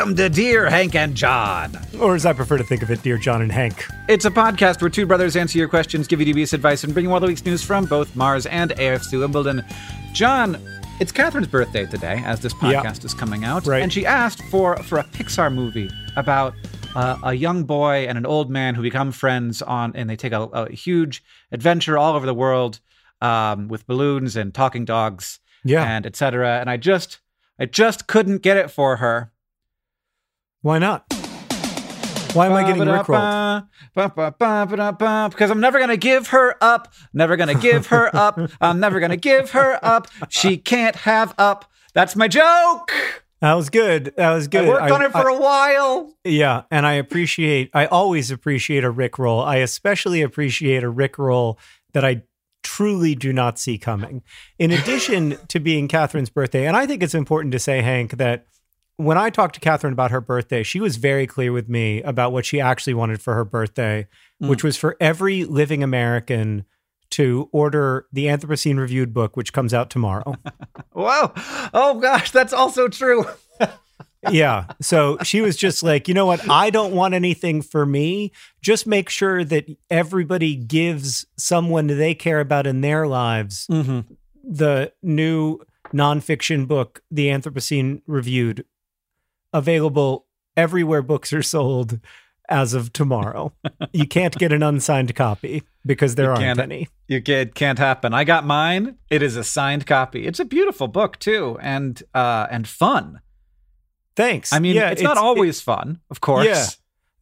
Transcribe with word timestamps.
Welcome 0.00 0.16
to 0.16 0.30
Dear 0.30 0.70
Hank 0.70 0.94
and 0.94 1.14
John. 1.14 1.78
Or 2.00 2.14
as 2.14 2.24
I 2.24 2.32
prefer 2.32 2.56
to 2.56 2.64
think 2.64 2.82
of 2.82 2.90
it, 2.90 3.02
Dear 3.02 3.18
John 3.18 3.42
and 3.42 3.52
Hank. 3.52 3.84
It's 4.08 4.24
a 4.24 4.30
podcast 4.30 4.80
where 4.80 4.88
two 4.88 5.04
brothers 5.04 5.36
answer 5.36 5.58
your 5.58 5.68
questions, 5.68 6.06
give 6.06 6.20
you 6.20 6.24
dubious 6.24 6.54
advice, 6.54 6.84
and 6.84 6.94
bring 6.94 7.04
you 7.04 7.12
all 7.12 7.20
the 7.20 7.26
week's 7.26 7.44
news 7.44 7.62
from 7.62 7.84
both 7.84 8.16
Mars 8.16 8.46
and 8.46 8.70
AFC 8.70 9.18
Wimbledon. 9.20 9.62
John, 10.14 10.56
it's 11.00 11.12
Catherine's 11.12 11.48
birthday 11.48 11.84
today, 11.84 12.22
as 12.24 12.40
this 12.40 12.54
Yeah. 12.62 12.82
podcast 12.82 13.04
is 13.04 13.12
coming 13.12 13.44
out, 13.44 13.66
Right. 13.66 13.82
and 13.82 13.92
she 13.92 14.06
asked 14.06 14.42
for 14.44 14.78
for 14.84 14.96
a 14.96 15.04
Pixar 15.04 15.52
movie 15.52 15.90
about 16.16 16.54
uh, 16.96 17.18
a 17.22 17.34
young 17.34 17.64
boy 17.64 18.06
and 18.08 18.16
an 18.16 18.24
old 18.24 18.48
man 18.50 18.74
who 18.76 18.80
become 18.82 19.12
friends 19.12 19.60
on, 19.60 19.92
and 19.94 20.08
they 20.08 20.16
take 20.16 20.32
a, 20.32 20.40
a 20.44 20.72
huge 20.72 21.22
adventure 21.52 21.98
all 21.98 22.16
over 22.16 22.24
the 22.24 22.32
world 22.32 22.80
um, 23.20 23.68
with 23.68 23.86
balloons 23.86 24.34
and 24.34 24.54
talking 24.54 24.86
dogs, 24.86 25.40
Yeah. 25.62 25.84
and 25.84 26.06
etc. 26.06 26.58
And 26.58 26.70
I 26.70 26.78
just, 26.78 27.18
I 27.58 27.66
just 27.66 28.06
couldn't 28.06 28.38
get 28.38 28.56
it 28.56 28.70
for 28.70 28.96
her. 28.96 29.30
Why 30.62 30.78
not? 30.78 31.04
Why 32.34 32.46
am 32.46 32.52
I 32.52 32.64
getting 32.64 32.82
rickrolled? 32.84 33.66
Because 35.30 35.50
I'm 35.50 35.60
never 35.60 35.84
to 35.86 35.96
give 35.96 36.28
her 36.28 36.56
up. 36.60 36.92
Never 37.12 37.36
to 37.36 37.54
give 37.54 37.86
her 37.88 38.14
up. 38.14 38.38
I'm 38.60 38.78
never 38.78 39.00
to 39.00 39.16
give 39.16 39.50
her 39.52 39.78
up. 39.82 40.06
She 40.28 40.56
can't 40.58 40.96
have 40.96 41.34
up. 41.38 41.64
That's 41.94 42.14
my 42.14 42.28
joke. 42.28 42.92
That 43.40 43.54
was 43.54 43.70
good. 43.70 44.12
That 44.16 44.32
was 44.32 44.48
good. 44.48 44.66
I 44.66 44.68
worked 44.68 44.90
on 44.90 45.02
it 45.02 45.12
for 45.12 45.30
I- 45.30 45.34
a 45.34 45.40
while. 45.40 46.14
Yeah, 46.24 46.62
and 46.70 46.86
I 46.86 46.92
appreciate. 46.92 47.70
I 47.72 47.86
always 47.86 48.30
appreciate 48.30 48.84
a 48.84 48.92
rickroll. 48.92 49.44
I 49.44 49.56
especially 49.56 50.20
appreciate 50.22 50.84
a 50.84 50.92
rickroll 50.92 51.56
that 51.94 52.04
I 52.04 52.22
truly 52.62 53.14
do 53.14 53.32
not 53.32 53.58
see 53.58 53.78
coming. 53.78 54.22
In 54.58 54.70
addition 54.70 55.38
to 55.48 55.58
being 55.58 55.88
Catherine's 55.88 56.28
birthday, 56.28 56.66
and 56.66 56.76
I 56.76 56.86
think 56.86 57.02
it's 57.02 57.14
important 57.14 57.52
to 57.52 57.58
say, 57.58 57.80
Hank, 57.80 58.18
that 58.18 58.44
when 59.00 59.16
I 59.18 59.30
talked 59.30 59.54
to 59.54 59.60
Catherine 59.60 59.92
about 59.92 60.10
her 60.10 60.20
birthday, 60.20 60.62
she 60.62 60.80
was 60.80 60.96
very 60.96 61.26
clear 61.26 61.52
with 61.52 61.68
me 61.68 62.02
about 62.02 62.32
what 62.32 62.44
she 62.44 62.60
actually 62.60 62.94
wanted 62.94 63.20
for 63.20 63.34
her 63.34 63.44
birthday, 63.44 64.06
which 64.38 64.62
was 64.64 64.76
for 64.76 64.96
every 65.00 65.44
living 65.44 65.82
American 65.82 66.64
to 67.10 67.48
order 67.52 68.06
the 68.12 68.26
Anthropocene 68.26 68.78
Reviewed 68.78 69.12
book, 69.12 69.36
which 69.36 69.52
comes 69.52 69.74
out 69.74 69.90
tomorrow. 69.90 70.36
Whoa. 70.92 71.32
Oh, 71.74 71.98
gosh. 72.00 72.30
That's 72.30 72.52
also 72.52 72.86
true. 72.88 73.24
yeah. 74.30 74.66
So 74.80 75.18
she 75.24 75.40
was 75.40 75.56
just 75.56 75.82
like, 75.82 76.06
you 76.06 76.14
know 76.14 76.26
what? 76.26 76.48
I 76.48 76.70
don't 76.70 76.92
want 76.94 77.14
anything 77.14 77.62
for 77.62 77.84
me. 77.86 78.32
Just 78.62 78.86
make 78.86 79.08
sure 79.08 79.42
that 79.44 79.66
everybody 79.90 80.54
gives 80.54 81.26
someone 81.36 81.86
they 81.88 82.14
care 82.14 82.40
about 82.40 82.66
in 82.66 82.80
their 82.80 83.06
lives 83.08 83.66
Mm-hmm. 83.70 84.00
the 84.44 84.92
new 85.02 85.58
nonfiction 85.92 86.68
book, 86.68 87.02
The 87.10 87.26
Anthropocene 87.28 88.02
Reviewed, 88.06 88.64
available 89.52 90.26
everywhere 90.56 91.02
books 91.02 91.32
are 91.32 91.42
sold 91.42 91.98
as 92.48 92.74
of 92.74 92.92
tomorrow. 92.92 93.52
you 93.92 94.06
can't 94.06 94.36
get 94.36 94.52
an 94.52 94.62
unsigned 94.62 95.14
copy 95.14 95.62
because 95.86 96.16
there 96.16 96.34
You 96.34 96.44
aren't 96.46 96.60
any. 96.60 96.88
You 97.08 97.22
can't, 97.22 97.54
can't 97.54 97.78
happen. 97.78 98.12
I 98.12 98.24
got 98.24 98.44
mine. 98.44 98.96
It 99.08 99.22
is 99.22 99.36
a 99.36 99.44
signed 99.44 99.86
copy. 99.86 100.26
It's 100.26 100.40
a 100.40 100.44
beautiful 100.44 100.88
book, 100.88 101.18
too, 101.18 101.58
and 101.60 102.02
uh, 102.14 102.46
and 102.50 102.66
fun. 102.66 103.20
Thanks. 104.16 104.52
I 104.52 104.58
mean, 104.58 104.74
Yeah, 104.76 104.90
it's, 104.90 105.02
not 105.02 105.16
always 105.18 105.60
fun, 105.60 106.00
of 106.10 106.20
course. 106.20 106.44
Yeah. 106.46 106.66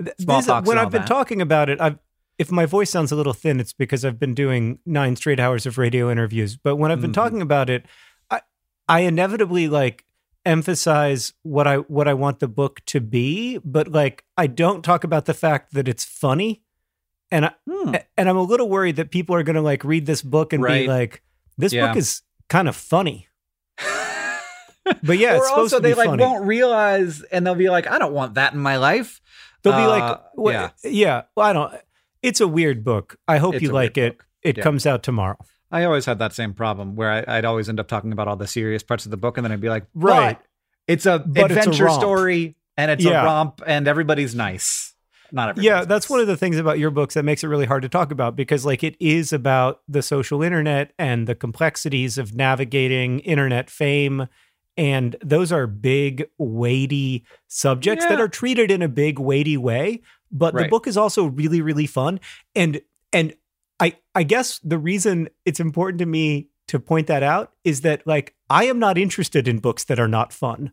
Th- 0.04 0.16
this- 0.16 0.24
Smallpox 0.24 0.66
when 0.66 0.78
I've 0.78 0.90
been 0.90 1.02
that. 1.02 1.08
talking 1.08 1.42
about 1.42 1.68
it, 1.68 1.80
I've 1.80 1.98
if 2.38 2.52
my 2.52 2.66
voice 2.66 2.88
sounds 2.88 3.10
a 3.10 3.16
little 3.16 3.32
thin, 3.32 3.58
it's 3.58 3.72
because 3.72 4.04
I've 4.04 4.18
been 4.20 4.32
doing 4.34 4.78
nine 4.86 5.16
straight 5.16 5.40
hours 5.40 5.66
of 5.66 5.76
radio 5.76 6.08
interviews. 6.10 6.56
But 6.56 6.76
when 6.76 6.92
I've 6.92 7.00
been 7.00 7.10
Mhm. 7.10 7.14
talking 7.14 7.42
about 7.42 7.68
it, 7.68 7.84
I 8.30 8.40
I 8.88 9.00
inevitably 9.00 9.68
like 9.68 10.04
emphasize 10.48 11.32
what 11.42 11.66
I 11.66 11.76
what 11.76 12.08
I 12.08 12.14
want 12.14 12.40
the 12.40 12.48
book 12.48 12.80
to 12.86 13.00
be, 13.00 13.58
but 13.64 13.88
like 13.88 14.24
I 14.36 14.46
don't 14.48 14.82
talk 14.82 15.04
about 15.04 15.26
the 15.26 15.34
fact 15.34 15.74
that 15.74 15.86
it's 15.88 16.04
funny. 16.04 16.62
And 17.30 17.44
I, 17.46 17.52
Hmm. 17.70 17.94
and 18.16 18.28
I'm 18.28 18.36
a 18.38 18.42
little 18.42 18.68
worried 18.70 18.96
that 18.96 19.10
people 19.10 19.34
are 19.36 19.42
going 19.42 19.56
to 19.56 19.62
like 19.62 19.84
read 19.84 20.06
this 20.06 20.22
book 20.22 20.52
and 20.54 20.62
Right. 20.62 20.82
be 20.86 20.88
like, 20.88 21.22
this 21.58 21.72
Yeah. 21.74 21.88
book 21.88 21.96
is 21.98 22.22
kind 22.48 22.68
of 22.68 22.74
funny. 22.74 23.28
But 25.02 25.18
yeah, 25.18 25.36
or 25.38 25.46
also 25.50 25.80
be 25.80 25.90
they 25.90 25.94
like 25.94 26.06
funny. 26.08 26.22
won't 26.24 26.46
realize, 26.46 27.20
and 27.30 27.46
they'll 27.46 27.54
be 27.54 27.68
like, 27.68 27.86
"I 27.86 27.98
don't 27.98 28.14
want 28.14 28.34
that 28.34 28.54
in 28.54 28.58
my 28.60 28.78
life." 28.78 29.20
They'll 29.62 29.74
be 29.76 29.82
Uh, 29.82 29.88
like, 29.88 30.20
what, 30.34 30.52
yeah. 30.52 30.70
yeah. 30.84 31.22
Well, 31.36 31.46
I 31.46 31.52
don't. 31.52 31.74
It's 32.22 32.40
a 32.40 32.48
weird 32.48 32.84
book. 32.84 33.16
I 33.28 33.36
hope 33.36 33.56
It's 33.56 33.62
you 33.62 33.70
like 33.70 33.98
it. 33.98 34.16
book. 34.16 34.26
It 34.42 34.56
Yeah. 34.56 34.62
comes 34.64 34.86
out 34.86 35.02
tomorrow. 35.02 35.36
I 35.70 35.84
always 35.84 36.06
had 36.06 36.18
that 36.20 36.32
same 36.32 36.54
problem 36.54 36.96
where 36.96 37.10
I, 37.10 37.38
I'd 37.38 37.44
always 37.44 37.68
end 37.68 37.78
up 37.80 37.88
talking 37.88 38.12
about 38.12 38.28
all 38.28 38.36
the 38.36 38.46
serious 38.46 38.82
parts 38.82 39.04
of 39.04 39.10
the 39.10 39.16
book, 39.16 39.36
and 39.36 39.44
then 39.44 39.52
I'd 39.52 39.60
be 39.60 39.68
like, 39.68 39.86
Right. 39.94 40.38
"But 40.38 40.46
it's 40.86 41.06
a 41.06 41.18
But 41.18 41.50
it's 41.50 41.56
a 41.56 41.58
adventure 41.58 41.88
story, 41.90 42.56
and 42.76 42.90
it's 42.90 43.04
Yeah. 43.04 43.22
a 43.22 43.24
romp, 43.24 43.62
and 43.66 43.86
everybody's 43.86 44.34
nice." 44.34 44.94
Not 45.30 45.50
everybody. 45.50 45.66
Yeah, 45.66 45.84
that's 45.84 46.08
one 46.08 46.20
of 46.20 46.26
the 46.26 46.38
things 46.38 46.56
about 46.56 46.78
your 46.78 46.90
books 46.90 47.12
that 47.12 47.22
makes 47.22 47.44
it 47.44 47.48
really 47.48 47.66
hard 47.66 47.82
to 47.82 47.88
talk 47.90 48.10
about 48.10 48.34
because, 48.34 48.64
like, 48.64 48.82
it 48.82 48.96
is 48.98 49.30
about 49.30 49.82
the 49.86 50.00
social 50.00 50.42
internet 50.42 50.94
and 50.98 51.26
the 51.26 51.34
complexities 51.34 52.16
of 52.16 52.34
navigating 52.34 53.18
internet 53.20 53.68
fame. 53.68 54.28
And 54.78 55.16
those 55.22 55.52
are 55.52 55.66
big, 55.66 56.26
weighty 56.38 57.26
subjects 57.46 58.06
that 58.06 58.20
are 58.20 58.28
treated 58.28 58.70
in 58.70 58.80
a 58.80 58.88
big, 58.88 59.18
weighty 59.18 59.58
way. 59.58 60.00
But 60.30 60.54
the 60.54 60.68
book 60.68 60.86
is 60.86 60.96
also 60.96 61.24
really, 61.26 61.60
really 61.60 61.86
fun. 61.86 62.20
And 62.54 62.80
and 63.12 63.34
I 63.80 63.96
I 64.14 64.22
guess 64.24 64.58
the 64.60 64.78
reason 64.78 65.28
it's 65.44 65.60
important 65.60 65.98
to 66.00 66.06
me 66.06 66.48
to 66.68 66.78
point 66.78 67.06
that 67.06 67.22
out 67.22 67.52
is 67.64 67.80
that 67.82 68.06
like 68.06 68.34
I 68.50 68.64
am 68.64 68.78
not 68.78 68.98
interested 68.98 69.46
in 69.48 69.58
books 69.58 69.84
that 69.84 69.98
are 70.00 70.08
not 70.08 70.32
fun. 70.32 70.72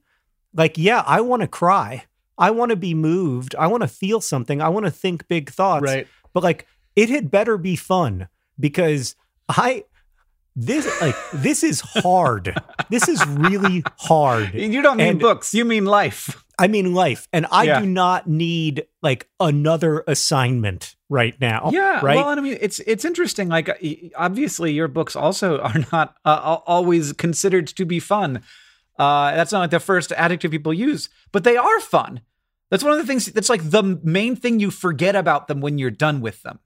Like, 0.53 0.77
yeah, 0.77 1.03
I 1.05 1.21
want 1.21 1.41
to 1.41 1.47
cry. 1.47 2.05
I 2.37 2.51
want 2.51 2.69
to 2.71 2.75
be 2.75 2.93
moved. 2.93 3.55
I 3.57 3.67
want 3.67 3.81
to 3.81 3.87
feel 3.87 4.21
something. 4.21 4.61
I 4.61 4.69
want 4.69 4.85
to 4.85 4.91
think 4.91 5.27
big 5.27 5.49
thoughts. 5.49 5.83
right. 5.83 6.07
But 6.33 6.43
like 6.43 6.67
it 6.95 7.09
had 7.09 7.29
better 7.31 7.57
be 7.57 7.75
fun 7.75 8.27
because 8.59 9.15
I 9.49 9.83
this 10.55 10.85
like 11.01 11.15
this 11.33 11.63
is 11.63 11.81
hard. 11.81 12.55
this 12.89 13.07
is 13.07 13.25
really 13.27 13.83
hard. 13.99 14.53
You 14.55 14.81
don't 14.81 14.97
mean 14.97 15.07
And- 15.07 15.19
books, 15.19 15.53
you 15.53 15.65
mean 15.65 15.85
life. 15.85 16.41
I 16.57 16.67
mean 16.67 16.93
life, 16.93 17.27
and 17.33 17.45
I 17.51 17.63
Yeah. 17.63 17.79
do 17.81 17.85
not 17.85 18.27
need 18.27 18.85
like 19.01 19.27
another 19.39 20.03
assignment 20.07 20.95
right 21.09 21.39
now. 21.39 21.69
Yeah, 21.73 21.99
right. 22.03 22.15
well, 22.15 22.29
and 22.29 22.39
I 22.39 22.43
mean, 22.43 22.57
it's 22.61 22.79
it's 22.79 23.05
interesting. 23.05 23.49
Like, 23.49 23.69
uh, 23.69 23.73
obviously, 24.15 24.71
your 24.73 24.87
books 24.87 25.15
also 25.15 25.59
are 25.67 25.85
not 25.91 26.15
uh, 26.25 26.57
always 26.65 27.13
considered 27.13 27.67
to 27.67 27.85
be 27.85 27.99
fun. 27.99 28.41
Uh, 28.97 29.35
that's 29.35 29.51
not 29.51 29.59
like 29.59 29.71
the 29.71 29.79
first 29.79 30.11
adjective 30.13 30.51
people 30.51 30.73
use, 30.73 31.09
but 31.31 31.43
they 31.43 31.57
are 31.57 31.79
fun. 31.81 32.21
That's 32.71 32.83
one 32.83 32.93
of 32.93 32.99
the 32.99 33.05
things. 33.05 33.25
That's 33.27 33.49
like 33.49 33.69
the 33.69 33.83
main 34.03 34.35
thing 34.35 34.59
you 34.59 34.71
forget 34.71 35.15
about 35.15 35.47
them 35.47 35.61
when 35.61 35.77
you're 35.77 35.91
done 35.91 36.21
with 36.21 36.41
them. 36.43 36.59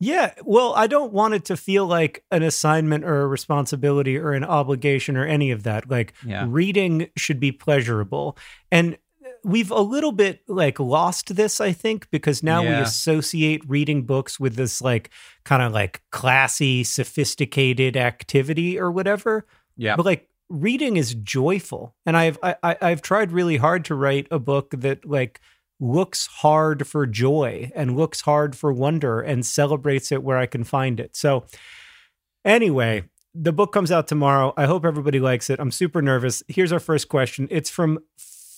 Yeah, 0.00 0.34
well, 0.44 0.74
I 0.74 0.86
don't 0.88 1.12
want 1.12 1.34
it 1.34 1.44
to 1.46 1.56
feel 1.56 1.86
like 1.86 2.24
an 2.32 2.42
assignment 2.42 3.04
or 3.04 3.22
a 3.22 3.26
responsibility 3.28 4.18
or 4.18 4.32
an 4.32 4.44
obligation 4.44 5.16
or 5.16 5.24
any 5.24 5.50
of 5.52 5.62
that. 5.62 5.88
Like 5.88 6.12
Yeah. 6.26 6.44
reading 6.48 7.08
should 7.16 7.38
be 7.40 7.52
pleasurable. 7.52 8.36
And 8.72 8.98
we've 9.44 9.70
a 9.70 9.80
little 9.80 10.12
bit 10.12 10.40
like 10.48 10.80
lost 10.80 11.36
this, 11.36 11.60
I 11.60 11.72
think, 11.72 12.10
because 12.10 12.42
now 12.42 12.62
we 12.62 12.68
associate 12.68 13.62
reading 13.68 14.02
books 14.04 14.40
with 14.40 14.56
this 14.56 14.80
like 14.80 15.10
kind 15.44 15.62
of 15.62 15.72
like 15.72 16.02
classy, 16.10 16.82
sophisticated 16.84 17.96
activity 17.96 18.78
or 18.78 18.90
whatever. 18.90 19.46
Yeah, 19.76 19.96
But 19.96 20.06
like 20.06 20.28
reading 20.48 20.96
is 20.96 21.14
joyful. 21.14 21.94
And 22.06 22.16
I've 22.16 22.38
I 22.42 22.56
I've 22.62 23.02
tried 23.02 23.32
really 23.32 23.56
hard 23.56 23.84
to 23.86 23.94
write 23.94 24.26
a 24.30 24.38
book 24.38 24.70
that 24.78 25.04
like 25.04 25.40
looks 25.80 26.26
hard 26.26 26.86
for 26.86 27.06
joy 27.06 27.70
and 27.74 27.96
looks 27.96 28.22
hard 28.22 28.56
for 28.56 28.72
wonder 28.72 29.20
and 29.20 29.44
celebrates 29.44 30.12
it 30.12 30.22
where 30.22 30.38
I 30.38 30.46
can 30.46 30.64
find 30.64 31.00
it. 31.00 31.16
So 31.16 31.46
anyway, 32.44 33.04
the 33.34 33.52
book 33.52 33.72
comes 33.72 33.90
out 33.90 34.06
tomorrow. 34.06 34.54
I 34.56 34.66
hope 34.66 34.84
everybody 34.84 35.18
likes 35.18 35.50
it. 35.50 35.58
I'm 35.58 35.72
super 35.72 36.00
nervous. 36.00 36.42
Here's 36.46 36.72
our 36.72 36.80
first 36.80 37.08
question. 37.08 37.48
It's 37.50 37.70
from 37.70 37.98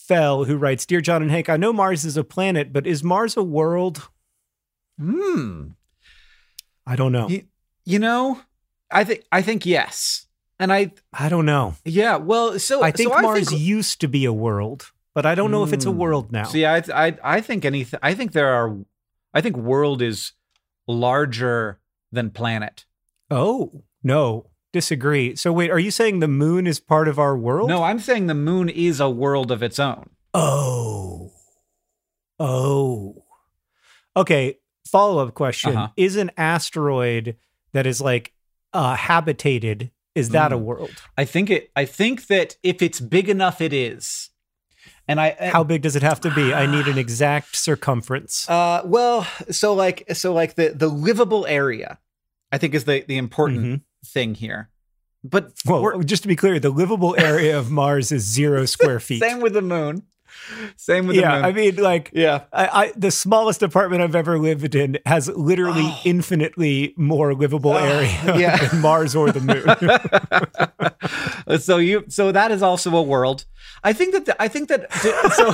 Fell, 0.07 0.45
who 0.45 0.57
writes 0.57 0.87
Dear 0.87 1.01
John 1.01 1.23
and 1.23 1.31
Hank, 1.31 1.49
I 1.49 1.57
know 1.57 1.73
Mars 1.73 2.05
is 2.05 2.17
a 2.17 2.25
planet, 2.25 2.73
but 2.73 2.87
is 2.87 3.03
Mars 3.03 3.37
a 3.37 3.43
world? 3.43 4.09
Hmm. 5.01 5.69
I 6.87 6.97
don't 6.97 7.13
know. 7.13 7.29
You, 7.29 7.43
you 7.85 7.99
know, 7.99 8.41
I 8.91 9.05
think 9.05 9.25
I 9.33 9.43
think 9.43 9.67
yes, 9.67 10.27
and 10.59 10.73
I 10.73 10.93
I 11.13 11.29
don't 11.29 11.47
know. 11.47 11.75
yeah. 11.85 12.17
Well, 12.17 12.59
so 12.59 12.83
I 12.83 12.93
think 12.93 13.13
so 13.13 13.21
Mars 13.21 13.49
think, 13.51 13.61
used 13.61 14.01
to 14.03 14.09
be 14.09 14.25
a 14.25 14.33
world, 14.33 14.93
but 15.15 15.27
I 15.27 15.35
don't 15.35 15.51
know 15.51 15.65
if 15.65 15.73
it's 15.73 15.85
a 15.87 15.91
Hmm. 15.91 15.99
world 15.99 16.33
now. 16.33 16.45
See, 16.45 16.65
I 16.65 16.79
I 16.95 17.19
I 17.23 17.41
think 17.41 17.65
anything. 17.65 17.99
I 18.03 18.15
think 18.15 18.33
there 18.33 18.49
are. 18.55 18.77
I 19.35 19.41
think 19.41 19.57
world 19.57 20.01
is 20.01 20.33
larger 20.87 21.81
than 22.13 22.31
planet. 22.31 22.87
Oh, 23.31 23.83
no. 24.03 24.47
Disagree. 24.73 25.37
So 25.37 25.53
wait, 25.53 25.71
are 25.71 25.79
you 25.79 25.91
saying 25.91 26.21
the 26.21 26.29
moon 26.29 26.67
is 26.67 26.81
part 26.81 27.09
of 27.09 27.19
our 27.19 27.37
world? 27.37 27.69
No, 27.69 27.83
I'm 27.83 27.99
saying 27.99 28.27
the 28.27 28.35
moon 28.35 28.69
is 28.69 29.01
a 29.01 29.09
world 29.09 29.51
of 29.51 29.63
its 29.63 29.79
own. 29.79 30.11
Oh. 30.35 31.33
Oh. 32.39 33.23
Okay, 34.17 34.59
follow-up 34.91 35.35
question. 35.35 35.77
Uh-huh. 35.77 35.89
Is 35.97 36.17
an 36.17 36.31
asteroid 36.37 37.37
that 37.73 37.87
is 37.87 38.01
like 38.01 38.33
uh 38.73 38.95
habitated 38.97 39.91
is 40.15 40.31
that 40.31 40.53
a 40.53 40.57
Mm. 40.57 40.63
world? 40.63 41.03
I 41.19 41.25
think 41.27 41.51
it. 41.51 41.71
I 41.77 41.85
think 41.85 42.27
that 42.29 42.57
if 42.63 42.81
it's 42.81 43.01
big 43.01 43.29
enough, 43.29 43.61
it 43.61 43.73
is. 43.75 44.31
And 45.09 45.21
I 45.21 45.37
How 45.53 45.63
big 45.63 45.83
does 45.83 45.95
it 45.95 46.03
have 46.03 46.21
to 46.23 46.31
be? 46.35 46.55
I 46.55 46.65
need 46.75 46.87
an 46.89 46.97
exact 46.99 47.55
circumference. 47.57 48.49
Uh, 48.49 48.81
well, 48.85 49.27
so 49.51 49.75
like, 49.75 50.05
so 50.15 50.33
like 50.33 50.55
the 50.55 50.71
the 50.71 50.89
livable 50.89 51.47
area, 51.47 51.99
I 52.51 52.57
think 52.59 52.75
is 52.75 52.85
the 52.85 53.05
the 53.07 53.19
important 53.19 53.61
Mhm. 53.61 53.81
Thing 54.07 54.35
here. 54.35 54.71
But 55.25 55.53
Well, 55.65 56.01
just 56.01 56.23
to 56.23 56.29
be 56.29 56.37
clear, 56.37 56.59
the 56.61 56.71
livable 56.71 57.17
area 57.19 57.59
of 57.59 57.71
Mars 57.71 58.13
is 58.13 58.23
0 58.23 58.65
square 58.77 59.01
feet. 59.01 59.21
same 59.21 59.41
with 59.41 59.55
the 59.55 59.63
moon. 59.63 60.03
Same 60.77 61.07
with 61.07 61.17
yeah, 61.17 61.31
the 61.31 61.37
moon. 61.37 61.45
I 61.45 61.53
mean 61.53 61.77
like 61.77 62.11
yeah. 62.15 62.45
I, 62.53 62.67
I 62.87 62.93
the 62.97 63.11
smallest 63.11 63.63
apartment 63.63 64.03
I've 64.03 64.15
ever 64.17 64.39
lived 64.39 64.75
in 64.75 64.99
has 65.07 65.29
literally 65.29 65.83
Oh. 65.87 66.01
infinitely 66.05 66.95
more 66.97 67.35
livable 67.35 67.73
Oh, 67.73 67.77
area 67.77 68.09
yeah. 68.39 68.57
than 68.69 68.81
Mars 68.81 69.15
or 69.17 69.31
the 69.33 69.41
moon. 69.41 69.65
so 71.61 71.77
you 71.79 72.05
so 72.09 72.33
that 72.33 72.51
is 72.51 72.63
also 72.63 72.95
a 72.97 73.03
world. 73.03 73.45
I 73.85 73.93
think 73.93 74.13
that 74.15 74.25
the, 74.27 74.43
I 74.43 74.49
think 74.49 74.69
that 74.69 74.91
so 75.35 75.51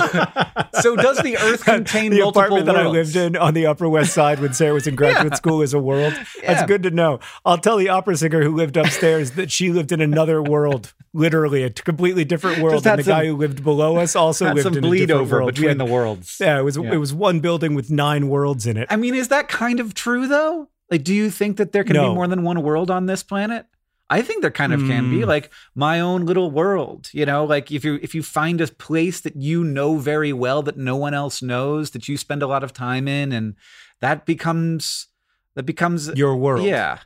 so 0.81 0.95
does 0.95 1.17
the 1.19 1.37
Earth 1.37 1.63
contain 1.65 2.11
the 2.11 2.21
multiple 2.21 2.41
apartment 2.57 2.65
that 2.67 2.75
I 2.77 2.87
lived 2.87 3.15
in 3.15 3.35
on 3.35 3.53
the 3.53 3.65
Upper 3.67 3.87
West 3.89 4.13
Side 4.13 4.39
when 4.39 4.53
Sarah 4.53 4.73
was 4.73 4.87
in 4.87 4.95
graduate 4.95 5.33
Yeah. 5.33 5.37
school 5.37 5.61
is 5.61 5.73
a 5.73 5.79
world. 5.79 6.13
Yeah. 6.41 6.53
That's 6.53 6.67
good 6.67 6.83
to 6.83 6.91
know. 6.91 7.19
I'll 7.45 7.57
tell 7.57 7.77
the 7.77 7.89
opera 7.89 8.15
singer 8.17 8.43
who 8.43 8.55
lived 8.55 8.77
upstairs 8.77 9.31
that 9.31 9.51
she 9.51 9.71
lived 9.71 9.91
in 9.91 10.01
another 10.01 10.41
world, 10.41 10.93
literally 11.13 11.63
a 11.63 11.69
completely 11.69 12.25
different 12.25 12.59
world. 12.59 12.85
And 12.87 12.99
the 12.99 13.03
guy 13.03 13.25
who 13.25 13.35
lived 13.35 13.63
below 13.63 13.97
us 13.97 14.15
also 14.15 14.53
lived 14.53 14.75
in 14.75 14.82
bleed 14.89 15.11
over 15.11 15.45
between 15.45 15.77
the 15.77 15.85
worlds. 15.85 16.37
Yeah, 16.39 16.59
it 16.59 16.63
was 16.63 16.77
Yeah. 16.77 16.93
it 16.93 16.97
was 16.97 17.13
one 17.13 17.39
building 17.39 17.73
with 17.75 17.89
nine 17.89 18.27
worlds 18.29 18.65
in 18.67 18.77
it. 18.77 18.87
I 18.89 18.95
mean, 18.95 19.15
is 19.15 19.27
that 19.29 19.47
kind 19.49 19.79
of 19.79 19.93
true 19.93 20.27
though? 20.27 20.69
Like, 20.91 21.03
do 21.03 21.13
you 21.13 21.29
think 21.31 21.57
that 21.57 21.71
there 21.71 21.83
can 21.83 21.95
No. 21.95 22.09
be 22.09 22.15
more 22.15 22.27
than 22.27 22.43
one 22.43 22.61
world 22.61 22.91
on 22.91 23.05
this 23.07 23.23
planet? 23.23 23.65
I 24.09 24.21
think 24.21 24.41
there 24.41 24.51
kind 24.51 24.73
of 24.73 24.81
can 24.81 25.09
be 25.09 25.21
Mm. 25.21 25.27
like 25.27 25.49
my 25.73 25.99
own 25.99 26.25
little 26.25 26.51
world, 26.51 27.09
you 27.13 27.25
know, 27.25 27.45
like 27.45 27.71
if 27.71 27.83
you 27.83 27.99
if 28.03 28.13
you 28.13 28.21
find 28.21 28.61
a 28.61 28.67
place 28.67 29.19
that 29.21 29.35
you 29.35 29.63
know 29.63 29.97
very 29.97 30.33
well 30.33 30.61
that 30.63 30.77
no 30.77 30.95
one 30.95 31.13
else 31.15 31.41
knows 31.41 31.91
that 31.91 32.07
you 32.07 32.15
spend 32.17 32.43
a 32.43 32.47
lot 32.47 32.63
of 32.63 32.73
time 32.73 33.07
in 33.07 33.31
and 33.31 33.55
that 34.01 34.25
becomes 34.25 35.07
that 35.55 35.63
becomes 35.65 36.09
Your 36.15 36.35
world. 36.35 36.65
Yeah. 36.65 36.99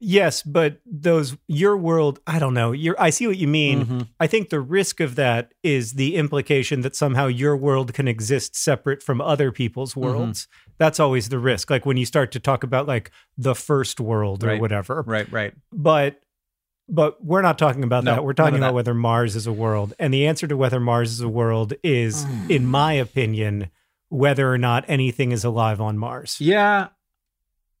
Yes, 0.00 0.42
but 0.44 0.80
those 0.86 1.36
your 1.48 1.76
world, 1.76 2.20
I 2.26 2.38
don't 2.38 2.54
know. 2.54 2.70
Your 2.72 2.94
I 3.00 3.10
see 3.10 3.26
what 3.26 3.36
you 3.36 3.48
mean. 3.48 3.84
Mhm. 3.86 4.08
I 4.20 4.26
think 4.28 4.48
the 4.50 4.60
risk 4.60 5.00
of 5.00 5.16
that 5.16 5.52
is 5.64 5.94
the 5.94 6.14
implication 6.14 6.82
that 6.82 6.94
somehow 6.94 7.26
your 7.26 7.56
world 7.56 7.92
can 7.94 8.06
exist 8.06 8.54
separate 8.56 9.02
from 9.02 9.20
other 9.20 9.50
people's 9.50 9.94
Mm-hmm. 9.94 10.00
worlds. 10.00 10.48
That's 10.78 11.00
always 11.00 11.28
the 11.30 11.38
risk. 11.40 11.68
Like 11.70 11.84
when 11.84 11.96
you 11.96 12.06
start 12.06 12.30
to 12.32 12.40
talk 12.40 12.62
about 12.62 12.86
like 12.86 13.10
the 13.36 13.54
first 13.56 13.98
world 13.98 14.44
or 14.44 14.48
Right. 14.48 14.60
whatever. 14.60 15.02
Right, 15.06 15.30
right. 15.32 15.52
But 15.72 16.20
but 16.90 17.22
we're 17.22 17.42
not 17.42 17.58
talking 17.58 17.82
about 17.84 18.04
No, 18.04 18.14
that. 18.14 18.24
We're 18.24 18.32
talking 18.32 18.56
about 18.56 18.68
that. 18.68 18.74
whether 18.74 18.94
Mars 18.94 19.36
is 19.36 19.46
a 19.46 19.52
world. 19.52 19.92
And 19.98 20.14
the 20.14 20.26
answer 20.26 20.46
to 20.46 20.56
whether 20.56 20.80
Mars 20.80 21.10
is 21.12 21.20
a 21.20 21.28
world 21.28 21.74
is 21.82 22.24
Mm. 22.24 22.50
in 22.50 22.66
my 22.66 22.94
opinion 22.94 23.68
whether 24.10 24.50
or 24.50 24.56
not 24.56 24.86
anything 24.88 25.32
is 25.32 25.44
alive 25.44 25.82
on 25.82 25.98
Mars. 25.98 26.36
Yeah. 26.40 26.88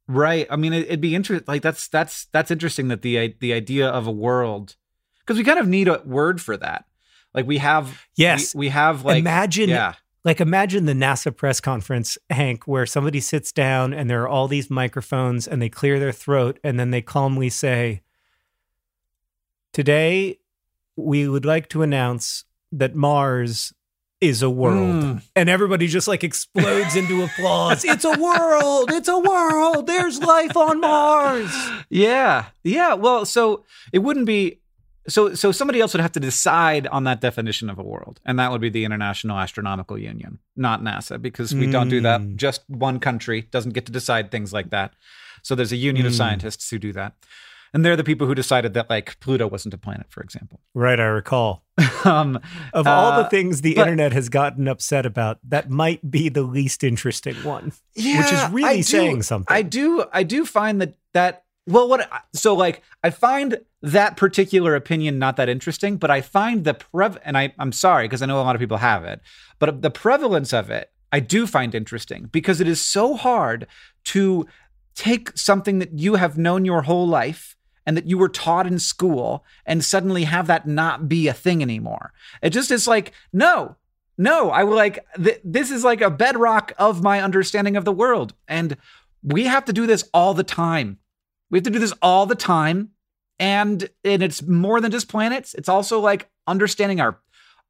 Right. 0.08 0.46
I 0.50 0.56
mean, 0.56 0.72
it, 0.72 0.86
it'd 0.86 1.00
be 1.02 1.14
interesting. 1.14 1.44
Like 1.46 1.62
that's 1.62 1.86
that's 1.88 2.24
that's 2.32 2.50
interesting 2.50 2.88
that 2.88 3.02
the 3.02 3.36
the 3.40 3.52
idea 3.52 3.88
of 3.88 4.06
a 4.06 4.10
world, 4.10 4.74
because 5.20 5.36
we 5.36 5.44
kind 5.44 5.58
of 5.58 5.68
need 5.68 5.86
a 5.86 6.00
word 6.04 6.40
for 6.40 6.56
that. 6.56 6.86
Like 7.34 7.46
we 7.46 7.58
have, 7.58 8.06
Yes. 8.16 8.54
we, 8.54 8.60
we 8.60 8.68
have 8.70 9.04
like 9.04 9.18
Imagine 9.18 9.68
yeah, 9.68 9.94
Like 10.24 10.40
imagine 10.40 10.86
the 10.86 10.94
NASA 10.94 11.36
press 11.36 11.60
conference, 11.60 12.16
Hank, 12.30 12.66
where 12.66 12.86
somebody 12.86 13.20
sits 13.20 13.52
down 13.52 13.92
and 13.92 14.08
there 14.08 14.22
are 14.22 14.28
all 14.28 14.48
these 14.48 14.70
microphones 14.70 15.46
and 15.46 15.60
they 15.60 15.68
clear 15.68 16.00
their 16.00 16.10
throat 16.10 16.58
and 16.64 16.80
then 16.80 16.90
they 16.90 17.02
calmly 17.02 17.50
say, 17.50 18.00
Today 19.74 20.38
we 20.96 21.28
would 21.28 21.44
like 21.44 21.68
to 21.68 21.82
announce 21.82 22.44
that 22.72 22.94
Mars 22.94 23.72
is 24.20 24.42
a 24.42 24.50
world. 24.50 25.04
Mm. 25.04 25.22
And 25.36 25.48
everybody 25.48 25.86
just 25.86 26.08
like 26.08 26.24
explodes 26.24 26.96
into 26.96 27.22
applause. 27.22 27.84
It's 27.84 28.04
a 28.04 28.18
world. 28.18 28.90
It's 28.92 29.08
a 29.08 29.18
world. 29.18 29.86
There's 29.86 30.20
life 30.20 30.56
on 30.56 30.80
Mars. 30.80 31.50
yeah, 31.88 32.46
yeah. 32.64 32.94
Well, 32.94 33.24
so 33.24 33.64
it 33.92 34.00
wouldn't 34.00 34.26
be. 34.26 34.60
So, 35.08 35.34
so 35.34 35.52
somebody 35.52 35.80
else 35.80 35.94
would 35.94 36.02
have 36.02 36.12
to 36.12 36.20
decide 36.20 36.86
on 36.88 37.04
that 37.04 37.22
definition 37.22 37.70
of 37.70 37.78
a 37.78 37.82
world, 37.82 38.20
and 38.26 38.38
that 38.38 38.50
would 38.52 38.60
be 38.60 38.68
the 38.68 38.84
International 38.84 39.38
Astronomical 39.38 39.96
Union, 39.96 40.38
not 40.54 40.82
NASA, 40.82 41.20
because 41.22 41.54
we 41.54 41.66
don't 41.66 41.88
do 41.88 42.02
that. 42.02 42.20
Mm. 42.20 42.36
Just 42.36 42.60
one 42.68 43.00
country 43.00 43.42
doesn't 43.50 43.72
get 43.72 43.86
to 43.86 43.92
decide 43.92 44.30
things 44.30 44.52
like 44.52 44.68
that. 44.68 44.92
So 45.42 45.54
there's 45.54 45.72
a 45.72 45.76
union 45.76 46.04
of 46.04 46.12
Mm. 46.12 46.16
scientists 46.16 46.68
who 46.68 46.78
do 46.78 46.92
that, 46.92 47.14
and 47.72 47.84
they're 47.84 47.96
the 47.96 48.04
people 48.04 48.26
who 48.26 48.34
decided 48.34 48.74
that 48.74 48.88
like 48.90 49.18
Pluto 49.20 49.46
wasn't 49.46 49.74
a 49.74 49.78
planet, 49.78 50.06
for 50.08 50.20
example. 50.22 50.60
Right, 50.74 50.98
I 50.98 51.04
recall. 51.04 51.64
um, 52.04 52.40
Of 52.72 52.86
all 52.86 53.12
the 53.12 53.26
Uh, 53.26 53.28
things 53.28 53.60
the 53.60 53.74
but- 53.74 53.82
internet 53.82 54.12
has 54.12 54.28
gotten 54.28 54.66
upset 54.68 55.06
about, 55.06 55.38
that 55.48 55.70
might 55.70 56.10
be 56.10 56.28
the 56.28 56.42
least 56.42 56.82
interesting 56.84 57.36
one. 57.44 57.72
yeah, 57.94 58.18
which 58.22 58.32
is 58.32 58.50
really 58.50 58.76
do- 58.78 58.82
saying 58.82 59.22
something. 59.22 59.54
I 59.54 59.62
do, 59.62 60.04
I 60.12 60.22
do 60.22 60.44
find 60.44 60.80
that 60.80 60.96
that 61.14 61.44
well, 61.66 61.86
what 61.86 62.08
so 62.32 62.54
like 62.54 62.82
I 63.04 63.10
find 63.10 63.58
that 63.82 64.16
particular 64.16 64.74
opinion 64.74 65.18
not 65.18 65.36
that 65.36 65.48
interesting, 65.50 65.98
but 65.98 66.10
I 66.10 66.22
find 66.22 66.64
the 66.64 66.72
prev 66.74 67.18
and 67.24 67.36
I 67.36 67.52
I'm 67.58 67.72
sorry 67.72 68.04
because 68.06 68.22
I 68.22 68.26
know 68.26 68.40
a 68.40 68.42
lot 68.42 68.56
of 68.56 68.60
people 68.60 68.78
have 68.78 69.04
it, 69.04 69.20
but 69.58 69.82
the 69.82 69.90
prevalence 69.90 70.54
of 70.54 70.70
it 70.70 70.90
I 71.12 71.20
do 71.20 71.46
find 71.46 71.74
interesting 71.74 72.28
because 72.32 72.60
it 72.62 72.68
is 72.68 72.80
so 72.80 73.16
hard 73.16 73.66
to 74.04 74.46
take 74.94 75.36
something 75.36 75.78
that 75.78 75.92
you 75.98 76.14
have 76.14 76.38
known 76.38 76.64
your 76.64 76.82
whole 76.82 77.06
life 77.06 77.54
and 77.88 77.96
that 77.96 78.06
you 78.06 78.18
were 78.18 78.28
taught 78.28 78.66
in 78.66 78.78
school 78.78 79.46
and 79.64 79.82
suddenly 79.82 80.24
have 80.24 80.46
that 80.46 80.68
not 80.68 81.08
be 81.08 81.26
a 81.26 81.32
thing 81.32 81.62
anymore. 81.62 82.12
It 82.42 82.50
just 82.50 82.70
is 82.70 82.86
like, 82.86 83.12
no, 83.32 83.76
no, 84.18 84.50
I 84.50 84.64
will 84.64 84.76
like, 84.76 85.06
th- 85.16 85.40
this 85.42 85.70
is 85.70 85.84
like 85.84 86.02
a 86.02 86.10
bedrock 86.10 86.74
of 86.76 87.02
my 87.02 87.22
understanding 87.22 87.78
of 87.78 87.86
the 87.86 87.92
world. 87.92 88.34
And 88.46 88.76
we 89.22 89.44
have 89.44 89.64
to 89.64 89.72
do 89.72 89.86
this 89.86 90.04
all 90.12 90.34
the 90.34 90.44
time. 90.44 90.98
We 91.50 91.56
have 91.56 91.64
to 91.64 91.70
do 91.70 91.78
this 91.78 91.94
all 92.02 92.26
the 92.26 92.34
time. 92.34 92.90
and 93.38 93.88
and 94.04 94.22
it's 94.22 94.42
more 94.42 94.80
than 94.80 94.90
just 94.90 95.08
planets. 95.08 95.54
It's 95.54 95.68
also 95.68 96.00
like 96.00 96.28
understanding 96.46 97.00
our 97.00 97.18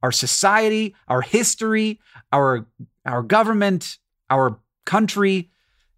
our 0.03 0.13
society, 0.13 0.95
our 1.09 1.23
history, 1.23 2.01
our 2.33 2.67
our 3.05 3.23
government, 3.23 3.99
our 4.31 4.59
country. 4.85 5.51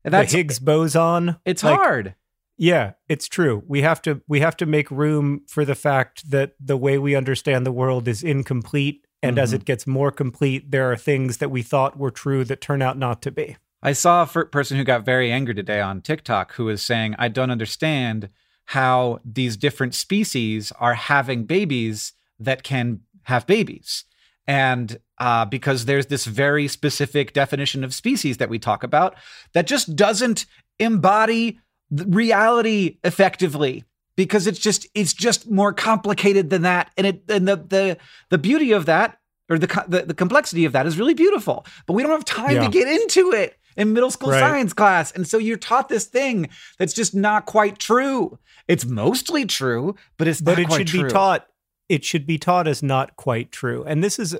That's, 0.02 0.32
the 0.32 0.38
Higgs 0.38 0.58
boson. 0.58 1.36
It's 1.44 1.62
like, 1.62 1.76
hard. 1.78 2.14
Yeah, 2.60 2.92
it's 3.08 3.26
true. 3.26 3.64
We 3.66 3.80
have 3.80 4.02
to 4.02 4.20
we 4.28 4.40
have 4.40 4.54
to 4.58 4.66
make 4.66 4.90
room 4.90 5.40
for 5.48 5.64
the 5.64 5.74
fact 5.74 6.30
that 6.30 6.52
the 6.60 6.76
way 6.76 6.98
we 6.98 7.16
understand 7.16 7.64
the 7.64 7.72
world 7.72 8.06
is 8.06 8.22
incomplete 8.22 9.06
and 9.22 9.36
mm-hmm. 9.36 9.42
as 9.42 9.54
it 9.54 9.64
gets 9.64 9.86
more 9.86 10.10
complete 10.10 10.70
there 10.70 10.92
are 10.92 10.96
things 10.96 11.38
that 11.38 11.50
we 11.50 11.62
thought 11.62 11.98
were 11.98 12.10
true 12.10 12.44
that 12.44 12.60
turn 12.60 12.82
out 12.82 12.98
not 12.98 13.22
to 13.22 13.30
be. 13.30 13.56
I 13.82 13.94
saw 13.94 14.22
a 14.22 14.44
person 14.44 14.76
who 14.76 14.84
got 14.84 15.06
very 15.06 15.32
angry 15.32 15.54
today 15.54 15.80
on 15.80 16.02
TikTok 16.02 16.52
who 16.52 16.66
was 16.66 16.84
saying 16.84 17.14
I 17.18 17.28
don't 17.28 17.50
understand 17.50 18.28
how 18.66 19.20
these 19.24 19.56
different 19.56 19.94
species 19.94 20.70
are 20.78 20.94
having 20.94 21.44
babies 21.44 22.12
that 22.38 22.62
can 22.62 23.00
have 23.22 23.46
babies. 23.46 24.04
And 24.46 24.98
uh, 25.16 25.46
because 25.46 25.86
there's 25.86 26.06
this 26.06 26.26
very 26.26 26.68
specific 26.68 27.32
definition 27.32 27.84
of 27.84 27.94
species 27.94 28.36
that 28.36 28.50
we 28.50 28.58
talk 28.58 28.82
about 28.82 29.14
that 29.54 29.66
just 29.66 29.96
doesn't 29.96 30.44
embody 30.78 31.58
reality 31.90 32.98
effectively 33.04 33.84
because 34.16 34.46
it's 34.46 34.58
just 34.58 34.86
it's 34.94 35.12
just 35.12 35.50
more 35.50 35.72
complicated 35.72 36.50
than 36.50 36.62
that 36.62 36.90
and 36.96 37.06
it 37.06 37.22
and 37.28 37.48
the 37.48 37.56
the 37.56 37.98
the 38.28 38.38
beauty 38.38 38.72
of 38.72 38.86
that 38.86 39.18
or 39.48 39.58
the 39.58 39.84
the, 39.88 40.02
the 40.02 40.14
complexity 40.14 40.64
of 40.64 40.72
that 40.72 40.86
is 40.86 40.98
really 40.98 41.14
beautiful 41.14 41.64
but 41.86 41.94
we 41.94 42.02
don't 42.02 42.12
have 42.12 42.24
time 42.24 42.56
yeah. 42.56 42.64
to 42.64 42.70
get 42.70 42.86
into 42.86 43.32
it 43.32 43.58
in 43.76 43.92
middle 43.92 44.10
school 44.10 44.30
right. 44.30 44.40
science 44.40 44.72
class 44.72 45.10
and 45.12 45.26
so 45.26 45.38
you're 45.38 45.56
taught 45.56 45.88
this 45.88 46.04
thing 46.04 46.48
that's 46.78 46.92
just 46.92 47.14
not 47.14 47.46
quite 47.46 47.78
true 47.78 48.38
it's 48.68 48.84
mostly 48.84 49.44
true 49.46 49.94
but 50.16 50.28
it's 50.28 50.40
but 50.40 50.58
it 50.58 50.70
should 50.70 50.86
true. 50.86 51.04
be 51.04 51.10
taught 51.10 51.46
it 51.88 52.04
should 52.04 52.26
be 52.26 52.38
taught 52.38 52.68
as 52.68 52.82
not 52.82 53.16
quite 53.16 53.50
true 53.50 53.82
and 53.84 54.04
this 54.04 54.18
is 54.18 54.36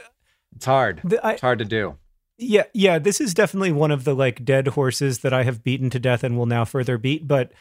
it's 0.54 0.66
hard 0.66 1.00
the, 1.02 1.24
I, 1.24 1.32
it's 1.32 1.40
hard 1.40 1.58
to 1.58 1.64
do 1.64 1.96
yeah, 2.40 2.64
yeah, 2.72 2.98
this 2.98 3.20
is 3.20 3.34
definitely 3.34 3.72
one 3.72 3.90
of 3.90 4.04
the 4.04 4.14
like 4.14 4.44
dead 4.44 4.68
horses 4.68 5.20
that 5.20 5.32
I 5.32 5.44
have 5.44 5.62
beaten 5.62 5.90
to 5.90 5.98
death 5.98 6.24
and 6.24 6.36
will 6.36 6.46
now 6.46 6.64
further 6.64 6.98
beat, 6.98 7.28
but 7.28 7.52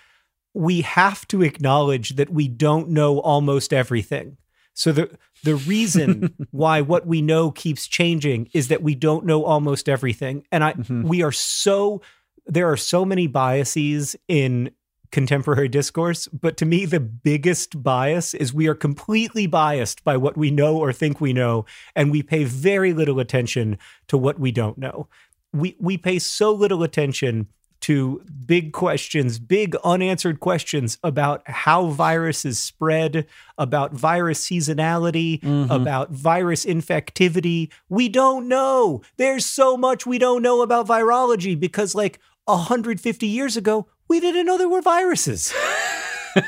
we 0.54 0.82
have 0.82 1.28
to 1.28 1.44
acknowledge 1.44 2.16
that 2.16 2.30
we 2.30 2.48
don't 2.48 2.90
know 2.90 3.20
almost 3.20 3.74
everything. 3.74 4.38
So 4.74 4.92
the 4.92 5.18
the 5.44 5.56
reason 5.56 6.34
why 6.52 6.82
what 6.82 7.06
we 7.06 7.22
know 7.22 7.52
keeps 7.52 7.88
changing 7.88 8.50
is 8.54 8.70
that 8.70 8.82
we 8.82 8.96
don't 8.96 9.26
know 9.26 9.44
almost 9.44 9.90
everything. 9.90 10.46
And 10.52 10.64
I 10.64 10.74
mm-hmm. 10.74 11.04
we 11.04 11.22
are 11.24 11.32
so 11.32 12.02
there 12.46 12.72
are 12.72 12.78
so 12.78 13.06
many 13.06 13.28
biases 13.28 14.16
in 14.28 14.72
contemporary 15.12 15.68
discourse. 15.68 16.28
But 16.28 16.58
to 16.58 16.66
me, 16.66 16.86
the 16.86 17.00
biggest 17.00 17.82
bias 17.82 18.34
is 18.34 18.54
we 18.54 18.68
are 18.68 18.76
completely 18.76 19.48
biased 19.48 20.04
by 20.04 20.18
what 20.18 20.38
we 20.38 20.52
know 20.52 20.78
or 20.78 20.94
think 20.94 21.20
we 21.20 21.34
know, 21.34 21.66
and 21.96 22.12
we 22.12 22.24
pay 22.24 22.44
very 22.44 22.94
little 22.94 23.20
attention 23.20 23.78
to 24.08 24.18
what 24.18 24.40
we 24.40 24.52
don't 24.52 24.78
know. 24.78 25.08
We 25.52 25.76
we 25.80 25.98
pay 25.98 26.20
so 26.20 26.52
little 26.52 26.84
attention 26.84 27.48
to 27.82 28.22
big 28.46 28.74
questions, 28.74 29.40
big 29.40 29.76
unanswered 29.84 30.40
questions 30.40 30.98
about 31.04 31.42
how 31.50 31.88
viruses 31.88 32.60
spread, 32.60 33.26
about 33.58 33.94
virus 33.94 34.46
seasonality, 34.46 35.40
mm-hmm. 35.40 35.72
about 35.72 36.12
virus 36.12 36.66
infectivity. 36.66 37.72
We 37.88 38.10
don't 38.10 38.48
know. 38.48 39.02
There's 39.18 39.46
so 39.46 39.78
much 39.78 40.06
we 40.06 40.18
don't 40.18 40.42
know 40.42 40.62
about 40.62 40.88
virology 40.88 41.58
because, 41.58 41.96
like, 41.96 42.20
150 42.46 43.28
years 43.28 43.56
ago, 43.56 43.88
we 44.10 44.20
didn't 44.20 44.46
know 44.46 44.58
there 44.58 44.68
were 44.68 44.82
viruses. 44.82 45.46
so, 46.34 46.44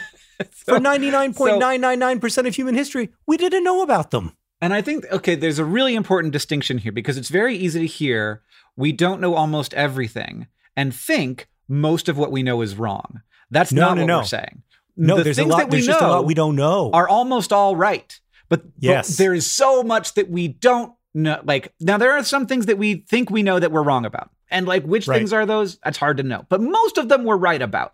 For 0.66 0.80
99.999% 0.80 2.32
so, 2.32 2.46
of 2.46 2.56
human 2.56 2.76
history, 2.76 3.12
we 3.28 3.38
didn't 3.38 3.64
know 3.64 3.82
about 3.84 4.12
them. 4.12 4.36
And 4.60 4.74
I 4.74 4.82
think, 4.82 5.06
okay, 5.12 5.36
there's 5.36 5.60
a 5.60 5.66
really 5.66 5.96
important 5.96 6.34
distinction 6.34 6.80
here 6.80 6.92
because 6.92 7.18
it's 7.18 7.30
very 7.30 7.56
easy 7.56 7.80
to 7.80 7.88
hear 7.88 8.44
we 8.76 8.92
don't 8.92 9.22
know 9.22 9.36
almost 9.36 9.74
everything 9.74 10.48
and 10.76 10.94
think 10.94 11.48
most 11.68 12.10
of 12.10 12.18
what 12.18 12.32
we 12.32 12.44
know 12.44 12.62
is 12.62 12.76
wrong. 12.76 13.22
That's 13.50 13.72
no, 13.72 13.82
not 13.82 13.96
no, 13.96 14.02
what 14.02 14.08
no. 14.08 14.18
we're 14.20 14.26
saying. 14.26 14.64
No, 14.98 15.18
the 15.18 15.24
there's 15.24 15.40
a 15.40 15.46
lot. 15.46 15.70
There's 15.70 15.86
just 15.86 16.02
a 16.02 16.08
lot 16.08 16.26
we 16.26 16.34
don't 16.34 16.56
know. 16.56 16.92
Are 16.92 17.08
almost 17.08 17.54
all 17.54 17.76
right, 17.76 18.20
but, 18.50 18.64
yes. 18.78 19.10
But 19.10 19.18
there 19.18 19.34
is 19.34 19.50
so 19.50 19.84
much 19.84 20.14
that 20.16 20.30
we 20.30 20.50
don't 20.50 20.94
know. 21.14 21.42
Like 21.44 21.74
now, 21.80 21.98
there 21.98 22.12
are 22.12 22.24
some 22.24 22.46
things 22.46 22.68
that 22.68 22.78
we 22.78 22.96
think 23.10 23.30
we 23.30 23.42
know 23.42 23.58
that 23.58 23.72
we're 23.72 23.84
wrong 23.84 24.06
about. 24.06 24.30
And 24.52 24.68
like 24.68 24.84
which 24.84 25.08
right. 25.08 25.18
things 25.18 25.34
are 25.34 25.46
those? 25.46 25.78
That's 25.84 25.98
hard 25.98 26.18
to 26.18 26.24
know. 26.24 26.46
But 26.50 26.62
most 26.62 26.98
of 26.98 27.10
them 27.10 27.24
we're 27.24 27.38
right 27.38 27.62
about. 27.62 27.94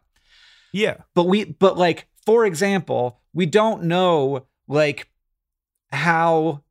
Yeah. 0.73 0.97
But 1.13 1.23
we 1.25 1.45
but 1.45 1.77
like 1.77 2.07
for 2.25 2.45
example, 2.45 3.21
we 3.33 3.45
don't 3.45 3.83
know 3.83 4.47
like 4.67 5.07
how 5.91 6.63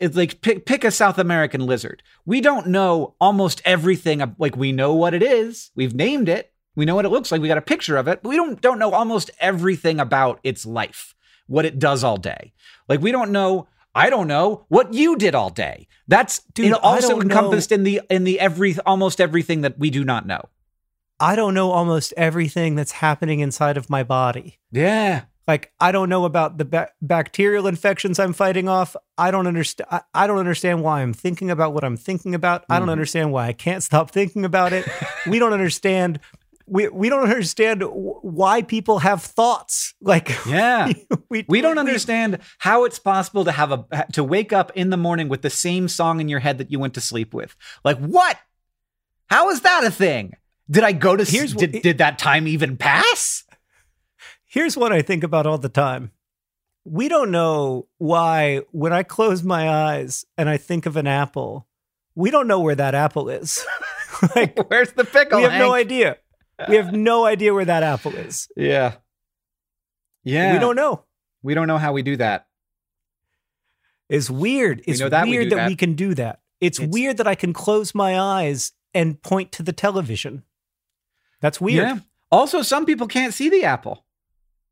it's 0.00 0.16
like 0.16 0.40
pick, 0.40 0.66
pick 0.66 0.82
a 0.84 0.90
South 0.90 1.18
American 1.18 1.66
lizard. 1.66 2.02
We 2.24 2.40
don't 2.40 2.68
know 2.68 3.14
almost 3.20 3.62
everything 3.64 4.34
like 4.38 4.56
we 4.56 4.72
know 4.72 4.94
what 4.94 5.14
it 5.14 5.22
is. 5.22 5.70
We've 5.74 5.94
named 5.94 6.28
it. 6.28 6.52
We 6.74 6.84
know 6.84 6.94
what 6.94 7.04
it 7.04 7.10
looks 7.10 7.30
like. 7.30 7.40
We 7.40 7.48
got 7.48 7.58
a 7.58 7.62
picture 7.62 7.96
of 7.96 8.08
it, 8.08 8.22
but 8.22 8.30
we 8.30 8.36
don't 8.36 8.60
don't 8.60 8.78
know 8.78 8.92
almost 8.92 9.30
everything 9.38 10.00
about 10.00 10.40
its 10.42 10.64
life, 10.64 11.14
what 11.46 11.66
it 11.66 11.78
does 11.78 12.02
all 12.02 12.16
day. 12.16 12.52
Like 12.88 13.00
we 13.00 13.12
don't 13.12 13.30
know 13.30 13.68
I 13.94 14.10
don't 14.10 14.28
know 14.28 14.64
what 14.68 14.94
you 14.94 15.16
did 15.16 15.34
all 15.34 15.50
day. 15.50 15.86
That's 16.08 16.40
Dude, 16.54 16.72
also 16.72 17.20
encompassed 17.20 17.70
know. 17.70 17.74
in 17.76 17.84
the 17.84 18.00
in 18.10 18.24
the 18.24 18.40
every 18.40 18.76
almost 18.86 19.20
everything 19.20 19.62
that 19.62 19.78
we 19.78 19.90
do 19.90 20.04
not 20.04 20.26
know. 20.26 20.48
I 21.20 21.36
don't 21.36 21.54
know 21.54 21.70
almost 21.70 22.12
everything 22.16 22.74
that's 22.74 22.92
happening 22.92 23.40
inside 23.40 23.76
of 23.76 23.88
my 23.88 24.02
body. 24.02 24.58
Yeah. 24.70 25.22
Like 25.46 25.72
I 25.80 25.92
don't 25.92 26.08
know 26.08 26.24
about 26.24 26.58
the 26.58 26.64
ba- 26.64 26.90
bacterial 27.00 27.66
infections 27.66 28.18
I'm 28.18 28.32
fighting 28.32 28.68
off. 28.68 28.96
I 29.18 29.30
don't 29.30 29.46
understand. 29.46 29.88
I-, 29.90 30.02
I 30.14 30.26
don't 30.26 30.38
understand 30.38 30.82
why 30.82 31.02
I'm 31.02 31.12
thinking 31.12 31.50
about 31.50 31.74
what 31.74 31.84
I'm 31.84 31.96
thinking 31.96 32.34
about. 32.34 32.62
Mm. 32.62 32.66
I 32.70 32.74
don't 32.78 32.82
mm-hmm. 32.82 32.92
understand 32.92 33.32
why 33.32 33.46
I 33.46 33.52
can't 33.52 33.82
stop 33.82 34.10
thinking 34.10 34.44
about 34.44 34.72
it. 34.72 34.88
we 35.26 35.38
don't 35.38 35.52
understand 35.52 36.20
we 36.72 36.88
we 36.88 37.10
don't 37.10 37.24
understand 37.24 37.82
why 37.82 38.62
people 38.62 39.00
have 39.00 39.22
thoughts. 39.22 39.90
Like 40.04 40.32
yeah. 40.46 40.92
we, 41.28 41.44
we 41.48 41.60
don't 41.60 41.78
understand 41.78 42.40
how 42.58 42.84
it's 42.84 42.98
possible 42.98 43.44
to 43.44 43.52
have 43.52 43.70
a 43.70 44.06
to 44.12 44.24
wake 44.24 44.52
up 44.52 44.72
in 44.74 44.90
the 44.90 44.96
morning 44.96 45.28
with 45.28 45.42
the 45.42 45.50
same 45.50 45.86
song 45.86 46.20
in 46.20 46.28
your 46.28 46.40
head 46.40 46.58
that 46.58 46.72
you 46.72 46.80
went 46.80 46.94
to 46.94 47.00
sleep 47.00 47.32
with. 47.32 47.54
Like 47.84 47.98
what? 47.98 48.36
How 49.30 49.50
is 49.50 49.60
that 49.60 49.84
a 49.84 49.92
thing? 49.92 50.34
Did 50.68 50.82
i 50.82 50.90
go 50.90 51.14
to 51.14 51.24
here's 51.24 51.54
did, 51.54 51.82
did 51.82 51.98
that 51.98 52.18
time 52.18 52.48
even 52.48 52.76
pass? 52.76 53.44
Here's 54.44 54.76
what 54.76 54.92
i 54.92 55.02
think 55.02 55.22
about 55.22 55.46
all 55.46 55.58
the 55.58 55.68
time. 55.68 56.10
We 56.84 57.08
don't 57.08 57.30
know 57.30 57.86
why 57.98 58.62
when 58.72 58.92
i 58.92 59.04
close 59.04 59.44
my 59.44 59.70
eyes 59.70 60.24
and 60.36 60.48
i 60.48 60.56
think 60.56 60.86
of 60.86 60.96
an 60.96 61.06
apple 61.06 61.68
we 62.14 62.30
don't 62.30 62.48
know 62.48 62.60
where 62.60 62.74
that 62.74 62.94
apple 62.94 63.28
is. 63.28 63.64
Like 64.36 64.56
where's 64.70 64.92
the 64.92 65.04
pickle 65.04 65.38
we 65.38 65.42
have 65.42 65.52
Hank? 65.52 65.64
no 65.64 65.74
idea 65.74 66.16
we 66.68 66.76
have 66.76 66.92
no 66.92 67.24
idea 67.24 67.52
where 67.54 67.64
that 67.64 67.82
apple 67.82 68.14
is. 68.14 68.48
Yeah. 68.56 68.94
Yeah. 70.24 70.52
We 70.52 70.58
don't 70.58 70.76
know. 70.76 71.04
We 71.42 71.54
don't 71.54 71.66
know 71.66 71.78
how 71.78 71.92
we 71.92 72.02
do 72.02 72.16
that. 72.16 72.46
It's 74.08 74.30
weird. 74.30 74.82
It's 74.86 75.00
we 75.00 75.08
weird 75.08 75.44
we 75.44 75.48
that, 75.50 75.56
that, 75.56 75.68
we 75.68 75.76
can 75.76 75.94
do 75.94 76.14
that. 76.14 76.40
It's, 76.60 76.78
it's, 76.78 76.92
weird 76.92 77.16
that 77.16 77.26
I 77.26 77.34
can 77.34 77.52
close 77.52 77.94
my 77.94 78.18
eyes 78.18 78.72
and 78.94 79.20
point 79.22 79.52
to 79.52 79.62
the 79.62 79.72
television. 79.72 80.44
That's 81.40 81.60
weird. 81.60 81.86
Yeah. 81.88 81.98
Also, 82.30 82.62
some 82.62 82.86
people 82.86 83.08
can't 83.08 83.34
see 83.34 83.48
the 83.48 83.64
apple, 83.64 84.04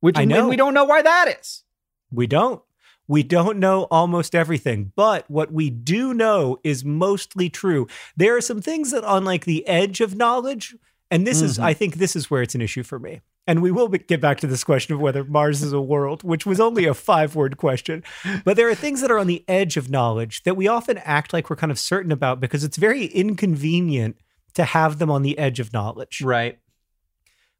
which 0.01 0.17
I 0.17 0.25
know. 0.25 0.49
we 0.49 0.57
don't 0.57 0.75
know 0.75 0.85
why 0.85 1.03
that 1.03 1.37
is. 1.41 1.65
We 2.13 2.27
don't. 2.27 2.63
We 3.09 3.25
don't 3.25 3.59
know 3.59 3.89
almost 3.91 4.37
everything, 4.37 4.93
but 4.95 5.29
what 5.29 5.53
we 5.53 5.69
do 5.69 6.15
know 6.15 6.61
is 6.63 6.85
mostly 6.85 7.51
true. 7.51 7.89
There 8.17 8.37
are 8.37 8.41
some 8.41 8.63
things 8.63 8.93
that 8.93 9.03
on 9.03 9.25
like 9.25 9.47
the 9.47 9.67
edge 9.67 10.01
of 10.01 10.15
knowledge 10.15 10.77
and 11.11 11.27
this 11.27 11.39
mm-hmm. 11.39 11.47
is, 11.47 11.59
I 11.59 11.75
think, 11.75 11.97
this 11.97 12.15
is 12.15 12.31
where 12.31 12.43
it's 12.43 12.55
an 12.55 12.61
issue 12.61 12.83
for 12.83 12.99
me. 12.99 13.21
And 13.47 13.63
we 13.63 13.73
will 13.73 13.89
get 13.89 14.21
back 14.21 14.39
to 14.41 14.47
this 14.47 14.63
question 14.63 14.95
of 14.95 15.01
whether 15.01 15.25
Mars 15.25 15.63
is 15.63 15.73
a 15.73 15.81
world, 15.81 16.23
which 16.23 16.47
was 16.47 16.61
only 16.61 16.85
a 16.85 16.95
five 16.95 17.35
word 17.35 17.57
question. 17.57 18.05
But 18.45 18.57
there 18.57 18.69
are 18.69 18.75
things 18.75 19.01
that 19.01 19.11
are 19.11 19.19
on 19.19 19.27
the 19.27 19.45
edge 19.49 19.77
of 19.77 19.91
knowledge 19.91 20.45
that 20.45 20.57
we 20.57 20.69
often 20.69 20.99
act 20.99 21.33
like 21.33 21.51
we're 21.51 21.57
kind 21.57 21.73
of 21.73 21.79
certain 21.79 22.13
about 22.13 22.39
because 22.39 22.63
it's 22.63 22.77
very 22.77 23.07
inconvenient 23.07 24.19
to 24.55 24.65
have 24.65 24.99
them 24.99 25.11
on 25.11 25.23
the 25.23 25.37
edge 25.39 25.59
of 25.59 25.73
knowledge. 25.73 26.21
Right. 26.21 26.61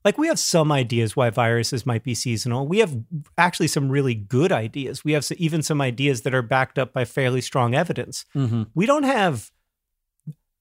Like 0.05 0.17
we 0.17 0.29
have 0.29 0.39
some 0.39 0.71
ideas 0.71 1.17
why 1.17 1.29
viruses 1.31 1.85
might 1.85 2.05
be 2.05 2.15
seasonal. 2.15 2.67
We 2.67 2.79
have 2.79 2.97
actually 3.37 3.69
some 3.69 3.91
really 3.91 4.15
good 4.15 4.53
ideas. 4.53 5.05
We 5.05 5.13
have 5.13 5.27
even 5.37 5.63
some 5.63 5.81
ideas 5.81 6.23
that 6.23 6.35
are 6.35 6.43
backed 6.43 6.79
up 6.79 6.93
by 6.93 7.05
fairly 7.05 7.41
strong 7.41 7.75
evidence. 7.75 8.25
Mm-hmm. 8.35 8.63
We 8.75 8.87
don't 8.87 9.03
have, 9.03 9.51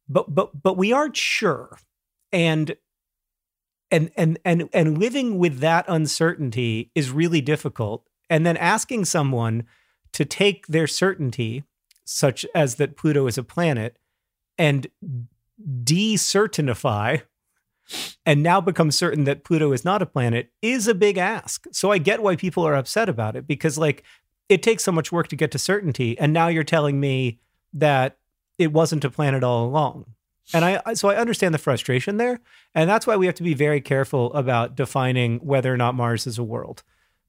but 0.10 0.34
but 0.34 0.62
but 0.62 0.76
we 0.76 0.92
aren't 0.92 1.16
sure 1.16 1.78
and 2.32 2.76
and 3.92 4.12
and 4.16 4.40
and 4.46 4.70
and 4.74 4.98
living 4.98 5.38
with 5.38 5.60
that 5.60 5.86
uncertainty 5.88 6.92
is 6.96 7.12
really 7.12 7.42
difficult 7.42 8.08
and 8.30 8.46
then 8.46 8.58
asking 8.58 9.06
someone 9.06 9.64
to 10.14 10.26
take 10.26 10.68
their 10.68 10.88
certainty 10.88 11.64
such 12.06 12.46
as 12.56 12.76
that 12.76 12.98
Pluto 12.98 13.28
is 13.28 13.38
a 13.38 13.44
planet 13.44 13.98
and 14.58 14.88
decertinify 15.84 17.22
and 18.26 18.44
now 18.44 18.62
become 18.62 18.92
certain 18.92 19.24
that 19.24 19.44
Pluto 19.44 19.72
is 19.72 19.86
not 19.86 20.02
a 20.02 20.06
planet 20.06 20.52
is 20.62 20.88
a 20.88 20.96
big 20.96 21.18
ask. 21.18 21.66
So 21.72 21.92
I 21.92 21.98
get 21.98 22.22
why 22.22 22.36
people 22.36 22.66
are 22.66 22.76
upset 22.76 23.10
about 23.10 23.36
it 23.36 23.48
because 23.48 23.78
like 23.78 24.04
it 24.48 24.64
takes 24.64 24.84
so 24.84 24.92
much 24.92 25.12
work 25.12 25.28
to 25.30 25.36
get 25.36 25.52
to 25.52 25.60
certainty 25.60 26.18
and 26.20 26.34
now 26.34 26.48
you're 26.48 26.64
telling 26.64 27.00
me 27.00 27.40
that 27.74 28.18
it 28.58 28.74
wasn't 28.74 29.06
a 29.06 29.10
planet 29.10 29.44
all 29.44 29.66
along. 29.66 30.06
And 30.54 30.66
I 30.66 30.94
so 30.96 31.10
I 31.10 31.16
understand 31.16 31.54
the 31.54 31.60
frustration 31.60 32.18
there, 32.18 32.40
and 32.74 32.90
that's 32.90 33.06
why 33.06 33.16
we 33.18 33.26
have 33.28 33.36
to 33.36 33.44
be 33.44 33.54
very 33.54 33.82
careful 33.82 34.34
about 34.34 34.76
defining 34.76 35.38
whether 35.40 35.72
or 35.74 35.78
not 35.78 35.94
Mars 35.96 36.26
is 36.26 36.38
a 36.38 36.44
world. 36.44 36.84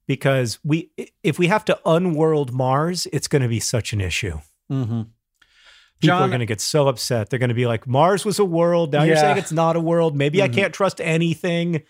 Because 0.07 0.59
we 0.63 0.89
if 1.23 1.37
we 1.37 1.47
have 1.47 1.63
to 1.65 1.79
unworld 1.85 2.51
Mars, 2.51 3.07
it's 3.13 3.27
going 3.27 3.43
to 3.43 3.47
be 3.47 3.59
such 3.59 3.93
an 3.93 4.01
issue. 4.01 4.39
Mm-hmm. 4.71 5.01
People 5.01 6.17
John- 6.17 6.21
are 6.23 6.27
going 6.29 6.39
to 6.39 6.45
get 6.47 6.59
so 6.61 6.87
upset. 6.87 7.29
They're 7.29 7.37
going 7.39 7.49
to 7.49 7.55
be 7.55 7.67
like, 7.67 7.85
Mars 7.85 8.25
was 8.25 8.39
a 8.39 8.45
world. 8.45 8.91
Now 8.91 9.03
you're 9.03 9.15
saying 9.17 9.37
it's 9.37 9.51
not 9.51 9.75
a 9.75 9.79
world. 9.79 10.15
Maybe 10.17 10.41
I 10.41 10.49
Mhm. 10.49 10.53
can't 10.55 10.73
trust 10.73 10.99
anything. 10.99 11.83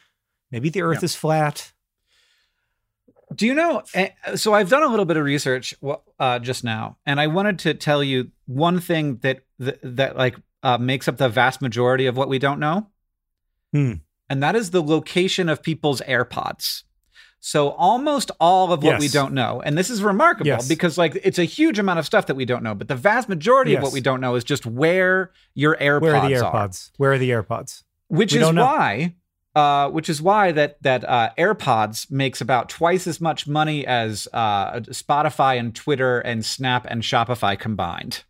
Maybe 0.51 0.67
the 0.69 0.81
Earth 0.81 0.99
Yeah. 1.01 1.05
is 1.05 1.15
flat. 1.15 1.71
Do 3.33 3.45
you 3.47 3.53
know? 3.53 3.81
eh, 3.93 4.09
So 4.35 4.53
I've 4.53 4.69
done 4.69 4.83
a 4.83 4.87
little 4.87 5.05
bit 5.05 5.15
of 5.15 5.23
research 5.23 5.73
uh, 6.19 6.39
just 6.39 6.65
now, 6.65 6.97
and 7.05 7.21
I 7.21 7.27
wanted 7.27 7.59
to 7.59 7.73
tell 7.73 8.03
you 8.03 8.31
one 8.45 8.81
thing 8.81 9.17
that 9.21 9.45
that, 9.59 9.79
that 9.83 10.17
like 10.17 10.35
uh, 10.63 10.77
makes 10.77 11.07
up 11.07 11.17
the 11.17 11.29
vast 11.29 11.61
majority 11.61 12.05
of 12.05 12.15
what 12.17 12.29
we 12.29 12.39
don't 12.39 12.59
know, 12.59 12.87
Hmm. 13.73 13.93
and 14.29 14.43
that 14.43 14.55
is 14.55 14.71
the 14.71 14.81
location 14.83 15.49
of 15.49 15.63
people's 15.63 16.01
AirPods. 16.01 16.83
So 17.43 17.69
almost 17.71 18.29
all 18.39 18.71
of 18.71 18.83
what 18.83 18.99
we 18.99 19.07
don't 19.07 19.33
know, 19.33 19.61
and 19.65 19.75
this 19.75 19.89
is 19.89 20.03
remarkable 20.03 20.45
Yes. 20.47 20.67
because 20.67 20.97
like 20.97 21.19
it's 21.23 21.39
a 21.39 21.43
huge 21.43 21.79
amount 21.79 21.97
of 21.97 22.05
stuff 22.05 22.27
that 22.27 22.35
we 22.35 22.45
don't 22.45 22.61
know, 22.61 22.75
but 22.75 22.87
the 22.87 22.95
vast 22.95 23.27
majority 23.29 23.73
of 23.73 23.81
what 23.81 23.93
we 23.93 24.01
don't 24.01 24.21
know 24.21 24.35
is 24.35 24.43
just 24.43 24.65
where 24.67 25.31
your 25.55 25.75
AirPods 25.77 26.01
Where 26.01 26.15
are 26.17 26.27
the 26.29 26.35
are 26.35 26.43
AirPods? 26.51 26.91
Where 26.97 27.11
are 27.13 27.17
the 27.17 27.31
AirPods? 27.31 27.83
which 28.09 28.33
We 28.33 28.41
is 28.43 28.53
why 28.53 29.15
uh, 29.55 29.89
which 29.89 30.07
is 30.07 30.21
why 30.21 30.51
that 30.51 30.77
that 30.83 31.03
uh, 31.03 31.31
AirPods 31.37 32.11
makes 32.11 32.41
about 32.41 32.69
twice 32.69 33.07
as 33.07 33.19
much 33.19 33.47
money 33.47 33.85
as 33.87 34.27
uh, 34.33 34.73
Spotify 34.81 35.57
and 35.59 35.73
Twitter 35.75 36.19
and 36.19 36.45
Snap 36.45 36.85
and 36.89 37.01
Shopify 37.01 37.57
combined. 37.59 38.23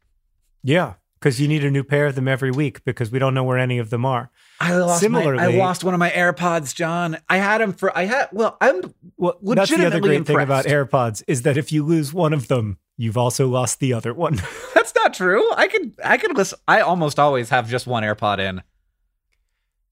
Yeah, 0.63 0.93
because 1.21 1.39
you 1.39 1.47
need 1.47 1.63
a 1.63 1.69
new 1.69 1.83
pair 1.83 2.07
of 2.07 2.15
them 2.15 2.27
every 2.27 2.49
week 2.49 2.83
because 2.83 3.11
we 3.11 3.19
don't 3.19 3.35
know 3.35 3.43
where 3.43 3.59
any 3.59 3.77
of 3.77 3.91
them 3.91 4.05
are. 4.05 4.31
I 4.59 4.73
lost 4.75 5.01
Similarly- 5.01 5.37
my, 5.37 5.43
I 5.53 5.57
lost 5.57 5.83
one 5.83 5.93
of 5.93 5.99
my 5.99 6.09
AirPods, 6.09 6.73
John. 6.73 7.17
I 7.29 7.37
had 7.37 7.61
them 7.61 7.73
for 7.73 7.95
I 7.95 8.05
had 8.05 8.29
well, 8.31 8.57
I'm 8.59 8.81
Well, 9.17 9.37
that's 9.41 9.69
the 9.69 9.75
other 9.75 9.99
Legitimately 9.99 9.99
great 10.17 10.25
thing 10.27 10.39
about. 10.39 10.65
AirPods 10.65 11.23
is 11.27 11.43
that 11.43 11.57
if 11.57 11.71
you 11.71 11.85
lose 11.85 12.11
one 12.11 12.33
of 12.33 12.47
them, 12.47 12.79
you've 12.97 13.17
also 13.17 13.47
lost 13.47 13.79
the 13.79 13.93
other 13.93 14.13
one. 14.13 14.41
that's 14.73 14.95
not 14.95 15.13
true. 15.13 15.47
I 15.55 15.67
could 15.67 15.93
I 16.03 16.17
could 16.17 16.35
listen. 16.35 16.57
I 16.67 16.81
almost 16.81 17.19
always 17.19 17.49
have 17.49 17.69
just 17.69 17.85
one 17.85 18.01
AirPod 18.03 18.39
in. 18.39 18.61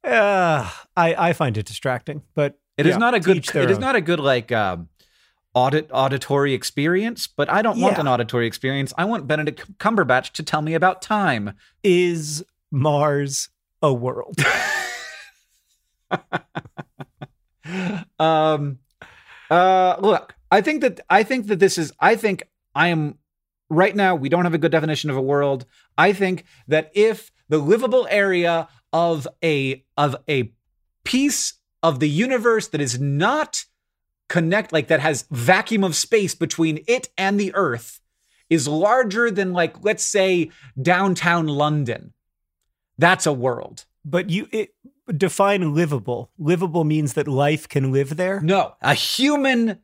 uh, 0.04 0.70
I 0.98 1.16
I 1.30 1.34
find 1.34 1.58
it 1.58 1.66
distracting, 1.66 2.24
but 2.34 2.60
It 2.78 2.86
is 2.88 2.92
yeah, 2.94 2.98
not 2.98 3.14
a 3.14 3.20
good. 3.20 3.38
It 3.56 3.70
is 3.70 3.80
not 3.80 3.96
a 3.96 4.02
good 4.02 4.20
like 4.20 4.52
um, 4.52 4.90
audit 5.53 5.89
auditory 5.91 6.53
experience. 6.53 7.27
But 7.27 7.50
I 7.50 7.62
don't 7.62 7.79
want 7.79 7.98
an 7.98 8.08
auditory 8.08 8.48
experience. 8.48 8.94
I 8.98 9.06
want 9.06 9.27
Benedict 9.27 9.77
Cumberbatch 9.77 10.32
to 10.34 10.44
tell 10.44 10.62
me 10.62 10.74
about 10.74 11.01
time. 11.01 11.53
Is 11.84 12.44
Mars 12.72 13.50
a 13.82 13.94
world? 13.94 14.36
um 18.20 18.79
uh 19.51 19.96
look 20.00 20.36
i 20.51 20.62
think 20.62 20.82
that 20.82 21.00
i 21.10 21.24
think 21.24 21.48
that 21.48 21.60
this 21.60 21.77
is 21.77 21.91
i 22.00 22.15
think 22.15 22.44
i 22.74 22.88
am 22.88 23.18
right 23.70 23.96
now 23.96 24.15
we 24.15 24.27
don't 24.29 24.44
have 24.44 24.53
a 24.53 24.58
good 24.58 24.72
definition 24.72 25.10
of 25.10 25.18
a 25.18 25.22
world 25.22 25.65
i 25.98 26.12
think 26.12 26.46
that 26.68 26.91
if 26.94 27.32
the 27.48 27.60
livable 27.60 28.08
area 28.10 28.68
of 28.91 29.27
a 29.44 29.84
of 29.98 30.15
a 30.27 30.51
piece 31.03 31.53
of 31.84 32.00
the 32.00 32.10
universe 32.10 32.68
that 32.68 32.82
is 32.82 33.00
not 33.00 33.65
connect 34.30 34.72
like 34.72 34.88
that 34.88 35.02
has 35.02 35.26
vacuum 35.32 35.84
of 35.84 35.96
space 35.96 36.34
between 36.36 36.80
it 36.88 37.10
and 37.18 37.38
the 37.40 37.54
earth 37.56 38.00
is 38.50 38.68
larger 38.68 39.30
than 39.30 39.52
like 39.52 39.84
let's 39.84 40.04
say 40.06 40.50
downtown 40.82 41.48
london 41.48 42.13
that's 42.98 43.26
a 43.26 43.34
world 43.34 43.86
but 44.06 44.30
you 44.30 44.48
it, 44.52 44.74
define 45.18 45.74
livable. 45.76 46.32
Livable 46.39 46.84
means 46.86 47.13
that 47.13 47.28
life 47.28 47.68
can 47.68 47.92
live 47.92 48.15
there. 48.15 48.39
no 48.42 48.76
a 48.82 48.94
human 48.94 49.80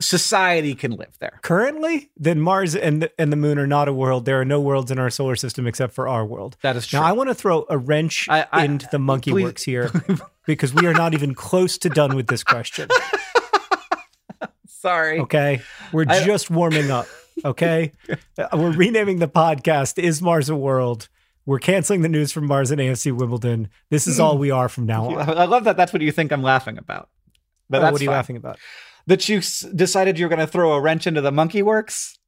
society 0.00 0.74
can 0.74 0.92
live 0.92 1.16
there 1.20 1.38
Currently, 1.42 2.10
then 2.16 2.40
Mars 2.40 2.74
and 2.74 3.02
the, 3.02 3.12
and 3.18 3.30
the 3.32 3.36
Moon 3.36 3.58
are 3.58 3.66
not 3.66 3.86
a 3.88 3.92
world. 3.92 4.24
There 4.24 4.40
are 4.40 4.44
no 4.46 4.58
worlds 4.60 4.90
in 4.90 4.98
our 4.98 5.10
solar 5.10 5.36
system 5.36 5.66
except 5.66 5.92
for 5.94 6.08
our 6.08 6.24
world. 6.24 6.56
that 6.62 6.74
is 6.76 6.86
true 6.86 7.00
Now, 7.00 7.06
I 7.06 7.12
want 7.12 7.28
to 7.28 7.34
throw 7.34 7.66
a 7.68 7.76
wrench 7.78 8.26
I- 8.28 8.46
I- 8.50 8.64
into 8.64 8.88
the 8.90 8.98
monkey 8.98 9.30
please- 9.30 9.44
works 9.44 9.62
here 9.62 9.90
because 10.46 10.72
we 10.72 10.86
are 10.86 10.94
not 10.94 11.12
even 11.14 11.34
close 11.34 11.76
to 11.78 11.88
done 11.88 12.16
with 12.16 12.26
this 12.28 12.42
question. 12.44 12.88
sorry 14.80 15.20
Okay. 15.20 15.62
We're 15.92 16.06
I- 16.08 16.24
just 16.24 16.50
warming 16.50 16.90
up. 16.90 17.06
Okay. 17.44 17.92
We're 18.52 18.72
renaming 18.72 19.18
the 19.18 19.28
podcast 19.28 19.98
Is 20.02 20.20
Mars 20.20 20.48
a 20.48 20.56
World? 20.56 21.08
We're 21.46 21.58
canceling 21.58 22.02
the 22.02 22.08
news 22.08 22.32
from 22.32 22.46
Mars 22.46 22.70
and 22.70 22.80
AFC 22.80 23.16
Wimbledon. 23.16 23.68
This 23.88 24.06
is 24.06 24.20
all 24.20 24.36
we 24.38 24.50
are 24.50 24.68
from 24.68 24.84
now 24.86 25.06
on. 25.18 25.28
I 25.38 25.44
love 25.46 25.64
that. 25.64 25.76
That's 25.76 25.92
what 25.92 26.02
you 26.02 26.12
think 26.12 26.32
I'm 26.32 26.42
laughing 26.42 26.76
about. 26.78 27.08
But 27.70 27.78
Oh, 27.78 27.80
that's 27.82 27.92
what 27.92 28.00
are 28.00 28.04
you 28.04 28.08
fine. 28.10 28.16
laughing 28.16 28.36
about? 28.36 28.58
That 29.06 29.28
you 29.28 29.38
s- 29.38 29.60
decided 29.74 30.18
you're 30.18 30.28
going 30.28 30.38
to 30.40 30.46
throw 30.46 30.72
a 30.72 30.80
wrench 30.80 31.06
into 31.06 31.20
the 31.22 31.32
monkey 31.32 31.62
works. 31.62 32.18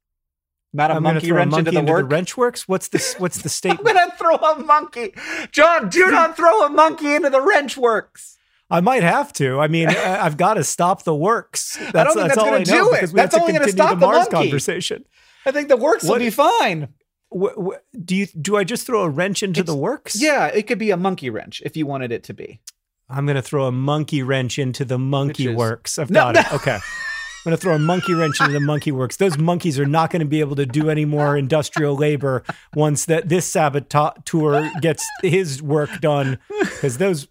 Not 0.73 0.89
a 0.89 0.95
I'm 0.95 1.03
monkey 1.03 1.27
throw 1.27 1.35
a 1.35 1.39
wrench 1.39 1.51
monkey 1.51 1.69
into 1.75 1.81
the 1.85 1.91
work. 1.91 2.11
wrench 2.11 2.35
works. 2.35 2.67
What's 2.67 2.87
this? 2.87 3.13
What's 3.19 3.41
the 3.43 3.49
statement? 3.49 3.87
I'm 3.87 3.95
going 3.95 4.09
to 4.11 4.17
throw 4.17 4.35
a 4.35 4.59
monkey. 4.63 5.13
John, 5.51 5.89
do 5.89 6.09
not 6.09 6.35
throw 6.35 6.65
a 6.65 6.69
monkey 6.69 7.13
into 7.13 7.29
the 7.29 7.41
wrench 7.41 7.77
works. 7.77 8.37
I 8.69 8.79
might 8.81 9.03
have 9.03 9.31
to. 9.33 9.59
I 9.59 9.67
mean, 9.67 9.89
I- 9.89 10.25
I've 10.25 10.37
got 10.37 10.55
to 10.55 10.63
stop 10.63 11.03
the 11.03 11.15
works. 11.15 11.77
That's, 11.77 11.91
don't 11.93 12.13
think 12.15 12.27
that's 12.29 12.37
all 12.37 12.45
gonna 12.45 12.65
do 12.65 12.93
it. 12.93 13.11
That's 13.11 13.35
only 13.35 13.53
gonna 13.53 13.67
stop 13.69 13.89
the 13.91 13.95
the 13.95 14.05
Mars 14.05 14.17
monkey. 14.31 14.49
conversation. 14.49 15.05
I 15.45 15.51
think 15.51 15.67
the 15.67 15.77
works 15.77 16.03
will 16.03 16.17
be 16.19 16.29
fine. 16.29 16.89
Wh- 17.29 17.53
wh- 17.57 17.77
do 18.05 18.15
you? 18.15 18.27
Do 18.27 18.55
I 18.57 18.63
just 18.63 18.85
throw 18.85 19.03
a 19.03 19.09
wrench 19.09 19.43
into 19.43 19.61
It's- 19.61 19.73
the 19.73 19.79
works? 19.79 20.19
Yeah, 20.21 20.47
it 20.47 20.67
could 20.67 20.79
be 20.79 20.91
a 20.91 20.97
monkey 20.97 21.29
wrench 21.29 21.61
if 21.65 21.75
you 21.75 21.85
wanted 21.85 22.11
it 22.11 22.23
to 22.25 22.33
be. 22.33 22.61
I'm 23.09 23.25
going 23.25 23.35
to 23.35 23.41
throw 23.41 23.65
a 23.65 23.71
monkey 23.71 24.23
wrench 24.23 24.57
into 24.57 24.85
the 24.85 24.97
monkey 24.97 25.47
is- 25.49 25.55
works. 25.55 25.99
I've 25.99 26.09
No, 26.09 26.31
got 26.31 26.37
it. 26.37 26.53
Okay. 26.53 26.75
I'm 27.45 27.49
going 27.49 27.57
to 27.57 27.61
throw 27.61 27.75
a 27.75 27.79
monkey 27.79 28.13
wrench 28.13 28.39
into 28.39 28.53
the 28.53 28.61
monkey 28.61 28.93
works. 28.93 29.17
Those 29.17 29.37
monkeys 29.37 29.77
are 29.77 29.85
not 29.85 30.09
going 30.09 30.21
to 30.21 30.25
be 30.25 30.39
able 30.39 30.55
to 30.55 30.65
do 30.65 30.89
any 30.89 31.03
more 31.03 31.35
industrial 31.35 31.97
labor 31.97 32.41
once 32.73 33.03
that 33.07 33.27
this 33.27 33.45
saboteur 33.45 34.71
gets 34.81 35.05
his 35.21 35.61
work 35.61 35.89
done 35.99 36.39
because 36.61 36.97
those 36.99 37.27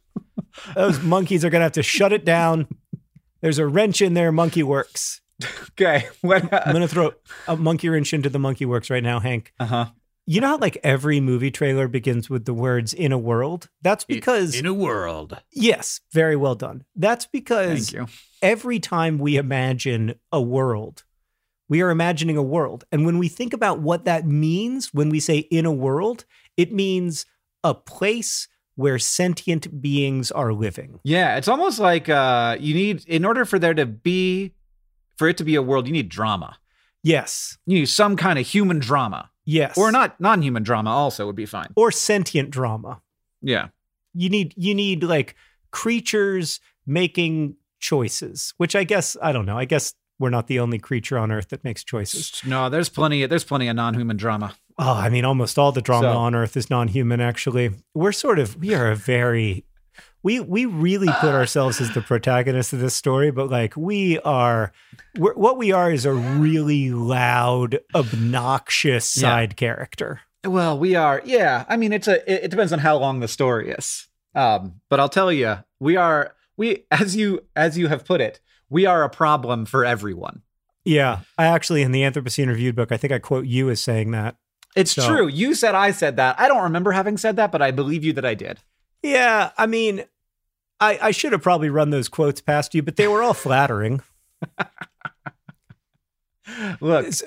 those 0.74 1.00
monkeys 1.02 1.44
are 1.44 1.50
going 1.50 1.60
to 1.60 1.64
have 1.64 1.72
to 1.72 1.82
shut 1.82 2.12
it 2.12 2.24
down. 2.24 2.68
There's 3.40 3.58
a 3.58 3.66
wrench 3.66 4.00
in 4.00 4.14
there, 4.14 4.32
monkey 4.32 4.62
works. 4.62 5.20
Okay. 5.72 6.08
What, 6.20 6.42
I'm 6.52 6.72
going 6.72 6.82
to 6.82 6.88
throw 6.88 7.12
a 7.48 7.56
monkey 7.56 7.88
wrench 7.88 8.12
into 8.12 8.28
the 8.28 8.38
monkey 8.38 8.64
works 8.64 8.90
right 8.90 9.02
now, 9.02 9.18
Hank. 9.20 9.52
uh-huh. 9.58 9.86
You 10.24 10.40
know 10.40 10.46
how 10.48 10.58
like 10.58 10.78
every 10.84 11.18
movie 11.18 11.50
trailer 11.50 11.88
begins 11.88 12.30
with 12.30 12.44
the 12.44 12.54
words 12.54 12.94
"in 12.94 13.10
a 13.10 13.18
world"? 13.18 13.68
That's 13.82 14.04
because 14.04 14.54
in 14.54 14.66
a 14.66 14.72
world. 14.72 15.36
yes, 15.52 16.00
very 16.12 16.36
well 16.36 16.54
done. 16.54 16.84
That's 16.94 17.26
because 17.26 17.90
Thank 17.90 17.92
you. 17.92 18.14
every 18.40 18.78
time 18.78 19.18
we 19.18 19.36
imagine 19.36 20.14
a 20.30 20.40
world, 20.40 21.02
we 21.68 21.82
are 21.82 21.90
imagining 21.90 22.36
a 22.36 22.42
world. 22.42 22.84
And 22.92 23.04
when 23.04 23.18
we 23.18 23.26
think 23.26 23.52
about 23.52 23.80
what 23.80 24.04
that 24.04 24.24
means 24.24 24.94
when 24.94 25.08
we 25.08 25.18
say 25.18 25.38
in 25.38 25.66
a 25.66 25.72
world, 25.72 26.24
it 26.56 26.72
means 26.72 27.26
a 27.64 27.74
place 27.74 28.46
where 28.76 28.98
sentient 28.98 29.80
beings 29.82 30.30
are 30.30 30.52
living. 30.52 30.98
Yeah, 31.04 31.36
it's 31.36 31.48
almost 31.48 31.78
like 31.78 32.08
uh, 32.08 32.56
you 32.58 32.74
need, 32.74 33.04
in 33.06 33.24
order 33.24 33.44
for 33.44 33.58
there 33.58 33.74
to 33.74 33.84
be, 33.86 34.52
for 35.16 35.28
it 35.28 35.36
to 35.38 35.44
be 35.44 35.54
a 35.54 35.62
world, 35.62 35.86
you 35.86 35.92
need 35.92 36.08
drama. 36.08 36.56
Yes. 37.02 37.58
You 37.66 37.80
need 37.80 37.86
some 37.88 38.16
kind 38.16 38.38
of 38.38 38.46
human 38.46 38.78
drama, 38.78 39.30
Yes. 39.44 39.76
or 39.76 39.90
not 39.92 40.20
non-human 40.20 40.62
drama. 40.62 40.90
Also, 40.90 41.26
would 41.26 41.36
be 41.36 41.46
fine. 41.46 41.68
Or 41.76 41.90
sentient 41.90 42.50
drama. 42.50 43.02
Yeah, 43.42 43.68
You 44.14 44.30
need 44.30 44.54
you 44.56 44.72
need 44.74 45.02
like 45.02 45.34
creatures 45.72 46.60
making 46.86 47.56
choices, 47.80 48.54
which 48.56 48.76
I 48.76 48.84
guess 48.84 49.16
I 49.20 49.32
don't 49.32 49.46
know. 49.46 49.58
I 49.58 49.64
guess 49.64 49.94
we're 50.20 50.30
not 50.30 50.46
the 50.46 50.60
only 50.60 50.78
creature 50.78 51.18
on 51.18 51.32
earth 51.32 51.48
that 51.48 51.64
makes 51.64 51.82
choices. 51.82 52.40
no, 52.46 52.68
there's 52.68 52.88
plenty. 52.88 53.26
There's 53.26 53.42
plenty 53.42 53.66
of 53.66 53.74
non-human 53.74 54.16
drama. 54.16 54.54
Oh, 54.78 54.94
I 54.94 55.08
mean, 55.10 55.24
almost 55.24 55.58
all 55.58 55.72
the 55.72 55.82
drama 55.82 56.12
So- 56.12 56.18
on 56.18 56.34
Earth 56.34 56.56
is 56.56 56.70
non-human. 56.70 57.20
Actually, 57.20 57.70
we're 57.94 58.12
sort 58.12 58.38
of 58.38 58.56
we 58.56 58.74
are 58.74 58.90
a 58.90 58.96
very 58.96 59.64
we 60.22 60.38
we 60.40 60.64
really 60.66 61.08
put 61.20 61.30
ourselves 61.34 61.80
as 61.80 61.92
the 61.94 62.00
protagonist 62.00 62.72
of 62.72 62.78
this 62.80 62.94
story, 62.94 63.30
but 63.30 63.50
like 63.50 63.76
we 63.76 64.18
are, 64.20 64.72
we're, 65.18 65.34
what 65.34 65.58
we 65.58 65.72
are 65.72 65.90
is 65.90 66.04
a 66.06 66.12
really 66.12 66.90
loud, 66.90 67.80
obnoxious 67.94 69.16
Yeah. 69.16 69.20
side 69.20 69.56
character. 69.56 70.20
Well, 70.44 70.78
we 70.78 70.94
are. 70.94 71.22
Yeah, 71.24 71.64
I 71.68 71.76
mean, 71.76 71.92
it's 71.92 72.08
a. 72.08 72.18
It, 72.32 72.44
it 72.44 72.50
depends 72.50 72.72
on 72.72 72.78
how 72.80 72.96
long 72.98 73.20
the 73.20 73.28
story 73.28 73.70
is. 73.70 74.08
Um, 74.34 74.80
but 74.88 74.98
I'll 75.00 75.08
tell 75.08 75.32
you, 75.32 75.58
we 75.80 75.96
are. 75.96 76.34
We, 76.56 76.84
as 76.90 77.16
you 77.16 77.40
as 77.56 77.76
you 77.78 77.88
have 77.88 78.04
put 78.04 78.20
it, 78.20 78.40
we 78.70 78.86
are 78.86 79.02
a 79.04 79.10
problem 79.10 79.66
for 79.66 79.84
everyone. 79.84 80.42
Yeah, 80.84 81.20
I 81.38 81.46
actually 81.46 81.82
in 81.82 81.92
the 81.92 82.02
Anthropocene 82.02 82.48
Reviewed 82.48 82.74
book, 82.74 82.90
I 82.92 82.96
think 82.96 83.12
I 83.12 83.18
quote 83.20 83.46
you 83.46 83.70
as 83.70 83.80
saying 83.80 84.10
that. 84.12 84.36
It's 84.74 84.92
So- 84.92 85.06
true. 85.06 85.26
You 85.28 85.54
said 85.54 85.74
I 85.74 85.90
said 85.90 86.16
that. 86.16 86.38
I 86.40 86.48
don't 86.48 86.62
remember 86.62 86.92
having 86.92 87.16
said 87.16 87.36
that, 87.36 87.52
but 87.52 87.60
I 87.62 87.70
believe 87.70 88.04
you 88.04 88.12
that 88.14 88.24
I 88.24 88.34
did. 88.34 88.60
Yeah, 89.02 89.50
I 89.58 89.66
mean, 89.66 90.04
I, 90.80 90.98
I 91.02 91.10
should 91.10 91.32
have 91.32 91.42
probably 91.42 91.68
run 91.70 91.90
those 91.90 92.08
quotes 92.08 92.40
past 92.40 92.74
you, 92.74 92.82
but 92.82 92.96
they 92.96 93.08
were 93.08 93.22
all 93.22 93.34
flattering. 93.34 94.00
Look, 96.80 97.06
I 97.06 97.08
get 97.08 97.18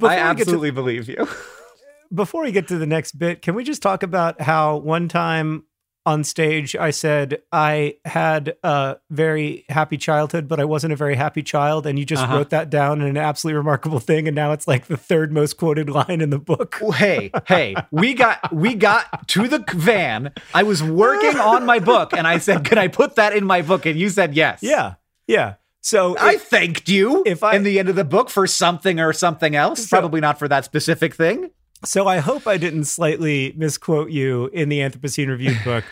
to- 0.00 0.06
absolutely 0.06 0.70
believe 0.70 1.08
you. 1.08 1.28
before 2.14 2.42
we 2.42 2.52
get 2.52 2.68
to 2.68 2.78
the 2.78 2.86
next 2.86 3.12
bit, 3.12 3.42
can 3.42 3.54
we 3.54 3.64
just 3.64 3.82
talk 3.82 4.02
about 4.02 4.40
how 4.40 4.76
one 4.76 5.08
time 5.08 5.64
on 6.06 6.22
stage 6.24 6.76
I 6.76 6.90
said 6.90 7.40
I 7.52 7.96
had 8.04 8.56
a 8.62 8.96
very 9.10 9.64
happy 9.68 9.96
childhood, 9.96 10.48
but 10.48 10.60
I 10.60 10.64
wasn't 10.64 10.92
a 10.92 10.96
very 10.96 11.14
happy 11.14 11.42
child, 11.42 11.86
and 11.86 11.98
you 11.98 12.04
just 12.04 12.22
Uh-huh. 12.22 12.36
wrote 12.36 12.50
that 12.50 12.68
down 12.70 13.00
in 13.00 13.06
an 13.08 13.16
absolutely 13.16 13.56
remarkable 13.56 14.00
thing, 14.00 14.26
and 14.28 14.34
now 14.34 14.52
it's 14.52 14.68
like 14.68 14.86
the 14.86 14.96
third 14.96 15.32
most 15.32 15.56
quoted 15.56 15.88
line 15.88 16.20
in 16.20 16.30
the 16.30 16.38
book. 16.38 16.78
hey, 16.94 17.30
hey, 17.46 17.74
we 17.90 18.14
got 18.14 18.52
we 18.52 18.74
got 18.74 19.28
to 19.28 19.48
the 19.48 19.64
van. 19.74 20.32
I 20.52 20.62
was 20.62 20.82
working 20.82 21.38
on 21.40 21.64
my 21.64 21.78
book 21.78 22.12
and 22.12 22.26
I 22.26 22.38
said, 22.38 22.64
"Can 22.64 22.78
I 22.78 22.88
put 22.88 23.16
that 23.16 23.34
in 23.34 23.44
my 23.44 23.62
book?" 23.62 23.86
And 23.86 23.98
you 23.98 24.10
said 24.10 24.34
yes. 24.34 24.60
Yeah, 24.62 24.94
yeah. 25.26 25.54
So 25.80 26.16
I 26.18 26.38
thanked 26.38 26.88
you 26.88 27.22
if 27.26 27.42
I- 27.44 27.54
in 27.56 27.62
the 27.62 27.78
end 27.78 27.90
of 27.90 27.96
the 27.96 28.04
book 28.04 28.30
for 28.30 28.46
something 28.46 28.98
or 29.00 29.12
something 29.12 29.54
else. 29.54 29.86
So- 29.88 29.98
Probably 29.98 30.20
not 30.20 30.38
for 30.38 30.48
that 30.48 30.64
specific 30.64 31.14
thing. 31.14 31.50
So 31.84 32.06
I 32.06 32.18
hope 32.18 32.46
I 32.46 32.56
didn't 32.56 32.84
slightly 32.84 33.54
misquote 33.56 34.10
you 34.10 34.46
in 34.52 34.68
the 34.68 34.80
Anthropocene 34.80 35.28
Reviewed 35.28 35.58
book. 35.64 35.84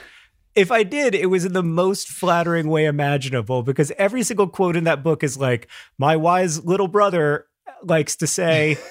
If 0.54 0.70
I 0.70 0.82
did, 0.82 1.14
it 1.14 1.26
was 1.26 1.44
in 1.44 1.52
the 1.54 1.62
most 1.62 2.08
flattering 2.08 2.68
way 2.68 2.84
imaginable 2.84 3.62
because 3.62 3.90
every 3.92 4.22
single 4.22 4.48
quote 4.48 4.76
in 4.76 4.84
that 4.84 5.02
book 5.02 5.22
is 5.22 5.36
like, 5.38 5.68
my 5.98 6.16
wise 6.16 6.62
little 6.64 6.88
brother 6.88 7.46
likes 7.82 8.16
to 8.16 8.26
say, 8.26 8.76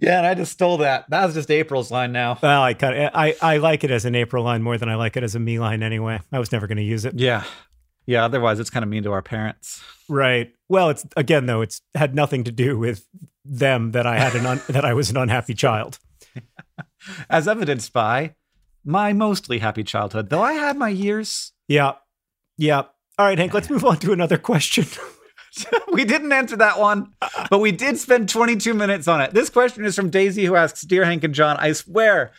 Yeah, 0.00 0.18
and 0.18 0.26
I 0.26 0.34
just 0.34 0.52
stole 0.52 0.78
that. 0.78 1.08
That 1.10 1.24
was 1.24 1.34
just 1.34 1.50
April's 1.50 1.90
line 1.90 2.12
now. 2.12 2.38
well, 2.42 2.62
I 2.62 2.76
I, 2.80 3.34
I 3.40 3.56
like 3.58 3.82
it 3.84 3.90
as 3.90 4.04
an 4.04 4.14
April 4.14 4.44
line 4.44 4.62
more 4.62 4.78
than 4.78 4.88
I 4.88 4.94
like 4.94 5.16
it 5.16 5.22
as 5.22 5.34
a 5.34 5.40
me 5.40 5.58
line 5.58 5.82
anyway. 5.82 6.20
I 6.30 6.38
was 6.38 6.52
never 6.52 6.66
going 6.66 6.76
to 6.76 6.82
use 6.84 7.04
it. 7.04 7.14
Yeah. 7.14 7.44
Yeah, 8.06 8.24
otherwise 8.24 8.58
it's 8.58 8.70
kind 8.70 8.82
of 8.82 8.88
mean 8.88 9.04
to 9.04 9.12
our 9.12 9.22
parents. 9.22 9.82
Right. 10.08 10.52
Well, 10.68 10.90
it's 10.90 11.06
again 11.16 11.46
though, 11.46 11.62
it's 11.62 11.80
had 11.94 12.14
nothing 12.14 12.44
to 12.44 12.52
do 12.52 12.78
with 12.78 13.06
them 13.44 13.92
that 13.92 14.06
I 14.06 14.18
had 14.18 14.34
an 14.34 14.46
un, 14.46 14.60
that 14.68 14.84
I 14.84 14.94
was 14.94 15.10
an 15.10 15.16
unhappy 15.16 15.54
child. 15.54 15.98
As 17.30 17.48
evidenced 17.48 17.92
by 17.92 18.34
my 18.84 19.12
mostly 19.12 19.58
happy 19.58 19.84
childhood, 19.84 20.30
though 20.30 20.42
I 20.42 20.54
had 20.54 20.76
my 20.76 20.88
years. 20.88 21.52
Yeah. 21.68 21.92
Yeah. 22.56 22.82
All 23.18 23.26
right, 23.26 23.38
Hank, 23.38 23.54
let's 23.54 23.70
move 23.70 23.84
on 23.84 23.98
to 23.98 24.12
another 24.12 24.38
question. 24.38 24.86
we 25.92 26.04
didn't 26.04 26.32
answer 26.32 26.56
that 26.56 26.78
one, 26.78 27.12
but 27.50 27.58
we 27.58 27.72
did 27.72 27.98
spend 27.98 28.28
22 28.28 28.72
minutes 28.72 29.06
on 29.06 29.20
it. 29.20 29.34
This 29.34 29.50
question 29.50 29.84
is 29.84 29.94
from 29.94 30.10
Daisy, 30.10 30.44
who 30.46 30.56
asks 30.56 30.82
Dear 30.82 31.04
Hank 31.04 31.24
and 31.24 31.34
John, 31.34 31.56
I 31.58 31.72
swear, 31.72 32.32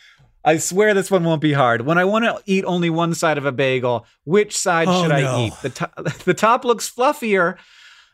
I 0.44 0.58
swear 0.58 0.92
this 0.92 1.10
one 1.10 1.24
won't 1.24 1.40
be 1.40 1.52
hard. 1.52 1.82
When 1.82 1.98
I 1.98 2.04
want 2.04 2.24
to 2.24 2.40
eat 2.44 2.64
only 2.64 2.90
one 2.90 3.14
side 3.14 3.38
of 3.38 3.46
a 3.46 3.52
bagel, 3.52 4.06
which 4.24 4.56
side 4.56 4.88
Oh, 4.88 5.02
should 5.02 5.08
no. 5.08 5.16
I 5.16 5.46
eat? 5.46 5.52
The, 5.62 5.70
to- 5.70 5.90
the 6.24 6.34
top 6.34 6.64
looks 6.64 6.90
fluffier 6.90 7.56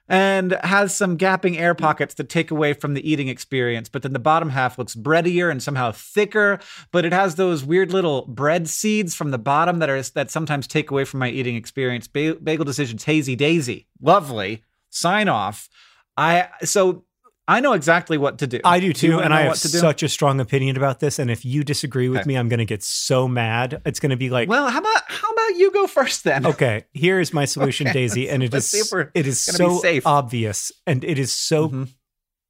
and 0.08 0.58
has 0.64 0.94
some 0.94 1.16
gapping 1.16 1.58
air 1.58 1.74
mm. 1.74 1.78
pockets 1.78 2.14
that 2.14 2.28
take 2.28 2.50
away 2.50 2.72
from 2.72 2.94
the 2.94 3.10
eating 3.10 3.28
experience, 3.28 3.88
but 3.88 4.02
then 4.02 4.12
the 4.12 4.18
bottom 4.18 4.50
half 4.50 4.76
looks 4.76 4.94
breadier 4.94 5.50
and 5.50 5.62
somehow 5.62 5.92
thicker, 5.92 6.58
but 6.90 7.04
it 7.04 7.12
has 7.12 7.36
those 7.36 7.64
weird 7.64 7.92
little 7.92 8.26
bread 8.26 8.68
seeds 8.68 9.14
from 9.14 9.30
the 9.30 9.38
bottom 9.38 9.78
that 9.78 9.88
are 9.88 10.02
that 10.02 10.30
sometimes 10.30 10.66
take 10.66 10.90
away 10.90 11.04
from 11.04 11.20
my 11.20 11.28
eating 11.28 11.54
experience. 11.54 12.08
Ba- 12.08 12.34
bagel 12.42 12.64
decisions, 12.64 13.04
hazy 13.04 13.36
daisy, 13.36 13.86
lovely 14.00 14.64
sign 14.90 15.28
off. 15.28 15.68
I 16.16 16.48
so 16.64 17.04
I 17.50 17.58
know 17.60 17.72
exactly 17.72 18.16
what 18.16 18.38
to 18.38 18.46
do. 18.46 18.60
I 18.64 18.78
do 18.78 18.92
too, 18.92 19.12
wanna 19.14 19.24
and 19.24 19.34
I 19.34 19.40
have 19.42 19.56
such 19.58 20.02
a 20.04 20.08
strong 20.08 20.38
opinion 20.40 20.76
about 20.76 21.00
this. 21.00 21.18
And 21.18 21.30
if 21.30 21.44
you 21.44 21.64
disagree 21.64 22.08
with 22.08 22.20
Okay. 22.20 22.28
me, 22.28 22.36
I'm 22.36 22.48
going 22.48 22.58
to 22.58 22.64
get 22.64 22.82
so 22.84 23.26
mad. 23.26 23.82
It's 23.84 23.98
going 23.98 24.10
to 24.10 24.16
be 24.16 24.30
like, 24.30 24.48
Well, 24.48 24.68
how 24.70 24.78
about 24.78 25.02
how 25.08 25.30
about 25.30 25.56
you 25.56 25.72
go 25.72 25.86
first 25.88 26.22
then? 26.24 26.46
okay, 26.46 26.84
here 26.92 27.18
is 27.18 27.32
my 27.32 27.44
solution, 27.44 27.88
Okay, 27.88 27.94
Daisy, 27.94 28.30
and 28.30 28.42
it 28.44 28.52
Let's 28.52 28.72
is 28.72 28.92
it 29.14 29.26
is 29.26 29.40
so 29.40 29.82
obvious 30.06 30.70
and 30.86 31.02
it 31.02 31.18
is 31.18 31.32
so 31.32 31.68
Mhm. 31.68 31.88